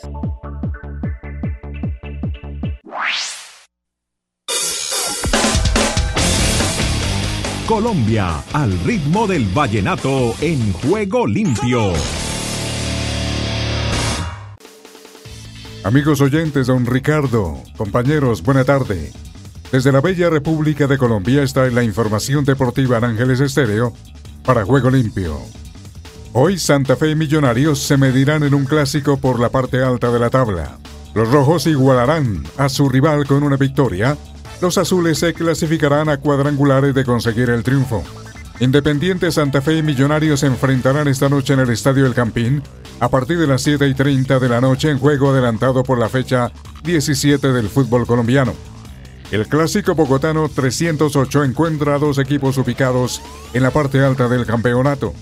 Colombia, 7.66 8.40
al 8.52 8.78
ritmo 8.84 9.26
del 9.26 9.46
vallenato 9.46 10.36
en 10.40 10.72
Juego 10.74 11.26
Limpio. 11.26 11.92
Amigos 15.82 16.20
oyentes, 16.20 16.68
don 16.68 16.86
Ricardo, 16.86 17.64
compañeros, 17.76 18.44
buena 18.44 18.62
tarde. 18.62 19.10
Desde 19.72 19.90
la 19.90 20.00
bella 20.00 20.30
República 20.30 20.86
de 20.86 20.98
Colombia 20.98 21.42
está 21.42 21.66
la 21.66 21.82
información 21.82 22.44
deportiva 22.44 22.98
en 22.98 23.04
Ángeles 23.04 23.40
Estéreo 23.40 23.92
para 24.44 24.64
Juego 24.64 24.88
Limpio. 24.88 25.40
Hoy 26.34 26.58
Santa 26.58 26.96
Fe 26.96 27.10
y 27.10 27.14
Millonarios 27.14 27.78
se 27.78 27.98
medirán 27.98 28.42
en 28.42 28.54
un 28.54 28.64
clásico 28.64 29.18
por 29.18 29.38
la 29.38 29.50
parte 29.50 29.82
alta 29.82 30.10
de 30.10 30.18
la 30.18 30.30
tabla. 30.30 30.78
Los 31.12 31.30
rojos 31.30 31.66
igualarán 31.66 32.42
a 32.56 32.70
su 32.70 32.88
rival 32.88 33.26
con 33.26 33.42
una 33.42 33.58
victoria. 33.58 34.16
Los 34.62 34.78
azules 34.78 35.18
se 35.18 35.34
clasificarán 35.34 36.08
a 36.08 36.16
cuadrangulares 36.16 36.94
de 36.94 37.04
conseguir 37.04 37.50
el 37.50 37.62
triunfo. 37.62 38.02
Independiente 38.60 39.30
Santa 39.30 39.60
Fe 39.60 39.76
y 39.76 39.82
Millonarios 39.82 40.40
se 40.40 40.46
enfrentarán 40.46 41.06
esta 41.06 41.28
noche 41.28 41.52
en 41.52 41.60
el 41.60 41.68
Estadio 41.68 42.06
El 42.06 42.14
Campín 42.14 42.62
a 42.98 43.10
partir 43.10 43.38
de 43.38 43.46
las 43.46 43.60
7 43.60 43.86
y 43.86 43.92
30 43.92 44.38
de 44.38 44.48
la 44.48 44.62
noche 44.62 44.88
en 44.88 44.98
juego 44.98 45.32
adelantado 45.32 45.82
por 45.82 45.98
la 45.98 46.08
fecha 46.08 46.50
17 46.82 47.52
del 47.52 47.68
fútbol 47.68 48.06
colombiano. 48.06 48.54
El 49.30 49.48
clásico 49.48 49.94
bogotano 49.94 50.48
308 50.48 51.44
encuentra 51.44 51.96
a 51.96 51.98
dos 51.98 52.16
equipos 52.16 52.56
ubicados 52.56 53.20
en 53.52 53.62
la 53.62 53.70
parte 53.70 54.02
alta 54.02 54.28
del 54.28 54.46
campeonato. 54.46 55.12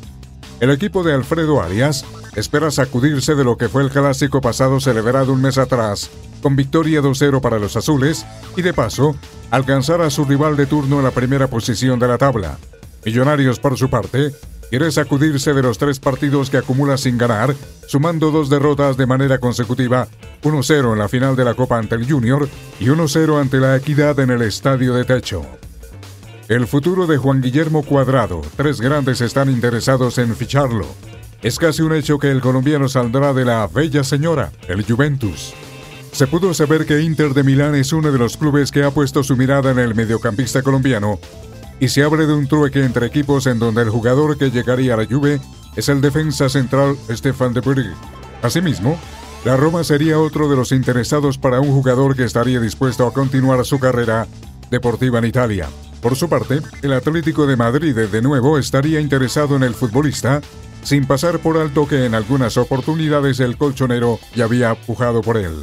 El 0.60 0.70
equipo 0.70 1.02
de 1.02 1.14
Alfredo 1.14 1.62
Arias 1.62 2.04
espera 2.36 2.70
sacudirse 2.70 3.34
de 3.34 3.44
lo 3.44 3.56
que 3.56 3.70
fue 3.70 3.82
el 3.82 3.88
clásico 3.88 4.42
pasado 4.42 4.78
celebrado 4.78 5.32
un 5.32 5.40
mes 5.40 5.56
atrás, 5.56 6.10
con 6.42 6.54
victoria 6.54 7.00
2-0 7.00 7.40
para 7.40 7.58
los 7.58 7.76
azules 7.76 8.26
y 8.58 8.62
de 8.62 8.74
paso 8.74 9.16
alcanzar 9.50 10.02
a 10.02 10.10
su 10.10 10.26
rival 10.26 10.58
de 10.58 10.66
turno 10.66 10.98
en 10.98 11.04
la 11.04 11.12
primera 11.12 11.46
posición 11.46 11.98
de 11.98 12.08
la 12.08 12.18
tabla. 12.18 12.58
Millonarios, 13.06 13.58
por 13.58 13.78
su 13.78 13.88
parte, 13.88 14.32
quiere 14.68 14.92
sacudirse 14.92 15.54
de 15.54 15.62
los 15.62 15.78
tres 15.78 15.98
partidos 15.98 16.50
que 16.50 16.58
acumula 16.58 16.98
sin 16.98 17.16
ganar, 17.16 17.54
sumando 17.86 18.30
dos 18.30 18.50
derrotas 18.50 18.98
de 18.98 19.06
manera 19.06 19.38
consecutiva, 19.38 20.08
1-0 20.42 20.92
en 20.92 20.98
la 20.98 21.08
final 21.08 21.36
de 21.36 21.44
la 21.46 21.54
Copa 21.54 21.78
ante 21.78 21.94
el 21.94 22.06
Junior 22.06 22.46
y 22.78 22.84
1-0 22.84 23.40
ante 23.40 23.60
la 23.60 23.76
Equidad 23.76 24.20
en 24.20 24.30
el 24.30 24.42
Estadio 24.42 24.92
de 24.92 25.06
Techo. 25.06 25.59
El 26.50 26.66
futuro 26.66 27.06
de 27.06 27.16
Juan 27.16 27.40
Guillermo 27.40 27.84
Cuadrado, 27.84 28.42
tres 28.56 28.80
grandes 28.80 29.20
están 29.20 29.48
interesados 29.48 30.18
en 30.18 30.34
ficharlo. 30.34 30.84
Es 31.42 31.60
casi 31.60 31.82
un 31.82 31.94
hecho 31.94 32.18
que 32.18 32.28
el 32.28 32.40
colombiano 32.40 32.88
saldrá 32.88 33.32
de 33.32 33.44
la 33.44 33.68
bella 33.68 34.02
señora, 34.02 34.50
el 34.66 34.84
Juventus. 34.84 35.54
Se 36.10 36.26
pudo 36.26 36.52
saber 36.52 36.86
que 36.86 37.02
Inter 37.02 37.34
de 37.34 37.44
Milán 37.44 37.76
es 37.76 37.92
uno 37.92 38.10
de 38.10 38.18
los 38.18 38.36
clubes 38.36 38.72
que 38.72 38.82
ha 38.82 38.90
puesto 38.90 39.22
su 39.22 39.36
mirada 39.36 39.70
en 39.70 39.78
el 39.78 39.94
mediocampista 39.94 40.60
colombiano 40.62 41.20
y 41.78 41.86
se 41.86 42.02
abre 42.02 42.26
de 42.26 42.34
un 42.34 42.48
trueque 42.48 42.84
entre 42.84 43.06
equipos 43.06 43.46
en 43.46 43.60
donde 43.60 43.82
el 43.82 43.90
jugador 43.90 44.36
que 44.36 44.50
llegaría 44.50 44.94
a 44.94 44.96
la 44.96 45.06
Juve 45.06 45.40
es 45.76 45.88
el 45.88 46.00
defensa 46.00 46.48
central 46.48 46.96
Stefan 47.10 47.54
de 47.54 47.60
Bruyne. 47.60 47.94
Asimismo, 48.42 48.98
la 49.44 49.56
Roma 49.56 49.84
sería 49.84 50.18
otro 50.18 50.50
de 50.50 50.56
los 50.56 50.72
interesados 50.72 51.38
para 51.38 51.60
un 51.60 51.70
jugador 51.70 52.16
que 52.16 52.24
estaría 52.24 52.58
dispuesto 52.58 53.06
a 53.06 53.12
continuar 53.12 53.64
su 53.64 53.78
carrera 53.78 54.26
deportiva 54.68 55.20
en 55.20 55.26
Italia. 55.26 55.68
Por 56.02 56.16
su 56.16 56.28
parte, 56.28 56.60
el 56.82 56.92
Atlético 56.94 57.46
de 57.46 57.56
Madrid 57.56 57.94
de 57.94 58.22
nuevo 58.22 58.58
estaría 58.58 59.00
interesado 59.00 59.56
en 59.56 59.62
el 59.62 59.74
futbolista, 59.74 60.40
sin 60.82 61.06
pasar 61.06 61.40
por 61.40 61.58
alto 61.58 61.86
que 61.86 62.06
en 62.06 62.14
algunas 62.14 62.56
oportunidades 62.56 63.38
el 63.40 63.58
colchonero 63.58 64.18
ya 64.34 64.44
había 64.44 64.74
pujado 64.74 65.20
por 65.20 65.36
él. 65.36 65.56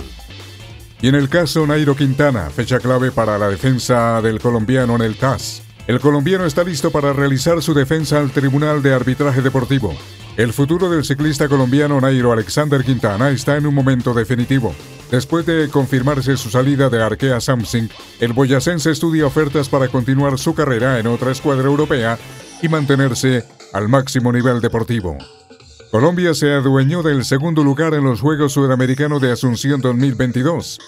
Y 1.01 1.07
en 1.07 1.15
el 1.15 1.29
caso 1.29 1.65
Nairo 1.65 1.95
Quintana, 1.95 2.49
fecha 2.49 2.79
clave 2.79 3.11
para 3.11 3.37
la 3.37 3.49
defensa 3.49 4.21
del 4.21 4.39
colombiano 4.39 4.95
en 4.95 5.01
el 5.01 5.15
TAS. 5.15 5.63
El 5.87 5.99
colombiano 5.99 6.45
está 6.45 6.63
listo 6.63 6.91
para 6.91 7.13
realizar 7.13 7.61
su 7.61 7.73
defensa 7.73 8.19
al 8.19 8.31
Tribunal 8.31 8.83
de 8.83 8.93
Arbitraje 8.93 9.41
Deportivo. 9.41 9.95
El 10.35 10.53
futuro 10.53 10.89
del 10.89 11.03
ciclista 11.03 11.47
colombiano 11.47 11.99
Nairo 11.99 12.31
Alexander 12.31 12.83
Quintana 12.83 13.31
está 13.31 13.57
en 13.57 13.65
un 13.65 13.73
momento 13.73 14.13
definitivo. 14.13 14.75
Después 15.11 15.45
de 15.45 15.69
confirmarse 15.69 16.35
su 16.35 16.49
salida 16.49 16.89
de 16.89 17.01
Arkea 17.01 17.39
Samsung, 17.39 17.89
el 18.19 18.33
boyacense 18.33 18.91
estudia 18.91 19.25
ofertas 19.25 19.69
para 19.69 19.87
continuar 19.87 20.37
su 20.37 20.53
carrera 20.53 20.99
en 20.99 21.07
otra 21.07 21.31
escuadra 21.31 21.67
europea 21.67 22.17
y 22.61 22.67
mantenerse 22.67 23.45
al 23.71 23.87
máximo 23.87 24.33
nivel 24.33 24.59
deportivo. 24.59 25.17
Colombia 25.91 26.33
se 26.33 26.51
adueñó 26.51 27.03
del 27.03 27.23
segundo 27.23 27.63
lugar 27.63 27.93
en 27.93 28.03
los 28.03 28.19
Juegos 28.19 28.51
Sudamericanos 28.51 29.21
de 29.21 29.31
Asunción 29.31 29.79
2022. 29.79 30.79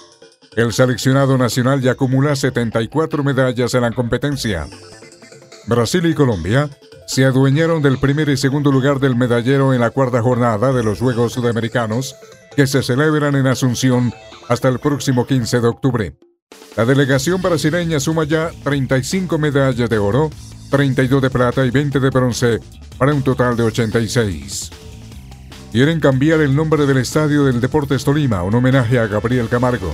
El 0.58 0.74
seleccionado 0.74 1.38
nacional 1.38 1.80
ya 1.80 1.92
acumula 1.92 2.36
74 2.36 3.24
medallas 3.24 3.74
en 3.74 3.82
la 3.82 3.92
competencia. 3.92 4.68
Brasil 5.68 6.06
y 6.06 6.14
Colombia 6.14 6.70
se 7.08 7.24
adueñaron 7.24 7.82
del 7.82 8.00
primer 8.00 8.28
y 8.28 8.36
segundo 8.36 8.72
lugar 8.72 9.00
del 9.00 9.16
medallero 9.16 9.74
en 9.74 9.80
la 9.80 9.92
cuarta 9.92 10.22
jornada 10.22 10.74
de 10.74 10.84
los 10.84 11.00
Juegos 11.00 11.32
Sudamericanos 11.34 12.16
que 12.56 12.68
se 12.68 12.84
celebran 12.84 13.36
en 13.36 13.48
Asunción 13.48 14.14
hasta 14.48 14.68
el 14.68 14.80
próximo 14.80 15.26
15 15.26 15.62
de 15.62 15.68
octubre. 15.68 16.16
La 16.76 16.86
delegación 16.86 17.42
brasileña 17.42 18.00
suma 18.00 18.24
ya 18.24 18.52
35 18.64 19.38
medallas 19.38 19.90
de 19.90 19.98
oro, 19.98 20.30
32 20.70 21.22
de 21.22 21.30
plata 21.30 21.66
y 21.66 21.72
20 21.72 22.00
de 22.00 22.10
bronce, 22.10 22.60
para 22.98 23.14
un 23.14 23.22
total 23.22 23.56
de 23.56 23.64
86. 23.64 24.72
Quieren 25.72 26.00
cambiar 26.00 26.42
el 26.42 26.56
nombre 26.56 26.86
del 26.86 26.98
Estadio 26.98 27.46
del 27.46 27.62
Deportes 27.62 28.04
Tolima, 28.04 28.44
un 28.44 28.56
homenaje 28.56 28.98
a 28.98 29.08
Gabriel 29.08 29.50
Camargo. 29.50 29.94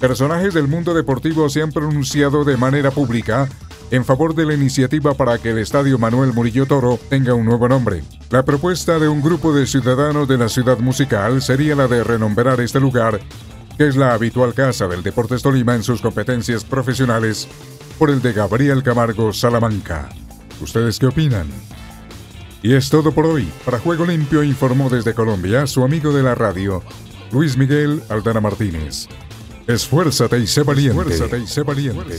Personajes 0.00 0.54
del 0.54 0.68
mundo 0.68 0.94
deportivo 0.94 1.48
se 1.48 1.62
han 1.62 1.72
pronunciado 1.72 2.44
de 2.44 2.56
manera 2.56 2.90
pública 2.90 3.48
en 3.90 4.04
favor 4.04 4.34
de 4.34 4.44
la 4.44 4.54
iniciativa 4.54 5.14
para 5.14 5.38
que 5.38 5.50
el 5.50 5.58
Estadio 5.58 5.98
Manuel 5.98 6.32
Murillo 6.32 6.66
Toro 6.66 6.98
tenga 7.08 7.34
un 7.34 7.46
nuevo 7.46 7.68
nombre. 7.68 8.02
La 8.30 8.44
propuesta 8.44 8.98
de 8.98 9.08
un 9.08 9.22
grupo 9.22 9.54
de 9.54 9.66
ciudadanos 9.66 10.28
de 10.28 10.38
la 10.38 10.48
ciudad 10.48 10.78
musical 10.78 11.40
sería 11.40 11.74
la 11.74 11.88
de 11.88 12.04
renombrar 12.04 12.60
este 12.60 12.80
lugar, 12.80 13.20
que 13.76 13.88
es 13.88 13.96
la 13.96 14.12
habitual 14.12 14.54
casa 14.54 14.88
del 14.88 15.02
Deportes 15.02 15.42
Tolima 15.42 15.74
en 15.74 15.82
sus 15.82 16.00
competencias 16.00 16.64
profesionales, 16.64 17.48
por 17.98 18.10
el 18.10 18.20
de 18.20 18.32
Gabriel 18.32 18.82
Camargo 18.82 19.32
Salamanca. 19.32 20.08
¿Ustedes 20.60 20.98
qué 20.98 21.06
opinan? 21.06 21.48
Y 22.62 22.74
es 22.74 22.90
todo 22.90 23.12
por 23.12 23.26
hoy. 23.26 23.48
Para 23.64 23.78
Juego 23.78 24.04
Limpio 24.04 24.42
informó 24.42 24.90
desde 24.90 25.14
Colombia 25.14 25.66
su 25.66 25.84
amigo 25.84 26.12
de 26.12 26.22
la 26.22 26.34
radio, 26.34 26.82
Luis 27.32 27.56
Miguel 27.56 28.02
Aldana 28.08 28.40
Martínez. 28.40 29.06
Esfuérzate 29.66 30.38
y 30.38 30.46
sé 30.46 30.62
valiente. 30.62 31.00
Esfuérzate 31.00 31.38
y 31.38 31.46
sé 31.46 31.62
valiente. 31.62 32.18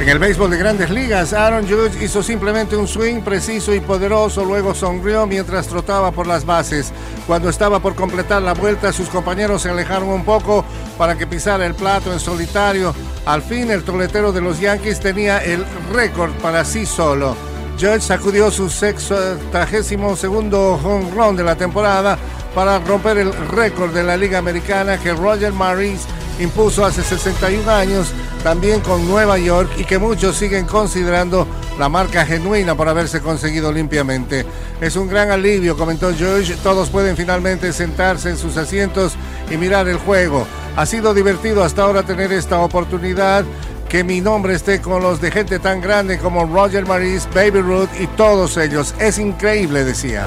En 0.00 0.08
el 0.08 0.18
béisbol 0.18 0.50
de 0.50 0.56
grandes 0.56 0.88
ligas, 0.88 1.34
Aaron 1.34 1.68
Judge 1.68 2.02
hizo 2.02 2.22
simplemente 2.22 2.74
un 2.74 2.88
swing 2.88 3.20
preciso 3.20 3.74
y 3.74 3.80
poderoso, 3.80 4.46
luego 4.46 4.74
sonrió 4.74 5.26
mientras 5.26 5.66
trotaba 5.66 6.10
por 6.10 6.26
las 6.26 6.46
bases. 6.46 6.90
Cuando 7.26 7.50
estaba 7.50 7.80
por 7.80 7.94
completar 7.94 8.40
la 8.40 8.54
vuelta, 8.54 8.94
sus 8.94 9.10
compañeros 9.10 9.60
se 9.60 9.68
alejaron 9.68 10.08
un 10.08 10.24
poco 10.24 10.64
para 10.96 11.18
que 11.18 11.26
pisara 11.26 11.66
el 11.66 11.74
plato 11.74 12.14
en 12.14 12.18
solitario. 12.18 12.94
Al 13.26 13.42
fin, 13.42 13.70
el 13.70 13.84
toletero 13.84 14.32
de 14.32 14.40
los 14.40 14.58
Yankees 14.58 15.00
tenía 15.00 15.44
el 15.44 15.66
récord 15.92 16.32
para 16.40 16.64
sí 16.64 16.86
solo. 16.86 17.36
Judge 17.78 18.00
sacudió 18.00 18.50
su 18.50 18.70
sexagésimo 18.70 20.16
segundo 20.16 20.80
home 20.82 21.10
run 21.14 21.36
de 21.36 21.44
la 21.44 21.56
temporada 21.56 22.16
para 22.54 22.78
romper 22.78 23.18
el 23.18 23.32
récord 23.48 23.92
de 23.92 24.02
la 24.02 24.16
Liga 24.16 24.38
Americana 24.38 24.96
que 24.96 25.12
Roger 25.12 25.52
Maris 25.52 26.06
impuso 26.38 26.86
hace 26.86 27.02
61 27.02 27.70
años 27.70 28.14
también 28.42 28.80
con 28.80 29.06
Nueva 29.06 29.38
York 29.38 29.70
y 29.76 29.84
que 29.84 29.98
muchos 29.98 30.36
siguen 30.36 30.66
considerando 30.66 31.46
la 31.78 31.88
marca 31.88 32.24
genuina 32.24 32.74
por 32.74 32.88
haberse 32.88 33.20
conseguido 33.20 33.72
limpiamente. 33.72 34.46
Es 34.80 34.96
un 34.96 35.08
gran 35.08 35.30
alivio, 35.30 35.76
comentó 35.76 36.12
George. 36.14 36.56
Todos 36.62 36.90
pueden 36.90 37.16
finalmente 37.16 37.72
sentarse 37.72 38.30
en 38.30 38.38
sus 38.38 38.56
asientos 38.56 39.14
y 39.50 39.56
mirar 39.56 39.88
el 39.88 39.98
juego. 39.98 40.46
Ha 40.76 40.86
sido 40.86 41.14
divertido 41.14 41.62
hasta 41.62 41.82
ahora 41.82 42.02
tener 42.02 42.32
esta 42.32 42.60
oportunidad. 42.60 43.44
Que 43.88 44.04
mi 44.04 44.20
nombre 44.20 44.54
esté 44.54 44.80
con 44.80 45.02
los 45.02 45.20
de 45.20 45.32
gente 45.32 45.58
tan 45.58 45.80
grande 45.80 46.18
como 46.18 46.46
Roger 46.46 46.86
Maris, 46.86 47.28
Baby 47.34 47.60
Ruth 47.60 47.88
y 47.98 48.06
todos 48.06 48.56
ellos. 48.56 48.94
Es 49.00 49.18
increíble, 49.18 49.82
decía. 49.82 50.26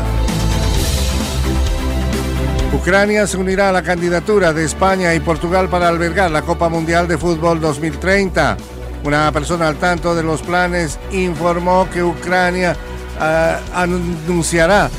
Ucrania 2.73 3.27
se 3.27 3.37
unirá 3.37 3.69
a 3.69 3.71
la 3.71 3.83
candidatura 3.83 4.51
de 4.51 4.65
España 4.65 5.13
y 5.13 5.19
Portugal 5.19 5.69
para 5.69 5.87
albergar 5.87 6.31
la 6.31 6.41
Copa 6.41 6.69
Mundial 6.69 7.07
de 7.07 7.19
Fútbol 7.19 7.61
2030. 7.61 8.57
Una 9.03 9.31
persona 9.31 9.67
al 9.67 9.75
tanto 9.75 10.15
de 10.15 10.23
los 10.23 10.41
planes 10.41 10.97
informó 11.11 11.87
que 11.93 12.03
Ucrania 12.03 12.75
ah, 13.19 13.59
anunciará 13.75 14.89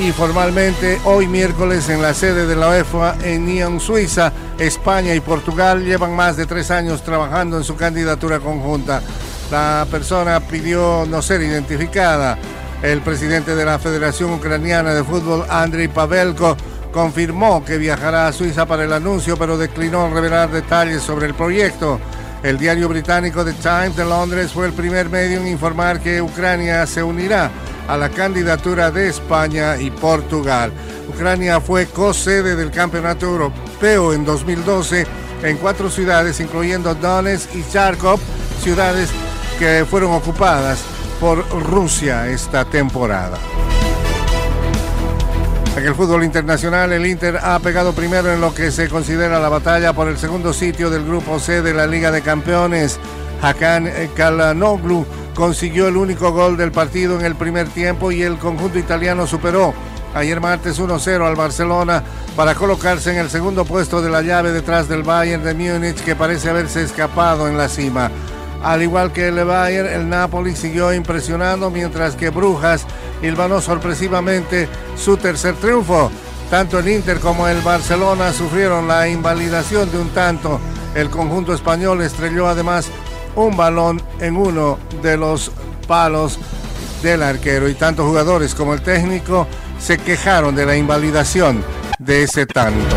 y 0.00 0.10
formalmente 0.10 1.00
hoy 1.04 1.28
miércoles 1.28 1.88
en 1.90 2.02
la 2.02 2.12
sede 2.12 2.46
de 2.46 2.56
la 2.56 2.70
UEFA 2.70 3.14
en 3.22 3.46
Nyon, 3.46 3.78
Suiza, 3.78 4.32
España 4.58 5.14
y 5.14 5.20
Portugal 5.20 5.84
llevan 5.84 6.16
más 6.16 6.36
de 6.36 6.46
tres 6.46 6.70
años 6.70 7.02
trabajando 7.02 7.56
en 7.56 7.64
su 7.64 7.76
candidatura 7.76 8.40
conjunta. 8.40 9.00
La 9.50 9.86
persona 9.90 10.40
pidió 10.40 11.06
no 11.08 11.22
ser 11.22 11.42
identificada. 11.42 12.36
El 12.82 13.00
presidente 13.00 13.54
de 13.54 13.64
la 13.64 13.78
Federación 13.78 14.32
Ucraniana 14.32 14.92
de 14.92 15.04
Fútbol, 15.04 15.44
Andriy 15.48 15.86
Pavelko, 15.86 16.56
confirmó 16.92 17.64
que 17.64 17.78
viajará 17.78 18.28
a 18.28 18.32
Suiza 18.32 18.66
para 18.66 18.84
el 18.84 18.92
anuncio, 18.92 19.36
pero 19.36 19.58
declinó 19.58 20.12
revelar 20.12 20.50
detalles 20.50 21.02
sobre 21.02 21.26
el 21.26 21.34
proyecto. 21.34 21.98
El 22.42 22.58
diario 22.58 22.88
británico 22.88 23.44
The 23.44 23.54
Times 23.54 23.96
de 23.96 24.04
Londres 24.04 24.52
fue 24.52 24.66
el 24.66 24.72
primer 24.72 25.08
medio 25.08 25.40
en 25.40 25.48
informar 25.48 26.00
que 26.00 26.20
Ucrania 26.20 26.86
se 26.86 27.02
unirá 27.02 27.50
a 27.88 27.96
la 27.96 28.08
candidatura 28.08 28.90
de 28.90 29.08
España 29.08 29.76
y 29.78 29.90
Portugal. 29.90 30.72
Ucrania 31.08 31.60
fue 31.60 31.86
co-sede 31.86 32.54
del 32.56 32.70
Campeonato 32.70 33.26
Europeo 33.26 34.12
en 34.12 34.24
2012 34.24 35.06
en 35.42 35.56
cuatro 35.56 35.90
ciudades, 35.90 36.40
incluyendo 36.40 36.94
Donetsk 36.94 37.54
y 37.54 37.64
Charkov, 37.70 38.20
ciudades 38.62 39.10
que 39.58 39.84
fueron 39.88 40.12
ocupadas 40.12 40.82
por 41.20 41.48
Rusia 41.64 42.28
esta 42.28 42.64
temporada. 42.64 43.38
En 45.82 45.88
el 45.88 45.96
fútbol 45.96 46.22
internacional, 46.22 46.92
el 46.92 47.04
Inter 47.04 47.40
ha 47.42 47.58
pegado 47.58 47.92
primero 47.92 48.32
en 48.32 48.40
lo 48.40 48.54
que 48.54 48.70
se 48.70 48.88
considera 48.88 49.40
la 49.40 49.48
batalla 49.48 49.92
por 49.92 50.06
el 50.06 50.16
segundo 50.16 50.52
sitio 50.52 50.90
del 50.90 51.04
grupo 51.04 51.40
C 51.40 51.60
de 51.60 51.74
la 51.74 51.88
Liga 51.88 52.12
de 52.12 52.22
Campeones. 52.22 53.00
Hakan 53.42 53.90
Kalanoglu 54.14 55.04
consiguió 55.34 55.88
el 55.88 55.96
único 55.96 56.30
gol 56.30 56.56
del 56.56 56.70
partido 56.70 57.18
en 57.18 57.26
el 57.26 57.34
primer 57.34 57.66
tiempo 57.66 58.12
y 58.12 58.22
el 58.22 58.38
conjunto 58.38 58.78
italiano 58.78 59.26
superó 59.26 59.74
ayer 60.14 60.40
martes 60.40 60.80
1-0 60.80 61.26
al 61.26 61.34
Barcelona 61.34 62.04
para 62.36 62.54
colocarse 62.54 63.10
en 63.10 63.18
el 63.18 63.28
segundo 63.28 63.64
puesto 63.64 64.00
de 64.00 64.10
la 64.10 64.22
llave 64.22 64.52
detrás 64.52 64.88
del 64.88 65.02
Bayern 65.02 65.42
de 65.42 65.52
Múnich 65.52 66.00
que 66.04 66.14
parece 66.14 66.48
haberse 66.48 66.84
escapado 66.84 67.48
en 67.48 67.58
la 67.58 67.68
cima. 67.68 68.08
Al 68.62 68.82
igual 68.82 69.12
que 69.12 69.28
el 69.28 69.44
Bayern, 69.44 69.88
el 69.88 70.08
Napoli 70.08 70.54
siguió 70.54 70.92
impresionando 70.92 71.70
mientras 71.70 72.14
que 72.14 72.30
Brujas 72.30 72.86
hilvanó 73.20 73.60
sorpresivamente 73.60 74.68
su 74.96 75.16
tercer 75.16 75.56
triunfo. 75.56 76.10
Tanto 76.48 76.78
el 76.78 76.88
Inter 76.88 77.18
como 77.18 77.48
el 77.48 77.60
Barcelona 77.62 78.32
sufrieron 78.32 78.86
la 78.86 79.08
invalidación 79.08 79.90
de 79.90 79.98
un 79.98 80.10
tanto. 80.10 80.60
El 80.94 81.10
conjunto 81.10 81.54
español 81.54 82.02
estrelló 82.02 82.46
además 82.46 82.88
un 83.34 83.56
balón 83.56 84.00
en 84.20 84.36
uno 84.36 84.78
de 85.02 85.16
los 85.16 85.50
palos 85.88 86.38
del 87.02 87.22
arquero 87.22 87.68
y 87.68 87.74
tanto 87.74 88.06
jugadores 88.06 88.54
como 88.54 88.74
el 88.74 88.82
técnico 88.82 89.46
se 89.80 89.98
quejaron 89.98 90.54
de 90.54 90.66
la 90.66 90.76
invalidación 90.76 91.64
de 91.98 92.22
ese 92.22 92.46
tanto. 92.46 92.96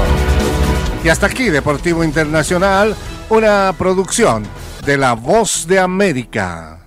Y 1.04 1.10
hasta 1.10 1.28
aquí 1.28 1.50
Deportivo 1.50 2.04
Internacional, 2.04 2.96
una 3.30 3.74
producción 3.78 4.44
de 4.86 4.98
La 4.98 5.14
Voz 5.14 5.66
de 5.66 5.80
América. 5.80 6.80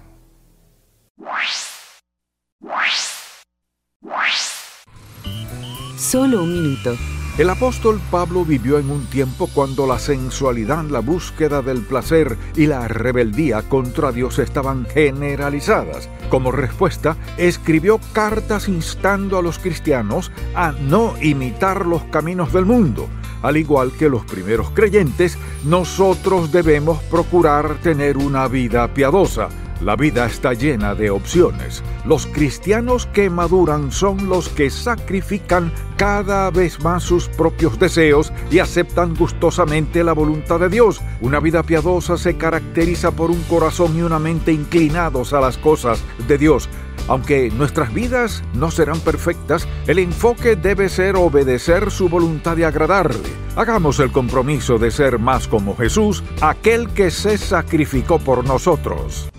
Solo 5.97 6.45
un 6.45 6.53
minuto. 6.53 6.97
El 7.39 7.51
apóstol 7.51 8.01
Pablo 8.11 8.45
vivió 8.45 8.79
en 8.79 8.91
un 8.91 9.07
tiempo 9.07 9.49
cuando 9.53 9.87
la 9.87 9.99
sensualidad, 9.99 10.85
la 10.85 11.01
búsqueda 11.01 11.61
del 11.61 11.83
placer 11.83 12.37
y 12.55 12.67
la 12.67 12.87
rebeldía 12.87 13.63
contra 13.63 14.13
Dios 14.13 14.39
estaban 14.39 14.87
generalizadas. 14.87 16.09
Como 16.31 16.53
respuesta, 16.53 17.17
escribió 17.37 18.01
cartas 18.13 18.69
instando 18.69 19.39
a 19.39 19.43
los 19.43 19.59
cristianos 19.59 20.31
a 20.55 20.71
no 20.73 21.15
imitar 21.21 21.85
los 21.85 22.05
caminos 22.05 22.53
del 22.53 22.65
mundo. 22.65 23.09
Al 23.43 23.57
igual 23.57 23.93
que 23.93 24.09
los 24.09 24.24
primeros 24.24 24.70
creyentes, 24.70 25.39
nosotros 25.64 26.53
debemos 26.53 27.03
procurar 27.05 27.76
tener 27.82 28.16
una 28.16 28.49
vida 28.49 28.93
piadosa 28.95 29.49
la 29.80 29.95
vida 29.95 30.26
está 30.26 30.55
llena 30.55 30.97
de 30.97 31.11
opciones. 31.11 31.84
Los 32.05 32.26
cristianos 32.26 33.07
que 33.07 33.30
maduran 33.30 33.93
son 33.93 34.28
los 34.28 34.49
que 34.49 34.70
sacrifican 34.70 35.72
cada 35.97 36.51
vez 36.51 36.82
más 36.82 37.05
sus 37.05 37.28
propios 37.28 37.78
deseos 37.78 38.32
y 38.51 38.59
aceptan 38.59 39.14
gustosamente 39.14 40.03
la 40.03 40.14
voluntad 40.14 40.59
de 40.59 40.68
Dios. 40.68 41.01
Una 41.20 41.39
vida 41.39 41.62
piadosa 41.62 42.16
se 42.16 42.36
caracteriza 42.36 43.12
por 43.12 43.30
un 43.30 43.41
corazón 43.45 43.97
y 43.97 44.03
una 44.03 44.18
mente 44.18 44.53
inclinados 44.53 45.32
a 45.32 45.41
las 45.41 45.59
cosas 45.59 46.03
de 46.26 46.39
Dios. 46.39 46.68
Aunque 47.09 47.51
nuestras 47.51 47.93
vidas 47.93 48.43
no 48.55 48.71
serán 48.71 49.01
perfectas, 49.01 49.67
el 49.87 49.99
enfoque 49.99 50.57
debe 50.57 50.89
ser 50.89 51.17
obedecer 51.17 51.91
su 51.91 52.09
voluntad 52.09 52.57
y 52.59 52.65
agradarle. 52.65 53.29
Hagamos 53.57 53.99
el 53.99 54.13
compromiso 54.13 54.79
de 54.79 54.91
ser 54.91 55.19
más 55.19 55.49
como 55.49 55.77
Jesús, 55.77 56.23
aquel 56.43 56.91
que 56.91 57.11
se 57.11 57.39
sacrificó 57.39 58.19
por 58.19 58.45
nosotros. 58.45 59.31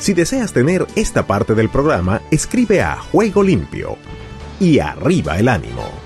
Si 0.00 0.12
deseas 0.12 0.52
tener 0.52 0.86
esta 0.94 1.26
parte 1.26 1.54
del 1.54 1.68
programa, 1.68 2.20
escribe 2.30 2.82
a 2.82 2.96
Juego 2.96 3.42
Limpio 3.42 3.96
y 4.60 4.78
arriba 4.78 5.38
el 5.38 5.48
ánimo. 5.48 6.05